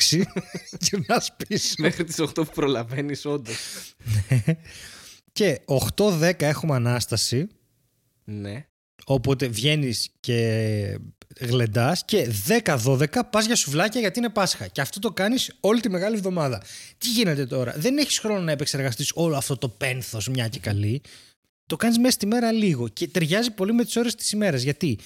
και 0.90 1.04
να 1.08 1.22
πίσω. 1.48 1.74
Μέχρι 1.78 2.04
τις 2.04 2.20
8 2.20 2.34
που 2.34 2.52
προλαβαίνεις, 2.54 3.26
όντως. 3.26 3.56
και 5.32 5.60
8-10 5.96 6.42
έχουμε 6.42 6.76
ανάσταση. 6.76 7.48
Ναι. 8.26 8.66
Οπότε 9.06 9.48
βγαίνεις 9.48 10.10
και 10.20 11.00
γλεντάς 11.40 12.06
και 12.06 12.32
10-12 12.64 13.08
πας 13.32 13.46
για 13.46 13.56
σουβλάκια 13.56 14.00
γιατί 14.00 14.20
είναι 14.20 14.30
Πάσχα. 14.30 14.68
Και 14.68 14.82
αυτό 14.82 15.00
το 15.00 15.12
κάνεις 15.12 15.58
όλη 15.60 15.80
τη 15.80 15.90
μεγάλη 15.90 16.16
εβδομάδα. 16.16 16.64
Τι 16.98 17.10
γίνεται 17.10 17.46
τώρα, 17.46 17.74
δεν 17.78 17.98
έχεις 17.98 18.20
χρόνο 18.20 18.40
να 18.40 18.52
επεξεργαστείς 18.52 19.12
όλο 19.14 19.36
αυτό 19.36 19.58
το 19.58 19.70
πένθος 19.70 20.28
μια 20.28 20.48
και 20.48 20.60
καλή. 20.60 21.02
Το 21.66 21.76
κάνεις 21.76 21.98
μέσα 21.98 22.12
στη 22.12 22.26
μέρα 22.26 22.52
λίγο 22.52 22.88
και 22.88 23.08
ταιριάζει 23.08 23.52
πολύ 23.52 23.74
με 23.74 23.84
τις 23.84 23.96
ώρες 23.96 24.16
της 24.16 24.32
ημέρας. 24.32 24.62
Γιατί 24.62 25.00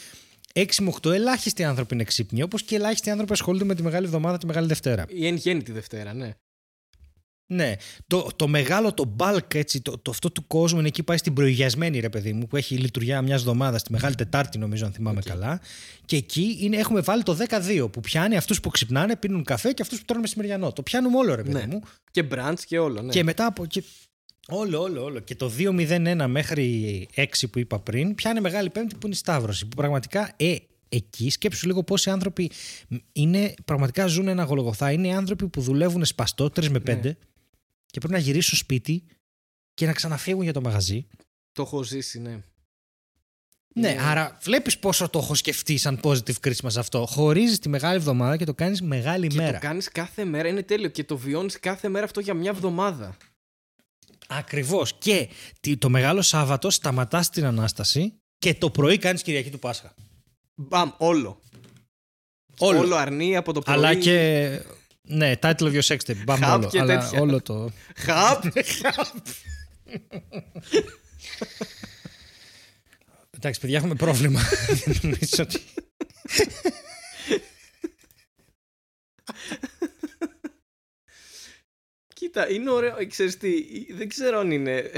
6 0.53 0.65
με 0.79 0.93
8 1.01 1.11
ελάχιστοι 1.11 1.63
άνθρωποι 1.63 1.93
είναι 1.93 2.03
ξύπνοι, 2.03 2.41
όπως 2.41 2.63
και 2.63 2.75
ελάχιστοι 2.75 3.09
άνθρωποι 3.09 3.33
ασχολούνται 3.33 3.65
με 3.65 3.75
τη 3.75 3.83
Μεγάλη 3.83 4.05
Εβδομάδα 4.05 4.37
τη 4.37 4.45
Μεγάλη 4.45 4.67
Δευτέρα. 4.67 5.05
Ή 5.09 5.27
εν 5.27 5.35
γέννη 5.35 5.63
τη 5.63 5.71
Δευτέρα, 5.71 6.13
ναι. 6.13 6.33
Ναι. 7.51 7.75
Το, 8.07 8.27
το 8.35 8.47
μεγάλο, 8.47 8.93
το 8.93 9.15
bulk, 9.19 9.55
έτσι, 9.55 9.81
το, 9.81 9.97
το 9.97 10.11
αυτό 10.11 10.31
του 10.31 10.47
κόσμου 10.47 10.79
είναι 10.79 10.87
εκεί 10.87 11.03
πάει 11.03 11.17
στην 11.17 11.33
προηγιασμένη, 11.33 11.99
ρε 11.99 12.09
παιδί 12.09 12.33
μου, 12.33 12.47
που 12.47 12.57
έχει 12.57 12.75
λειτουργία 12.75 13.21
μια 13.21 13.35
εβδομάδα, 13.35 13.77
στη 13.77 13.91
Μεγάλη 13.91 14.15
Τετάρτη, 14.15 14.57
νομίζω, 14.57 14.85
αν 14.85 14.91
θυμάμαι 14.91 15.21
καλά. 15.21 15.61
Και 16.05 16.15
εκεί 16.15 16.57
είναι, 16.61 16.77
έχουμε 16.77 16.99
βάλει 17.01 17.23
το 17.23 17.37
12 17.49 17.89
που 17.91 17.99
πιάνει 17.99 18.37
αυτούς 18.37 18.59
που 18.59 18.69
ξυπνάνε, 18.69 19.15
πίνουν 19.15 19.43
καφέ 19.43 19.73
και 19.73 19.81
αυτούς 19.81 19.99
που 19.99 20.05
τρώνε 20.05 20.21
μεσημεριανό. 20.21 20.71
Το 20.71 20.81
πιάνουμε 20.83 21.17
όλο, 21.17 21.35
ρε 21.35 21.43
παιδί 21.43 21.57
Ναι. 21.57 21.65
μου. 21.67 21.81
Και 22.11 22.23
μπραντς 22.23 22.65
και 22.65 22.79
όλο, 22.79 23.01
ναι. 23.01 23.11
Και 23.11 23.23
μετά 23.23 23.45
από. 23.45 23.65
Και... 23.65 23.83
Όλο, 24.47 24.81
όλο, 24.81 25.03
όλο. 25.03 25.19
Και 25.19 25.35
το 25.35 25.51
2-0-1 25.57 26.25
μέχρι 26.27 27.07
6 27.15 27.25
που 27.51 27.59
είπα 27.59 27.79
πριν, 27.79 28.15
πιάνει 28.15 28.41
Μεγάλη 28.41 28.69
Πέμπτη 28.69 28.93
που 28.95 29.05
είναι 29.05 29.15
η 29.15 29.17
Σταύρωση. 29.17 29.65
Που 29.67 29.75
πραγματικά, 29.75 30.33
ε, 30.37 30.55
εκεί 30.89 31.29
σκέψου 31.29 31.67
λίγο 31.67 31.83
πόσοι 31.83 32.09
άνθρωποι 32.09 32.51
είναι, 33.11 33.53
πραγματικά 33.65 34.07
ζουν 34.07 34.27
ένα 34.27 34.43
γολογοθά. 34.43 34.91
Είναι 34.91 35.07
οι 35.07 35.11
άνθρωποι 35.11 35.47
που 35.47 35.61
δουλεύουν 35.61 36.05
σπαστό 36.05 36.45
3 36.45 36.67
με 36.69 36.79
5 36.79 36.99
Ναι. 37.03 37.15
Και 37.91 37.99
πρέπει 37.99 38.13
να 38.13 38.19
γυρίσουν 38.19 38.57
σπίτι 38.57 39.03
και 39.73 39.85
να 39.85 39.93
ξαναφύγουν 39.93 40.43
για 40.43 40.53
το 40.53 40.61
μαγαζί. 40.61 41.07
Το 41.51 41.61
έχω 41.61 41.83
ζήσει, 41.83 42.19
ναι. 42.19 42.43
Ναι, 43.75 43.89
Είναι- 43.89 44.01
άρα 44.01 44.37
βλέπεις 44.41 44.79
πόσο 44.79 45.09
το 45.09 45.19
έχω 45.19 45.35
σκεφτεί 45.35 45.77
σαν 45.77 45.99
positive 46.03 46.35
Christmas 46.43 46.75
αυτό. 46.77 47.05
Χωρίζεις 47.05 47.59
τη 47.59 47.69
μεγάλη 47.69 47.95
εβδομάδα 47.97 48.37
και 48.37 48.45
το 48.45 48.53
κάνεις 48.53 48.81
μεγάλη 48.81 49.27
Και 49.27 49.35
μέρα. 49.35 49.51
το 49.59 49.59
κάνεις 49.65 49.89
κάθε 49.89 50.25
μέρα, 50.25 50.47
είναι 50.47 50.63
τέλειο. 50.63 50.89
Και 50.89 51.03
το 51.03 51.17
βιώνεις 51.17 51.59
κάθε 51.59 51.89
μέρα 51.89 52.05
αυτό 52.05 52.19
για 52.19 52.33
μια 52.33 52.49
εβδομάδα. 52.49 53.17
Ακριβώς. 54.27 54.93
Και 54.97 55.29
τι- 55.59 55.77
το 55.77 55.89
μεγάλο 55.89 56.21
Σάββατο 56.21 56.69
σταματάς 56.69 57.29
την 57.29 57.45
ανάσταση 57.45 58.13
και 58.37 58.53
το 58.53 58.69
πρωί 58.71 58.97
κάνεις 58.97 59.21
Κυριακή 59.21 59.49
του 59.49 59.59
Πάσχα. 59.59 59.93
Μπαμ, 60.55 60.89
όλο. 60.97 61.41
Όλο. 62.57 62.79
Όλο 62.79 62.95
αρνεί 62.95 63.35
από 63.35 63.53
το 63.53 63.61
πρωί. 63.61 63.75
Αλλά 63.75 63.95
και. 63.95 64.61
Ναι, 65.11 65.33
title 65.41 65.61
of 65.61 65.73
your 65.73 65.81
sex 65.81 65.97
tape. 66.05 66.23
Μπαμ 66.23 66.39
Χαπ 66.39 66.59
όλο. 66.59 66.69
και 66.69 66.79
Αλλά 66.79 66.99
τέτοια. 66.99 67.19
όλο 67.21 67.41
το. 67.41 67.71
Χαπ! 67.95 68.43
Εντάξει, 73.31 73.59
παιδιά, 73.59 73.77
έχουμε 73.77 73.95
πρόβλημα. 73.95 74.41
Νομίζω 75.01 75.35
ότι. 75.43 75.59
Κοίτα, 82.13 82.49
είναι 82.51 82.69
ωραίο. 82.69 82.97
ε, 82.99 83.05
Ξέρεις 83.05 83.37
τι, 83.37 83.63
δεν 83.93 84.07
ξέρω 84.09 84.39
αν 84.39 84.51
είναι. 84.51 84.91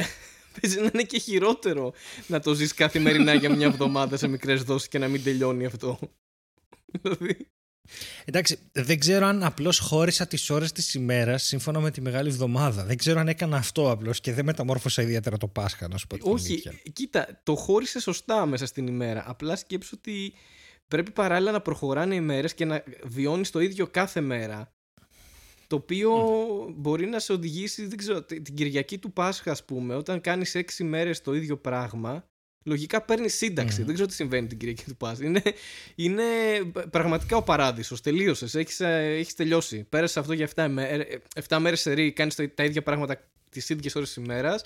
Παίζει 0.62 0.80
να 0.80 0.90
είναι 0.94 1.04
και 1.04 1.20
χειρότερο 1.20 1.94
να 2.28 2.40
το 2.40 2.54
ζεις 2.54 2.74
καθημερινά 2.74 3.34
για 3.34 3.56
μια 3.56 3.66
εβδομάδα 3.68 4.18
σε 4.18 4.28
μικρές 4.28 4.64
δόσεις 4.64 4.88
και 4.88 4.98
να 5.00 5.08
μην 5.08 5.24
τελειώνει 5.24 5.66
αυτό. 5.66 6.00
Δηλαδή. 7.02 7.48
Εντάξει, 8.26 8.58
δεν 8.72 9.00
ξέρω 9.00 9.26
αν 9.26 9.44
απλώς 9.44 9.80
χώρισα 9.80 10.28
τις 10.28 10.50
ώρες 10.50 10.72
της 10.72 10.94
ημέρας 10.94 11.44
σύμφωνα 11.44 11.80
με 11.80 11.92
τη 11.92 12.02
μεγάλη 12.02 12.30
εβδομάδα. 12.30 12.84
Δεν 12.86 12.98
ξέρω 12.98 13.20
αν 13.20 13.28
έκανα 13.28 13.58
αυτό 13.58 13.92
απλώς 13.92 14.20
και 14.22 14.34
δεν 14.34 14.46
μεταμόρφωσα 14.46 15.02
ιδιαίτερα 15.02 15.38
το 15.38 15.48
Πάσχα, 15.48 15.88
να 15.88 15.98
σου 15.98 16.08
πω 16.08 16.18
την 16.18 16.32
Όχι, 16.32 16.48
αλήθεια. 16.52 16.74
κοίτα, 16.94 17.42
το 17.44 17.56
χώρισε 17.56 18.00
σωστά 18.00 18.46
μέσα 18.46 18.66
στην 18.66 18.88
ημέρα. 18.88 19.24
Απλά 19.28 19.56
σκέψου 19.56 19.96
ότι 20.00 20.34
πρέπει 20.88 21.12
παράλληλα 21.12 21.52
να 21.52 21.62
προχωράνε 21.62 22.16
οι 22.16 22.22
μέρες 22.22 22.54
και 22.54 22.66
να 22.66 22.84
βιώνεις 23.04 23.50
το 23.50 23.60
ίδιο 23.60 23.88
κάθε 23.88 24.22
μέρα. 24.22 24.74
Το 25.68 25.76
οποίο 25.78 26.12
μπορεί 26.76 27.06
να 27.06 27.20
σε 27.20 27.32
οδηγήσει, 27.34 27.86
δεν 27.86 27.98
ξέρω, 27.98 28.24
τη- 28.24 28.42
την 28.42 28.56
Κυριακή 28.56 28.98
του 28.98 29.14
Πάσχα, 29.14 29.52
ας 29.52 29.66
πούμε, 29.66 29.96
όταν 29.96 30.22
κάνεις 30.22 30.56
έξι 30.56 30.84
μέρες 30.84 31.22
το 31.22 31.34
ίδιο 31.34 31.58
πράγμα, 31.58 32.30
λογικά 32.64 33.02
παίρνει 33.02 33.30
σύνταξη. 33.30 33.78
Μμμ. 33.80 33.86
Δεν 33.86 33.94
ξέρω 33.94 34.08
τι 34.10 34.16
συμβαίνει 34.16 34.48
την 34.48 34.58
Κυριακή 34.58 34.84
του 34.84 34.98
Πάσχα. 34.98 35.26
Είναι, 35.26 35.42
είναι 35.96 36.24
πραγματικά 36.90 37.38
ο 37.38 37.44
παράδεισος. 37.44 38.02
Τελείωσες. 38.02 38.56
Έχεις, 38.56 38.80
ε, 38.80 39.16
έχεις 39.20 39.34
τελειώσει. 39.36 39.84
Πέρασε 39.90 40.20
αυτό 40.20 40.34
για 40.34 40.46
7, 40.56 40.68
μέρες, 40.70 41.08
7 41.48 41.60
μέρες 41.60 41.82
σε 41.82 41.94
ρί, 41.94 42.12
κάνεις 42.12 42.36
το- 42.36 42.50
τα 42.50 42.64
ίδια 42.64 42.84
πράγματα 42.84 43.28
τις 43.50 43.70
ίδιες 43.70 43.96
ώρες 43.96 44.08
της 44.14 44.24
ημέρας 44.24 44.64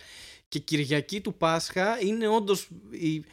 και 0.47 0.59
Κυριακή 0.59 1.21
του 1.21 1.33
Πάσχα 1.37 1.99
είναι 2.01 2.27
όντως 2.27 2.67
η... 2.89 3.23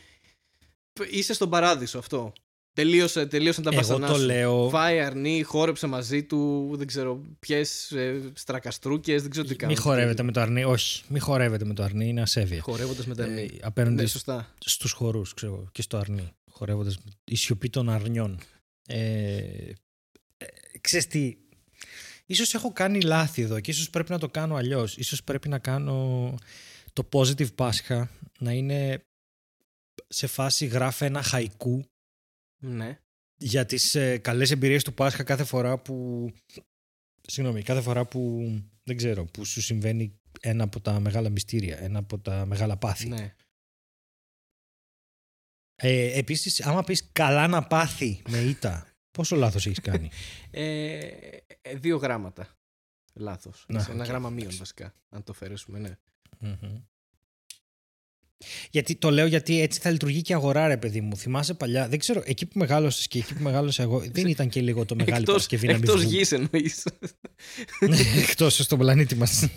είσαι 1.11 1.35
στον 1.35 1.51
παράδεισο 1.51 1.99
αυτό. 1.99 2.33
Τελείωσε, 2.75 3.27
τελείωσαν 3.27 3.65
τα 3.65 3.71
Εγώ 3.73 3.81
βασανά 3.81 4.07
το 4.07 4.15
σου. 4.15 4.25
λέω- 4.25 4.69
Φάει 4.69 5.01
αρνή, 5.01 5.43
χόρεψε 5.43 5.87
μαζί 5.87 6.25
του, 6.25 6.71
δεν 6.77 6.87
ξέρω 6.87 7.23
ποιες 7.39 7.91
ε, 7.91 8.31
στρακαστρούκες, 8.35 9.23
δεν 9.23 9.31
ξέρω 9.31 9.47
τι 9.47 9.57
κάνεις. 9.57 9.77
Μη 9.77 9.83
χορεύετε 9.83 10.23
με 10.23 10.33
το 10.33 10.41
αρνί. 10.41 10.65
Όχι, 10.65 11.03
μη 11.09 11.19
χορεύετε 11.19 11.65
με 11.65 11.75
το 11.75 11.83
αρνί, 11.83 12.09
είναι 12.09 12.21
ασέβεια. 12.23 12.61
Χορεύοντας 12.61 13.07
με 13.07 13.15
τα 13.15 13.23
αρνή. 13.23 13.43
Ε, 13.43 13.57
απέναντι 13.61 13.95
Ναι, 14.03 14.07
σωστά. 14.07 14.55
στους 14.65 14.93
χορούς, 14.93 15.35
ξέρω 15.35 15.53
εγώ, 15.55 15.69
και 15.73 15.83
στο 15.83 15.97
αρνί. 15.97 16.31
Χορεύοντας 16.51 16.99
η 17.25 17.37
σιωπή 17.37 17.71
των 17.71 17.89
αρνιών. 17.91 18.39
Ε, 18.89 19.37
ε, 19.37 20.47
ξέρεις 20.81 21.07
τι, 21.07 21.37
ίσως 22.27 22.55
έχω 22.55 22.73
κάνει 22.73 23.01
λάθη 23.01 23.43
εδώ 23.43 23.61
και 23.61 23.71
ίσως 23.71 23.91
πρέπει 23.91 24.11
να 24.11 24.19
το 24.19 24.29
κάνω 24.29 24.55
αλλιώς. 24.55 24.97
Ίσως 24.97 25.23
πρέπει 25.25 25.49
να 25.49 25.59
κάνω 25.59 26.35
το 26.93 27.09
positive 27.13 27.55
Πάσχα 27.55 28.11
να 28.39 28.53
είναι 28.53 29.03
σε 30.09 30.27
φάση 30.27 30.67
γράφε 30.67 31.05
ένα 31.07 31.23
χαϊκού 31.23 31.85
Ναι. 32.65 32.99
για 33.37 33.67
τις 33.67 33.95
ε, 33.95 34.19
καλές 34.19 34.51
εμπειρίες 34.51 34.85
του 34.85 34.95
Πάσχα 34.95 35.23
κάθε 35.23 35.45
φορά 35.45 35.79
που 35.79 36.29
συγγνώμη, 37.23 37.63
κάθε 37.63 37.81
φορά 37.81 38.05
που 38.07 38.41
δεν 38.83 38.97
ξέρω, 38.97 39.25
που 39.25 39.45
σου 39.45 39.61
συμβαίνει 39.63 40.21
ένα 40.41 40.65
από 40.65 40.81
τα 40.81 41.01
μεγάλα 41.01 41.29
μυστήρια, 41.29 41.79
ένα 41.79 41.99
από 41.99 42.19
τα 42.19 42.47
μεγάλα 42.47 42.77
πάθη. 42.77 43.09
ναι. 43.09 43.35
Ε, 45.75 46.19
επίσης, 46.19 46.61
άμα 46.67 46.83
πεις 46.85 47.09
καλά 47.13 47.47
να 47.47 47.67
πάθει 47.67 48.23
με 48.29 48.39
ήττα, 48.39 48.89
πόσο 49.11 49.37
λάθος 49.37 49.67
έχεις 49.67 49.81
κάνει; 49.81 50.11
Ε, 50.51 50.99
ε, 51.63 51.77
δύο 51.77 51.97
γράμματα. 51.97 52.57
Λάθος. 53.15 53.65
Να, 53.69 53.81
Σε 53.81 53.91
ένα 53.91 54.03
οκ, 54.03 54.09
γράμμα 54.09 54.29
μείον 54.29 54.41
εντάξει. 54.41 54.59
βασικά, 54.59 54.95
αν 55.09 55.23
το 55.25 55.33
αφαιρέσουμε, 55.33 55.79
ναι. 55.79 55.97
Μμμ. 56.39 56.83
Γιατί 58.71 58.95
το 58.95 59.11
λέω 59.11 59.27
γιατί 59.27 59.61
έτσι 59.61 59.81
θα 59.81 59.91
λειτουργεί 59.91 60.23
και 60.23 60.33
η 60.33 60.35
αγορά, 60.35 60.67
ρε 60.67 60.77
παιδί 60.77 61.01
μου. 61.01 61.17
Θυμάσαι 61.17 61.55
παλιά, 61.55 61.89
δεν 61.89 61.99
ξέρω, 61.99 62.23
εκεί 62.25 62.47
που 62.47 62.59
μεγάλωσες 62.59 63.09
και 63.09 63.19
εκεί 63.19 63.35
που 63.35 63.43
μεγάλωσα 63.43 63.83
εγώ, 63.83 64.03
δεν 64.13 64.27
ήταν 64.27 64.49
και 64.49 64.61
λίγο 64.61 64.85
το 64.85 64.95
μεγάλη 64.95 65.13
εκτός 65.21 65.27
Παρασκευή 65.27 65.67
να 65.67 65.73
μην 65.73 65.83
εκτός 65.83 66.01
βγούμε. 66.03 66.17
γης 66.17 66.33
εννοείς. 66.33 66.85
Εκτός 68.29 68.55
στον 68.57 68.79
πλανήτη 68.79 69.15
μας. 69.15 69.49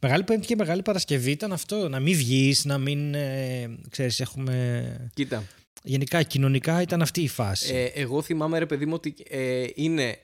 Μεγάλη 0.00 0.22
Πέμπτη 0.24 0.46
και 0.46 0.56
Μεγάλη 0.56 0.82
Παρασκευή 0.82 1.30
ήταν 1.30 1.52
αυτό. 1.52 1.88
Να 1.88 2.00
μην 2.00 2.16
βγεις, 2.16 2.64
να 2.64 2.78
μην. 2.78 3.14
Ε, 3.14 3.78
ξέρεις, 3.90 4.20
έχουμε. 4.20 5.10
Κοίτα, 5.14 5.44
Γενικά, 5.82 6.22
κοινωνικά 6.22 6.82
ήταν 6.82 7.02
αυτή 7.02 7.22
η 7.22 7.28
φάση. 7.28 7.74
ε, 7.74 7.84
εγώ 7.84 8.22
θυμάμαι 8.22 8.58
ρε 8.58 8.66
παιδί 8.66 8.86
μου 8.86 8.94
ότι 8.94 9.14
ε, 9.28 9.66
είναι 9.74 10.18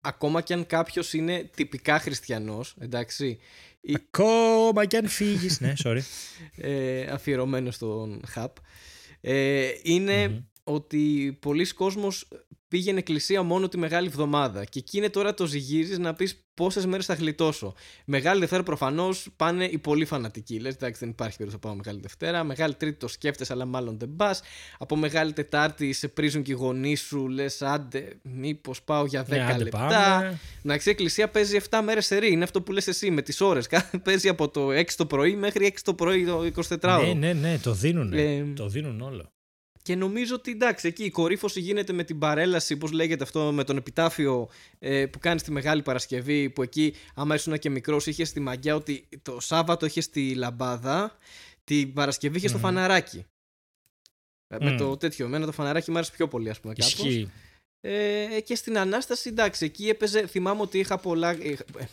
ακόμα 0.00 0.40
κι 0.40 0.52
αν 0.52 0.66
κάποιος 0.66 1.12
είναι 1.12 1.50
τυπικά 1.56 1.98
χριστιανός, 1.98 2.74
εντάξει, 2.80 3.38
ή- 3.80 3.94
Ακόμα 4.10 4.84
κι 4.84 4.96
αν 4.96 5.08
φύγεις. 5.08 5.60
ναι, 5.60 5.72
sorry. 5.84 5.98
ε, 6.56 7.02
αφιερωμένο 7.10 7.70
στον 7.70 8.20
Χαπ, 8.28 8.56
ε, 9.20 9.68
είναι 9.82 10.28
Μμμ. 10.28 10.38
Ότι 10.68 11.36
πολλοί 11.40 11.66
κόσμος 11.74 12.28
πήγαινε 12.68 12.98
εκκλησία 12.98 13.42
μόνο 13.42 13.68
τη 13.68 13.78
Μεγάλη 13.78 14.06
Εβδομάδα 14.06 14.64
και 14.64 14.78
εκεί 14.78 14.96
είναι 14.96 15.08
τώρα 15.08 15.34
το 15.34 15.46
ζυγίζεις 15.46 15.98
να 15.98 16.14
πεις 16.14 16.42
πόσες 16.54 16.86
μέρες 16.86 17.06
θα 17.06 17.14
γλιτώσω. 17.14 17.74
Μεγάλη 18.04 18.40
Δευτέρα 18.40 18.62
προφανώς 18.62 19.28
πάνε 19.36 19.64
οι 19.64 19.78
πολύ 19.78 20.04
φανατικοί. 20.04 20.60
Λες 20.60 20.74
εντάξει 20.74 21.00
δεν 21.00 21.08
υπάρχει 21.08 21.36
περίπτωση 21.36 21.62
να 21.62 21.68
πάω 21.68 21.78
Μεγάλη 21.82 22.00
Δευτέρα. 22.00 22.44
Μεγάλη 22.44 22.74
Τρίτη 22.74 22.98
το 22.98 23.08
σκέφτεσαι 23.08 23.52
αλλά 23.52 23.64
μάλλον 23.64 23.98
δεν 23.98 24.16
πας. 24.16 24.40
Από 24.78 24.96
Μεγάλη 24.96 25.32
Τετάρτη 25.32 25.92
σε 25.92 26.08
πρίζουν 26.08 26.42
και 26.42 26.52
οι 26.52 26.54
γονείς 26.54 27.00
σου. 27.00 27.28
Λες 27.28 27.62
άντε 27.62 28.18
μήπως 28.22 28.82
πάω 28.82 29.04
για 29.04 29.22
10 29.24 29.28
Ναι, 29.28 29.44
άντε, 29.44 29.62
λεπτά. 29.62 29.78
πάμε. 29.78 30.38
Να 30.62 30.76
ξέρεις, 30.76 30.86
η 30.86 30.90
εκκλησία 30.90 31.28
παίζει 31.28 31.56
7 31.70 31.80
μέρες 31.84 32.06
σε 32.06 32.16
ρί. 32.18 32.32
Είναι 32.32 32.44
αυτό 32.44 32.62
που 32.62 32.72
λες 32.72 32.86
εσύ 32.86 33.10
με 33.10 33.22
τις 33.22 33.40
ώρες. 33.40 33.68
παίζει 34.04 34.28
από 34.28 34.48
το 34.48 34.68
6 34.68 34.84
το 34.96 35.06
πρωί 35.06 35.36
μέχρι 35.36 35.72
6 35.74 35.78
το 35.84 35.94
πρωί 35.94 36.24
το 36.24 36.50
24ωρο. 36.80 37.00
Ναι, 37.04 37.12
ναι, 37.12 37.32
ναι, 37.32 37.58
το 37.58 37.72
δίνουν. 37.72 38.12
Ε, 38.12 38.52
το 38.56 38.68
δίνουν 38.68 39.00
όλο. 39.00 39.32
Και 39.88 39.96
νομίζω 39.96 40.34
ότι 40.34 40.50
εντάξει, 40.50 40.86
εκεί 40.88 41.04
η 41.04 41.10
κορύφωση 41.10 41.60
γίνεται 41.60 41.92
με 41.92 42.04
την 42.04 42.18
παρέλαση, 42.18 42.76
πώς 42.76 42.90
λέγεται 42.92 43.22
αυτό, 43.22 43.52
με 43.52 43.64
τον 43.64 43.76
επιτάφιο 43.76 44.48
ε, 44.78 45.06
που 45.06 45.18
κάνει 45.18 45.40
τη 45.40 45.50
Μεγάλη 45.50 45.82
Παρασκευή. 45.82 46.50
Που 46.50 46.62
εκεί, 46.62 46.94
άμα 47.14 47.34
ήσουν 47.34 47.58
και 47.58 47.70
μικρός, 47.70 48.06
είχες 48.06 48.32
τη 48.32 48.40
μαγιά 48.40 48.74
ότι 48.74 49.08
το 49.22 49.40
Σάββατο 49.40 49.86
είχες 49.86 50.08
τη 50.08 50.34
λαμπάδα, 50.34 51.16
την 51.64 51.92
Παρασκευή 51.92 52.36
είχες 52.36 52.50
στο 52.50 52.58
Μμμ. 52.58 52.64
φαναράκι. 52.64 53.26
Με 54.48 54.72
Μμ. 54.72 54.76
το 54.76 54.96
τέτοιο. 54.96 55.26
Εμένα 55.26 55.46
το 55.46 55.52
φαναράκι 55.52 55.90
μου 55.90 55.96
άρεσε 55.96 56.12
πιο 56.16 56.28
πολύ, 56.28 56.50
ας 56.50 56.60
πούμε. 56.60 56.74
Κάπως. 56.74 56.92
Ισχύει. 56.92 57.30
Ε, 57.80 58.40
και 58.44 58.54
στην 58.54 58.78
Ανάσταση, 58.78 59.28
εντάξει, 59.28 59.64
εκεί 59.64 59.88
έπαιζε. 59.88 60.26
Θυμάμαι 60.26 60.60
ότι 60.60 60.78
είχα 60.78 60.98
πολλά. 60.98 61.30
ε, 61.30 61.48
ε, 61.78 61.88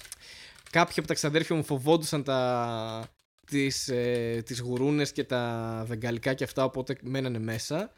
Κάποιοι 0.70 0.96
από 0.98 1.08
τα 1.08 1.14
ξαδέρφια 1.14 1.56
μου 1.56 1.64
φοβόντουσαν 1.64 2.24
τα, 2.24 3.10
τις, 3.46 3.88
ε, 3.88 4.41
τις 4.46 4.60
γουρούνες 4.60 5.12
και 5.12 5.24
τα 5.24 5.84
βεγγαλικά 5.88 6.34
και 6.34 6.43
αυτά, 6.43 6.64
οπότε 6.64 6.98
μένανε 7.02 7.39
μέσα. 7.39 7.91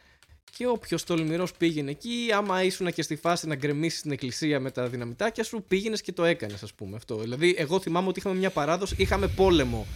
Και 0.52 0.68
όποιος 0.68 1.04
τολμηρός 1.04 1.54
πήγαινε 1.54 1.92
εκεί, 1.92 2.30
άμα 2.34 2.64
ήσουν 2.64 2.92
και 2.92 3.02
στη 3.02 3.16
φάση 3.16 3.48
να 3.48 3.56
γκρεμίσεις 3.56 4.02
την 4.02 4.12
εκκλησία 4.12 4.60
με 4.60 4.72
τα 4.72 4.88
δυναμητάκια 4.88 5.44
σου, 5.44 5.64
πήγαινες 5.68 6.02
και 6.02 6.12
το 6.12 6.24
έκανες, 6.24 6.64
ας 6.64 6.74
πούμε 6.74 6.96
αυτό. 6.96 7.18
Δηλαδή, 7.18 7.56
εγώ 7.58 7.80
θυμάμαι 7.80 8.08
ότι 8.08 8.20
είχαμε 8.20 8.36
μια 8.36 8.50
παράδοση, 8.50 8.96
είχαμε 8.98 9.28
πόλεμο. 9.28 9.88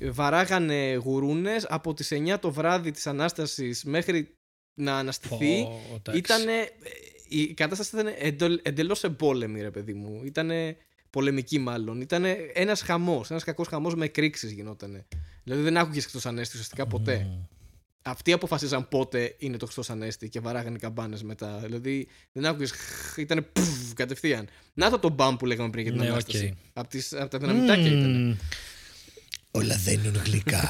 Ε, 0.00 0.10
βαράγανε 0.10 0.94
γουρούνες 0.94 1.66
από 1.68 1.94
τις 1.94 2.10
9 2.10 2.38
το 2.38 2.52
βράδυ 2.52 2.90
της 2.90 3.06
Ανάστασης 3.06 3.84
μέχρι 3.84 4.36
να 4.74 4.96
αναστηθεί. 4.96 5.62
Πω, 5.62 5.80
εντάξει. 5.94 6.18
Ήτανε, 6.18 6.70
η 7.28 7.54
κατάσταση 7.54 7.96
ήταν 7.96 8.14
εντελ, 8.18 8.60
εντελώς 8.62 9.04
εμπόλεμη 9.04 9.60
ρε 9.60 9.70
παιδί 9.70 9.92
μου. 9.92 10.22
Ήτανε 10.24 10.76
πολεμική 11.14 11.58
μάλλον. 11.58 12.00
Ήτανε 12.00 12.30
ένας 12.54 12.82
χαμός, 12.82 13.30
ένας 13.30 13.44
κακός 13.44 13.68
χαμός 13.68 13.94
με 13.94 14.04
εκρήξεις 14.04 14.52
γινότανε. 14.52 15.06
Δηλαδή 15.44 15.62
δεν 15.62 15.76
άκουγες 15.76 16.02
Χριστός 16.02 16.26
Ανέστη 16.26 16.52
ουσιαστικά 16.52 16.86
ποτέ. 16.86 17.26
Μμ. 17.28 17.44
Αυτοί 18.02 18.32
αποφασίζαν 18.32 18.88
πότε 18.88 19.34
είναι 19.38 19.56
το 19.56 19.64
Χριστός 19.64 19.90
Ανέστη 19.90 20.28
και 20.28 20.40
βαράγανε 20.40 20.78
καμπάνες 20.78 21.22
μετά. 21.22 21.58
Δηλαδή 21.58 22.08
δεν 22.32 22.46
άκουγες, 22.46 22.70
χ, 22.70 23.16
ήτανε 23.16 23.40
πουφ, 23.42 23.92
κατευθείαν. 23.94 24.48
Να 24.74 24.90
το 24.90 24.98
το 24.98 25.08
μπαμ 25.08 25.36
που 25.36 25.46
λέγαμε 25.46 25.70
πριν 25.70 25.82
για 25.82 25.92
την 25.92 26.00
Ναι, 26.00 26.08
Ανάσταση. 26.08 26.56
οκ. 26.58 26.70
Απ' 26.72 26.88
τις, 26.88 27.12
απ' 27.12 27.30
τα 27.30 27.38
δυναμητάκια 27.38 27.86
ήτανε. 27.86 28.18
Μμμ. 28.18 28.36
Όλα 29.50 29.76
δένουν 29.76 30.14
γλυκά. 30.16 30.68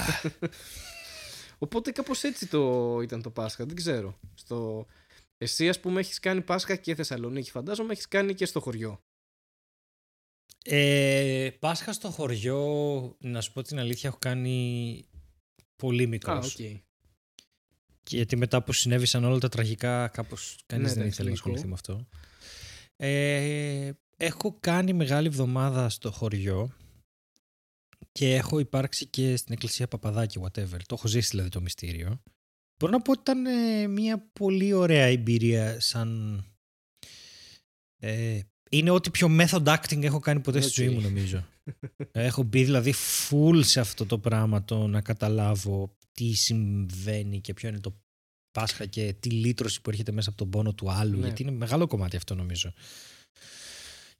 Οπότε 1.64 1.90
κάπως 1.90 2.22
έτσι 2.22 2.46
το 2.46 2.98
ήταν 3.02 3.22
το 3.22 3.30
Πάσχα, 3.30 3.64
δεν 3.64 3.76
ξέρω. 3.76 4.18
Στο... 4.34 4.86
Εσύ 5.38 5.68
ας 5.68 5.80
πούμε 5.80 6.00
έχεις 6.00 6.20
κάνει 6.20 6.40
Πάσχα 6.40 6.76
και 6.76 6.94
Θεσσαλονίκη 6.94 7.50
φαντάζομαι, 7.50 7.92
έχεις 7.92 8.08
κάνει 8.08 8.34
και 8.34 8.46
στο 8.46 8.60
χωριό. 8.60 9.00
Ε, 10.64 11.50
Πάσχα 11.58 11.92
στο 11.92 12.10
χωριό, 12.10 13.16
να 13.20 13.40
σου 13.40 13.52
πω 13.52 13.62
την 13.62 13.78
αλήθεια, 13.78 14.08
έχω 14.08 14.18
κάνει 14.18 15.04
πολύ 15.76 16.04
Α, 16.04 16.08
μικρός. 16.08 16.54
οκ. 16.54 16.60
Και 18.02 18.16
γιατί 18.16 18.36
μετά 18.36 18.62
που 18.62 18.72
συνέβησαν 18.72 19.24
όλα 19.24 19.38
τα 19.38 19.48
τραγικά, 19.48 20.08
κάπως 20.08 20.58
κανείς 20.66 20.86
Ναι, 20.86 20.92
δεν 20.92 21.02
εντάξει, 21.02 21.22
ήθελε 21.22 21.30
να 21.30 21.34
λογικό. 21.44 21.50
ασχοληθεί 21.50 21.66
με 21.66 21.74
αυτό. 21.74 22.08
Ε, 22.96 23.90
έχω 24.16 24.56
κάνει 24.60 24.92
μεγάλη 24.92 25.26
εβδομάδα 25.26 25.88
στο 25.88 26.10
χωριό 26.10 26.72
και 28.12 28.34
έχω 28.34 28.58
υπάρξει 28.58 29.06
και 29.06 29.36
στην 29.36 29.52
εκκλησία 29.52 29.88
παπαδάκι, 29.88 30.40
whatever. 30.42 30.78
Το 30.86 30.94
έχω 30.94 31.08
ζήσει 31.08 31.28
δηλαδή 31.30 31.48
το 31.48 31.60
μυστήριο. 31.60 32.22
Μπορώ 32.76 32.92
να 32.92 33.02
πω 33.02 33.10
ότι 33.12 33.20
ήταν 33.20 33.46
ε, 33.46 33.86
μια 33.86 34.30
πολύ 34.32 34.72
ωραία 34.72 35.04
εμπειρία 35.04 35.80
σαν... 35.80 36.38
Ε, 38.00 38.40
είναι 38.76 38.90
ό,τι 38.90 39.10
πιο 39.10 39.36
method 39.40 39.64
acting 39.64 40.02
έχω 40.02 40.18
κάνει 40.18 40.40
ποτέ 40.40 40.60
στη 40.60 40.68
Οκ. 40.68 40.74
ζωή 40.74 40.96
μου 40.96 41.00
νομίζω. 41.00 41.46
έχω 42.12 42.42
μπει 42.42 42.64
δηλαδή 42.64 42.94
full 43.28 43.60
σε 43.64 43.80
αυτό 43.80 44.06
το 44.06 44.18
πράγμα 44.18 44.64
το 44.64 44.86
να 44.86 45.00
καταλάβω 45.00 45.96
τι 46.12 46.32
συμβαίνει 46.32 47.40
και 47.40 47.54
ποιο 47.54 47.68
είναι 47.68 47.80
το 47.80 47.94
Πάσχα 48.50 48.86
και 48.86 49.14
τι 49.20 49.30
λύτρωση 49.30 49.80
που 49.80 49.90
έρχεται 49.90 50.12
μέσα 50.12 50.28
από 50.28 50.38
τον 50.38 50.50
πόνο 50.50 50.74
του 50.74 50.90
άλλου 50.90 51.18
Ναι. 51.18 51.26
γιατί 51.26 51.42
είναι 51.42 51.50
μεγάλο 51.50 51.86
κομμάτι 51.86 52.16
αυτό 52.16 52.34
νομίζω. 52.34 52.72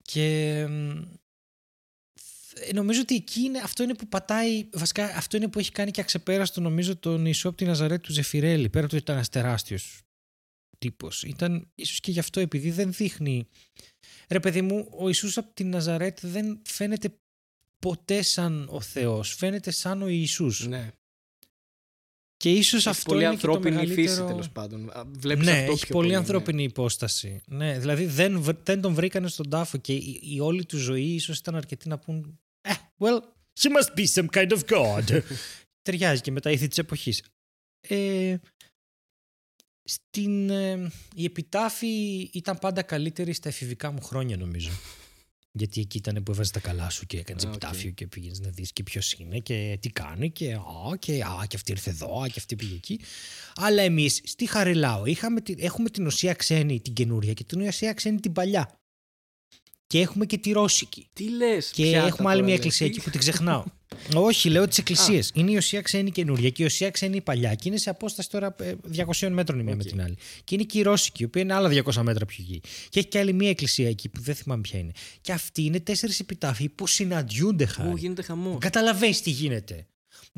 Και 0.02 0.66
μ, 0.68 1.02
ε, 2.54 2.72
νομίζω 2.72 3.00
ότι 3.00 3.14
εκεί 3.14 3.40
είναι, 3.40 3.58
αυτό 3.58 3.82
είναι 3.82 3.94
που 3.94 4.08
πατάει, 4.08 4.68
βασικά 4.72 5.04
αυτό 5.04 5.36
είναι 5.36 5.48
που 5.48 5.58
έχει 5.58 5.70
κάνει 5.70 5.90
και 5.90 6.00
αξεπέραστο 6.00 6.60
νομίζω 6.60 6.96
τον 6.96 7.24
Ιησού 7.24 7.48
από 7.48 7.56
τη 7.56 7.64
Ναζαρέτ 7.64 8.02
του 8.02 8.12
Ζεφιρέλη, 8.12 8.68
πέρα 8.68 8.86
του 8.86 8.92
ότι 8.94 9.02
ήταν 9.02 9.14
ένας 9.16 9.28
τεράστιος 9.28 10.02
τύπος. 10.84 11.22
Ήταν 11.22 11.68
ίσως 11.74 12.00
και 12.00 12.10
γι' 12.10 12.18
αυτό 12.18 12.40
επειδή 12.40 12.70
δεν 12.70 12.92
δείχνει... 12.92 13.46
Ρε 14.28 14.40
παιδί 14.40 14.62
μου, 14.62 14.88
ο 14.90 15.06
Ιησούς 15.06 15.38
από 15.38 15.54
τη 15.54 15.64
Ναζαρέτ 15.64 16.18
δεν 16.22 16.60
φαίνεται 16.64 17.14
ποτέ 17.78 18.22
σαν 18.22 18.68
ο 18.70 18.80
Θεός, 18.80 19.34
φαίνεται 19.34 19.70
σαν 19.70 20.02
ο 20.02 20.08
Ιησούς. 20.08 20.66
Ναι. 20.66 20.90
Και 22.36 22.52
ίσως 22.52 22.80
Έχει 22.80 22.88
αυτό 22.88 23.12
πολύ 23.12 23.24
είναι 23.24 23.34
και 23.34 23.40
το 23.40 23.52
ανθρώπινη 23.52 23.74
μεγαλύτερο... 23.74 24.08
φύση 24.08 24.24
τέλος 24.26 24.50
πάντων. 24.50 24.90
Α, 24.90 25.04
Βλέπεις 25.06 25.46
ναι, 25.46 25.58
αυτό 25.58 25.72
έχει 25.72 25.84
πιο 25.86 25.94
πολύ 25.94 26.10
ναι. 26.10 26.16
ανθρώπινη 26.16 26.62
υπόσταση. 26.62 27.42
Ναι, 27.46 27.78
δηλαδή 27.78 28.06
δεν, 28.06 28.40
β- 28.40 28.62
δεν 28.62 28.80
τον 28.80 28.94
βρήκανε 28.94 29.28
στον 29.28 29.48
τάφο 29.48 29.78
και 29.78 29.92
η, 29.94 30.20
η 30.22 30.40
όλη 30.40 30.64
του 30.64 30.76
ζωή 30.76 31.14
ίσως 31.14 31.38
ήταν 31.38 31.54
αρκετή 31.54 31.88
να 31.88 31.98
πούν 31.98 32.40
«Ε, 32.60 32.72
well, 32.98 33.18
she 33.60 33.68
must 33.76 33.98
be 33.98 34.06
some 34.14 34.26
kind 34.30 34.50
of 34.58 34.60
god». 34.68 35.20
Ταιριάζει 35.82 36.20
και 36.20 36.30
με 36.30 36.40
τα 36.40 36.50
ήθη 36.50 36.68
της 36.68 36.78
εποχής. 36.78 37.22
Ε, 37.88 38.36
στην, 39.84 40.50
ε, 40.50 40.90
οι 41.14 41.24
επιτάφιοι 41.24 41.86
ήταν 42.32 42.58
πάντα 42.58 42.82
καλύτερη 42.82 43.32
στα 43.32 43.48
εφηβικά 43.48 43.90
μου 43.90 44.02
χρόνια 44.02 44.36
νομίζω. 44.36 44.70
Γιατί 45.56 45.80
εκεί 45.80 45.96
ήταν 45.96 46.22
που 46.22 46.32
έβαζε 46.32 46.50
τα 46.52 46.60
καλά 46.60 46.90
σου 46.90 47.06
και 47.06 47.18
έκανες 47.18 47.44
Α, 47.44 47.48
οκ. 47.48 47.54
επιτάφιο 47.54 47.90
και 47.90 48.06
πήγαινες 48.06 48.40
να 48.40 48.48
δεις 48.50 48.72
και 48.72 48.82
ποιος 48.82 49.12
είναι 49.12 49.38
και 49.38 49.78
τι 49.80 49.90
κάνει 49.90 50.30
και 50.30 50.52
α, 50.52 50.60
και, 50.98 51.22
α, 51.22 51.44
και 51.48 51.56
αυτή 51.56 51.70
ήρθε 51.72 51.90
εδώ, 51.90 52.20
α, 52.20 52.26
και 52.26 52.34
αυτή 52.36 52.56
πήγε 52.56 52.74
εκεί. 52.74 53.00
Αλλά 53.54 53.82
εμείς 53.82 54.20
στη 54.24 54.46
Χαριλάου 54.46 55.06
είχαμε, 55.06 55.40
τη- 55.40 55.54
έχουμε 55.58 55.90
την 55.90 56.06
Οσία 56.06 56.32
Ξένη 56.34 56.80
την 56.80 56.92
καινούρια 56.92 57.32
και 57.32 57.44
την 57.44 57.60
Οσία 57.60 57.92
Ξένη 57.92 58.20
την 58.20 58.32
παλιά. 58.32 58.78
Και 59.86 60.00
έχουμε 60.00 60.26
και 60.26 60.38
τη 60.38 60.52
ρώσικη. 60.52 61.08
Τι 61.12 61.30
λες, 61.30 61.70
Και 61.70 61.82
πιάτα 61.82 62.06
έχουμε 62.06 62.28
άλλη 62.30 62.40
τώρα, 62.40 62.44
μια 62.44 62.46
λες. 62.48 62.56
εκκλησία 62.56 62.86
Τι- 62.86 62.92
εκεί 62.92 63.02
που 63.04 63.10
την 63.10 63.20
ξεχνάω. 63.20 63.64
Όχι, 64.14 64.48
λέω 64.48 64.68
τις 64.68 64.78
εκκλησίες. 64.78 65.30
Είναι 65.34 65.50
η 65.50 65.56
Οσία 65.56 65.80
ξένη 65.80 66.10
καινούρια 66.10 66.50
και 66.50 66.62
η 66.62 66.66
Οσία 66.66 66.90
ξένη 66.90 67.16
η 67.16 67.20
παλιά. 67.20 67.54
Και 67.54 67.68
είναι 67.68 67.76
σε 67.76 67.90
απόσταση 67.90 68.30
τώρα 68.30 68.54
ε, 68.60 68.74
200 69.20 69.28
μέτρων 69.30 69.58
η 69.60 69.62
μία 69.62 69.76
με 69.76 69.82
Οκ. 69.82 69.88
την 69.90 70.02
άλλη. 70.02 70.16
Και 70.44 70.54
είναι 70.54 70.64
και 70.64 70.78
η 70.78 70.82
Ρώσικη, 70.82 71.22
η 71.22 71.24
οποία 71.24 71.42
είναι 71.42 71.54
άλλα 71.54 71.68
200 71.68 72.02
μέτρα 72.02 72.26
πιο 72.26 72.44
γη. 72.48 72.60
Και 72.88 72.98
έχει 72.98 73.08
και 73.08 73.18
άλλη 73.18 73.32
μία 73.32 73.48
εκκλησία 73.48 73.88
εκεί 73.88 74.08
που 74.08 74.20
δεν 74.20 74.34
θυμάμαι 74.34 74.60
ποια 74.60 74.78
είναι. 74.78 74.92
Και 75.20 75.32
αυτοί 75.32 75.62
είναι 75.64 75.80
τέσσερις 75.80 76.20
επιτάφοι 76.20 76.68
που 76.68 76.86
συναντιούνται 76.86 77.64
Ού, 77.64 77.68
χάρη. 77.68 77.92
γίνεται 77.96 78.22
χαμό. 78.22 78.58
Καταλαβαίνεις 78.60 79.20
τι 79.22 79.30
γίνεται. 79.30 79.86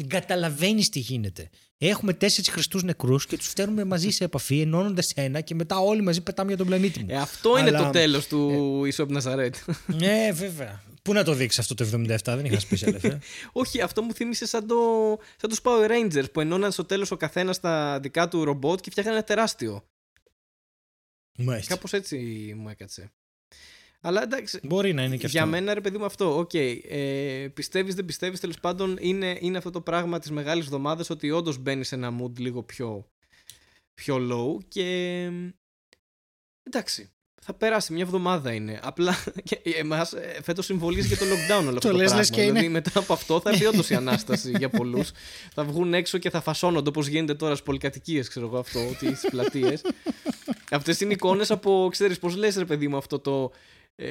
Καταλαβαίνεις 0.06 0.88
τι 0.88 0.98
γίνεται. 0.98 1.50
Έχουμε 1.78 2.12
τέσσερις 2.14 2.50
Χριστούς 2.50 2.82
νεκρούς 2.82 3.26
και 3.26 3.36
τους 3.36 3.52
φέρνουμε 3.56 3.84
μαζί 3.84 4.10
σε 4.10 4.24
επαφή, 4.24 4.60
ενώνονται 4.60 5.02
σε 5.02 5.12
ένα 5.16 5.40
και 5.40 5.54
μετά 5.54 5.78
όλοι 5.78 6.02
μαζί 6.02 6.20
πετάμε 6.22 6.48
για 6.48 6.56
τον 6.58 6.66
πλανήτη 6.66 7.00
μου. 7.00 7.06
Ε, 7.10 7.16
αυτό 7.16 7.58
είναι 7.58 7.68
Αλλά- 7.68 7.84
το 7.84 7.90
τέλος 7.90 8.26
του 8.26 8.50
Ιησού 8.84 9.00
από 9.02 9.10
τη 9.10 9.16
Ναζαρέτ. 9.16 9.54
Ναι, 9.86 10.32
βέβαια. 10.32 10.82
Πού 11.02 11.12
να 11.12 11.24
το 11.24 11.32
δείξεις 11.32 11.58
αυτό 11.58 11.74
το 11.74 11.84
77, 11.84 12.16
δεν 12.24 12.44
είχα 12.44 12.60
σπίσει, 12.60 12.84
αδερφέ. 12.88 13.18
Όχι, 13.52 13.80
αυτό 13.80 14.02
μου 14.02 14.12
θύμισε 14.14 14.46
σαν, 14.46 14.66
το, 14.66 14.76
σαν 15.36 15.50
τους 15.50 15.60
Power 15.62 15.90
Rangers 15.90 16.32
που 16.32 16.40
ενώναν 16.40 16.72
στο 16.72 16.84
τέλος 16.84 17.10
ο 17.10 17.16
καθένας 17.16 17.60
τα 17.60 17.98
δικά 18.02 18.28
του 18.28 18.44
ρομπότ 18.44 18.80
και 18.80 18.90
φτιάχνανε 18.90 19.16
ένα 19.18 19.26
τεράστιο. 19.26 19.84
Μάλιστα. 21.38 21.74
Κάπως 21.74 21.92
έτσι 21.92 22.16
μου 22.56 22.68
έκατσε. 22.68 23.12
Αλλά 24.06 24.22
εντάξει, 24.22 24.60
Μπορεί 24.62 24.92
να 24.92 25.02
είναι 25.02 25.16
και 25.16 25.26
αυτό. 25.26 25.38
για 25.38 25.46
μένα 25.46 25.74
ρε 25.74 25.80
παιδί 25.80 25.98
μου 25.98 26.04
αυτό, 26.04 26.38
οκ. 26.38 26.54
ε, 26.54 27.48
πιστεύεις 27.54 27.94
δεν 27.94 28.04
πιστεύεις 28.04 28.40
τέλος 28.40 28.60
πάντων 28.60 28.96
είναι, 29.00 29.38
είναι 29.40 29.58
αυτό 29.58 29.70
το 29.70 29.80
πράγμα 29.80 30.18
της 30.18 30.30
μεγάλης 30.30 30.64
εβδομάδας 30.64 31.10
ότι 31.10 31.30
όντως 31.30 31.58
μπαίνεις 31.58 31.84
σε 31.84 31.94
ένα 31.94 32.12
mood 32.22 32.38
λίγο 32.38 32.62
πιο, 32.62 33.08
πιο 33.94 34.16
low 34.30 34.64
και 34.68 34.82
εντάξει. 36.62 37.10
Θα 37.42 37.54
περάσει, 37.54 37.92
μια 37.92 38.02
εβδομάδα 38.02 38.52
είναι. 38.52 38.80
Απλά 38.82 39.14
και 39.48 39.58
εμάς 39.64 40.12
ε, 40.12 40.40
φέτος 40.42 40.64
συμβολίζει 40.64 41.08
και 41.08 41.16
το 41.16 41.24
lockdown 41.24 41.60
όλο 41.66 41.68
αυτό 41.76 41.80
Το 41.80 41.88
το 41.88 41.92
λες, 41.96 41.98
πράγμα. 42.04 42.16
λες 42.16 42.30
και 42.30 42.40
δηλαδή 42.40 42.58
είναι. 42.58 42.68
μετά 42.68 42.90
από 42.94 43.12
αυτό 43.12 43.40
θα 43.40 43.50
έρθει 43.50 43.64
όντως 43.66 43.90
η 43.90 43.94
Ανάσταση 43.94 44.52
για 44.58 44.68
πολλούς. 44.68 45.10
θα 45.54 45.64
βγουν 45.64 45.94
έξω 45.94 46.18
και 46.18 46.30
θα 46.30 46.40
φασώνονται 46.40 46.88
όπως 46.88 47.06
γίνεται 47.06 47.34
τώρα 47.34 47.52
στις 47.54 47.64
πολυκατοικίες, 47.66 48.28
ξέρω 48.28 48.46
εγώ 48.46 48.58
αυτό, 48.58 48.88
ότι 48.88 49.14
στις 49.14 49.30
πλατείες. 49.30 49.82
Αυτές 50.70 51.00
είναι 51.00 51.12
εικόνες 51.12 51.50
από, 51.50 51.88
ξέρεις 51.90 52.18
πώς 52.18 52.36
λες 52.36 52.56
ρε 52.56 52.64
παιδί 52.64 52.88
μου 52.88 52.96
αυτό 52.96 53.18
το 53.18 53.50
ε, 53.52 53.56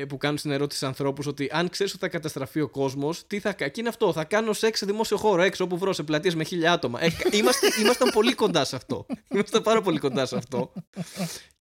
που 0.08 0.18
κάνουν 0.18 0.38
στην 0.38 0.52
ερώτηση 0.52 0.78
στους 0.78 0.90
ανθρώπους 0.90 1.28
ότι 1.28 1.50
αν 1.52 1.70
ξέρεις 1.70 1.92
ότι 1.94 2.02
θα 2.02 2.10
καταστραφεί 2.10 2.62
ο 2.62 2.70
κόσμος, 2.70 3.28
τι 3.28 3.40
θα 3.40 3.54
κάνει. 3.54 3.72
Και 3.72 3.80
είναι 3.80 3.90
αυτό, 3.90 4.14
θα 4.14 4.24
κάνω 4.24 4.54
σεξ 4.54 4.80
σε 4.80 4.86
δημόσιο 4.86 5.18
χώρο, 5.18 5.42
έξω 5.42 5.64
όπου 5.64 5.78
βρω, 5.78 5.94
σε 5.94 6.04
πλατείες 6.04 6.36
με 6.36 6.44
χίλια 6.44 6.72
άτομα. 6.72 7.04
Ε, 7.04 7.12
είμαστε, 7.32 7.68
ήμασταν 7.82 8.10
πολύ 8.14 8.34
κοντά 8.34 8.66
σε 8.66 8.76
αυτό. 8.76 9.06
Ήμασταν 9.30 9.62
πάρα 9.62 9.82
πολύ 9.82 10.00
κοντά 10.00 10.26
σε 10.26 10.38
αυτό. 10.38 10.72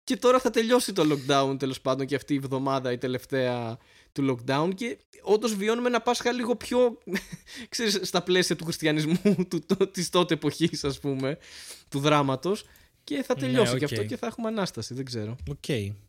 Και 0.05 0.17
τώρα 0.17 0.39
θα 0.39 0.51
τελειώσει 0.51 0.93
το 0.93 1.07
lockdown 1.11 1.57
τέλος 1.59 1.81
πάντων 1.81 2.07
και 2.07 2.15
αυτή 2.15 2.35
η 2.35 2.37
εβδομάδα 2.37 2.93
η 2.93 2.99
τελευταία 2.99 3.79
του 4.13 4.39
lockdown 4.47 4.71
και 4.75 4.99
όντως 5.23 5.55
βιώνουμε 5.55 5.89
ένα 5.89 6.01
Πάσχα 6.01 6.33
λίγο 6.33 6.57
πιο 6.57 6.99
ξέρεις, 7.69 8.01
στα 8.03 8.23
πλαίσια 8.23 8.57
του 8.57 8.65
χριστιανισμού 8.65 9.19
του, 9.51 9.67
το, 9.67 9.87
της 9.87 10.11
τότε 10.11 10.35
εποχής 10.35 10.85
ας 10.85 11.01
πούμε 11.01 11.39
του 11.89 11.99
δράματος 11.99 12.65
και 13.05 13.23
θα 13.23 13.35
Ναι, 13.35 13.41
τελειώσει 13.41 13.71
και 13.79 13.85
οκ. 13.85 13.93
αυτό 13.93 14.05
και 14.05 14.17
θα 14.17 14.27
έχουμε 14.27 14.49
Ανάσταση 14.49 14.95
δεν 14.95 15.05
ξέρω 15.05 15.37
Οκ. 15.51 15.65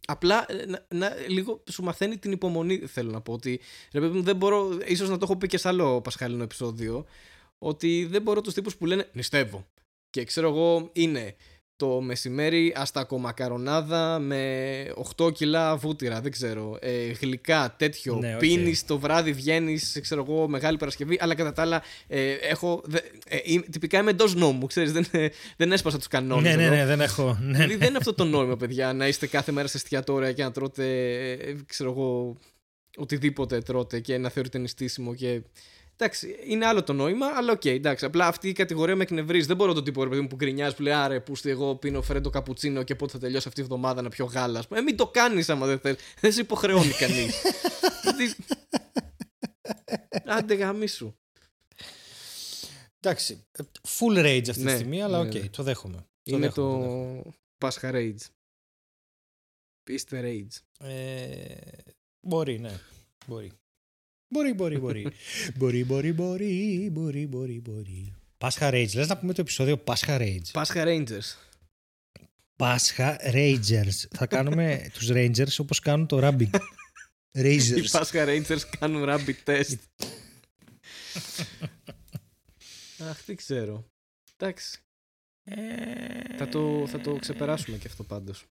Απλά 0.07 0.45
ε, 0.51 0.65
να, 0.65 0.85
να- 0.89 1.15
λίγο 1.27 1.63
σου 1.71 1.83
μαθαίνει 1.83 2.17
την 2.17 2.31
υπομονή, 2.31 2.77
θέλω 2.77 3.11
να 3.11 3.21
πω. 3.21 3.33
Ότι 3.33 3.59
ρε 3.91 3.99
παιδί 3.99 4.17
μου, 4.17 4.23
δεν 4.23 4.35
μπορώ, 4.35 4.77
ίσως 4.85 5.09
να 5.09 5.17
το 5.17 5.21
έχω 5.23 5.37
πει 5.37 5.47
και 5.47 5.57
σε 5.57 5.67
άλλο 5.67 6.01
πασχαλινό 6.01 6.43
επεισόδιο, 6.43 7.05
ότι 7.57 8.05
δεν 8.09 8.21
μπορώ 8.21 8.41
τους 8.41 8.53
τύπους 8.53 8.75
που 8.75 8.85
λένε 8.85 9.09
Νηστεύω. 9.13 9.67
Και 10.09 10.23
ξέρω 10.23 10.47
εγώ, 10.49 10.89
είναι 10.93 11.35
το 11.77 12.01
μεσημέρι 12.01 12.73
αστακομακαρονάδα 12.75 14.19
με 14.19 14.93
8 15.17 15.33
κιλά 15.33 15.75
βούτυρα, 15.75 16.21
δεν 16.21 16.31
ξέρω. 16.31 16.77
Ε, 16.81 17.05
γλυκά, 17.21 17.75
τέτοιο. 17.77 18.15
Ναι, 18.15 18.33
οκ. 18.33 18.39
Πίνεις 18.39 18.85
το 18.85 18.99
βράδυ, 18.99 19.33
βγαίνεις, 19.33 19.99
ξέρω 20.01 20.25
εγώ, 20.27 20.47
μεγάλη 20.47 20.77
Παρασκευή. 20.77 21.17
Αλλά 21.19 21.35
κατά 21.35 21.53
τα 21.53 21.61
άλλα, 21.61 21.83
ε, 22.07 22.31
έχω. 22.31 22.81
Δε, 22.85 22.97
ε, 23.27 23.37
είμαι- 23.43 23.65
τυπικά 23.71 23.99
είμαι 23.99 24.09
εντός 24.11 24.35
νόμου, 24.35 24.65
ξέρεις. 24.67 24.91
Δεν, 24.91 25.05
ε, 25.11 25.27
δεν 25.57 25.71
έσπασα 25.71 25.97
τους 25.97 26.07
κανόνες. 26.07 26.55
Ναι, 26.55 26.63
ναι, 26.63 26.75
ναι, 26.75 26.85
δεν 26.85 27.01
έχω. 27.01 27.37
Ναι, 27.41 27.51
Δηλαδή 27.51 27.71
ναι. 27.73 27.77
δεν 27.77 27.87
είναι 27.87 27.97
αυτό 27.97 28.13
το 28.13 28.23
νόημα, 28.25 28.57
παιδιά, 28.57 28.93
να 28.93 29.07
είστε 29.07 29.27
κάθε 29.27 29.51
μέρα 29.51 29.67
σε 29.67 29.77
εστιατόρια 29.77 30.31
και 30.31 30.43
να 30.43 30.51
τρώτε, 30.51 30.85
ε, 31.31 31.55
ξέρω 31.65 31.91
εγώ, 31.91 32.37
οτιδήποτε 32.97 33.59
τρώτε 33.61 33.99
και 33.99 34.17
να 34.17 34.29
θεωρείτε 34.29 34.57
νηστίσιμο 34.57 35.13
και. 35.15 35.41
Εντάξει, 35.97 36.35
είναι 36.45 36.65
άλλο 36.65 36.83
το 36.83 36.93
νόημα, 36.93 37.27
αλλά 37.27 37.51
οκ, 37.51 37.65
εντάξει. 37.65 38.05
Απλά 38.05 38.27
αυτή 38.27 38.49
η 38.49 38.51
κατηγορία 38.51 38.95
με 38.95 39.03
εκνευρίζει. 39.03 39.47
Δεν 39.47 39.55
μπορώ 39.55 39.73
τον 39.73 39.83
τύπο 39.83 40.03
ρε 40.03 40.09
παιδί 40.09 40.21
μου 40.21 40.27
που 40.27 40.35
γκρινιάζει 40.35 40.75
που 40.75 40.81
λέει 40.81 40.93
Άρε, 40.93 41.19
που 41.19 41.33
εγώ 41.43 41.75
πίνω 41.75 42.01
φρέντο 42.01 42.29
καπουτσίνο 42.29 42.83
και 42.83 42.95
πότε 42.95 43.11
θα 43.11 43.19
τελειώσει 43.19 43.47
αυτή 43.47 43.59
η 43.59 43.63
εβδομάδα 43.63 44.01
να 44.01 44.09
πιω 44.09 44.25
γάλα. 44.25 44.59
ας 44.59 44.67
πούμε. 44.67 44.79
Ε, 44.79 44.83
μην 44.83 44.97
το 44.97 45.07
κάνεις 45.07 45.49
άμα 45.49 45.65
δεν 45.65 45.79
θέλεις. 45.79 45.99
Δεν 46.19 46.31
σε 46.31 46.41
υποχρεώνει 46.41 46.91
κανείς. 46.91 47.41
Άντε 50.25 50.53
γαμίσου. 50.53 51.15
Εντάξει. 52.99 53.45
Full 53.87 54.17
rage 54.25 54.49
αυτή 54.49 54.63
Ναι, 54.63 54.69
τη 54.71 54.75
στιγμή, 54.77 55.01
αλλά 55.01 55.23
ναι, 55.23 55.27
οκ, 55.27 55.33
ναι. 55.33 55.49
το 55.49 55.63
δέχομαι. 55.63 55.97
Το 55.97 56.35
Είναι 56.35 56.39
δέχομαι, 56.47 56.71
το 56.73 56.79
δέχομαι. 56.79 57.21
το 57.23 57.33
Πάσχα 57.67 57.91
Rage. 57.93 58.29
Πάσχα 59.83 60.21
Rage. 60.23 60.85
Ε, 60.87 61.55
μπορεί, 62.27 62.59
ναι. 62.59 62.79
Μπορεί. 63.27 63.51
Μπορεί, 64.27 64.53
μπορεί, 64.53 64.77
μπορεί. 64.79 65.07
μπορεί, 65.57 65.83
μπορεί, 65.83 66.13
μπορεί, 66.13 66.89
μπορεί, 66.91 67.27
μπορεί, 67.27 67.59
μπορεί. 67.59 68.13
Πάσχα 68.37 68.69
Rage. 68.69 68.93
Λες 68.95 69.07
να 69.07 69.17
πούμε 69.17 69.33
το 69.33 69.41
επεισόδιο 69.41 69.77
Πάσχα 69.77 70.17
Rage. 70.19 70.51
Pascha 70.51 70.85
Rangers. 70.85 71.35
Πάσχα 72.55 73.19
Rangers. 73.33 74.07
Θα 74.09 74.25
κάνουμε 74.25 74.81
τους 74.93 75.09
Rangers 75.11 75.57
όπως 75.57 75.79
κάνουν 75.79 76.07
το 76.07 76.19
Rabbit. 76.21 76.49
Οι 77.31 77.41
Rangers. 77.41 77.87
Pascha 77.91 78.27
Rangers 78.27 78.61
κάνουν 78.79 79.03
rabbit 79.07 79.43
test. 79.43 79.77
Αχ, 82.97 83.23
τι 83.25 83.35
ξέρω. 83.35 83.85
Εντάξει. 84.37 84.79
Θα 86.37 86.47
το, 86.49 86.87
θα 86.87 86.99
το 86.99 87.15
ξεπεράσουμε 87.15 87.77
και 87.77 87.87
αυτό 87.87 88.03
πάντως. 88.03 88.45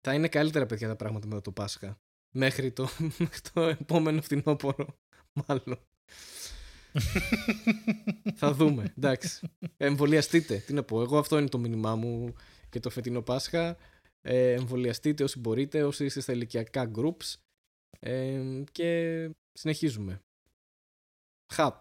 Θα 0.00 0.14
είναι 0.14 0.28
καλύτερα 0.28 0.66
παιδιά 0.66 0.88
τα 0.88 0.96
πράγματα 0.96 1.26
μετά 1.26 1.40
το 1.40 1.52
Πάσχα. 1.52 1.98
Μέχρι 2.36 2.72
το, 2.72 2.88
μέχρι 3.18 3.40
το 3.52 3.60
επόμενο 3.60 4.22
φθινόπωρο. 4.22 4.98
Μάλλον. 5.32 5.78
θα 8.34 8.52
δούμε. 8.52 8.92
Εντάξει. 8.98 9.48
Εμβολιαστείτε. 9.76 10.56
Τι 10.56 10.72
να 10.72 10.82
πω. 10.82 11.02
Εγώ 11.02 11.18
αυτό 11.18 11.38
είναι 11.38 11.48
το 11.48 11.58
μήνυμά 11.58 11.96
μου 11.96 12.34
και 12.68 12.80
το 12.80 12.90
φετινό 12.90 13.22
Πάσχα. 13.22 13.76
Ε, 14.22 14.52
εμβολιαστείτε 14.52 15.22
όσοι 15.22 15.38
μπορείτε, 15.38 15.82
όσοι 15.82 16.04
είστε 16.04 16.20
στα 16.20 16.32
ηλικιακά 16.32 16.90
groups. 16.96 17.34
Ε, 18.00 18.40
και 18.72 19.30
συνεχίζουμε. 19.52 20.22
Χαπ. 21.52 21.80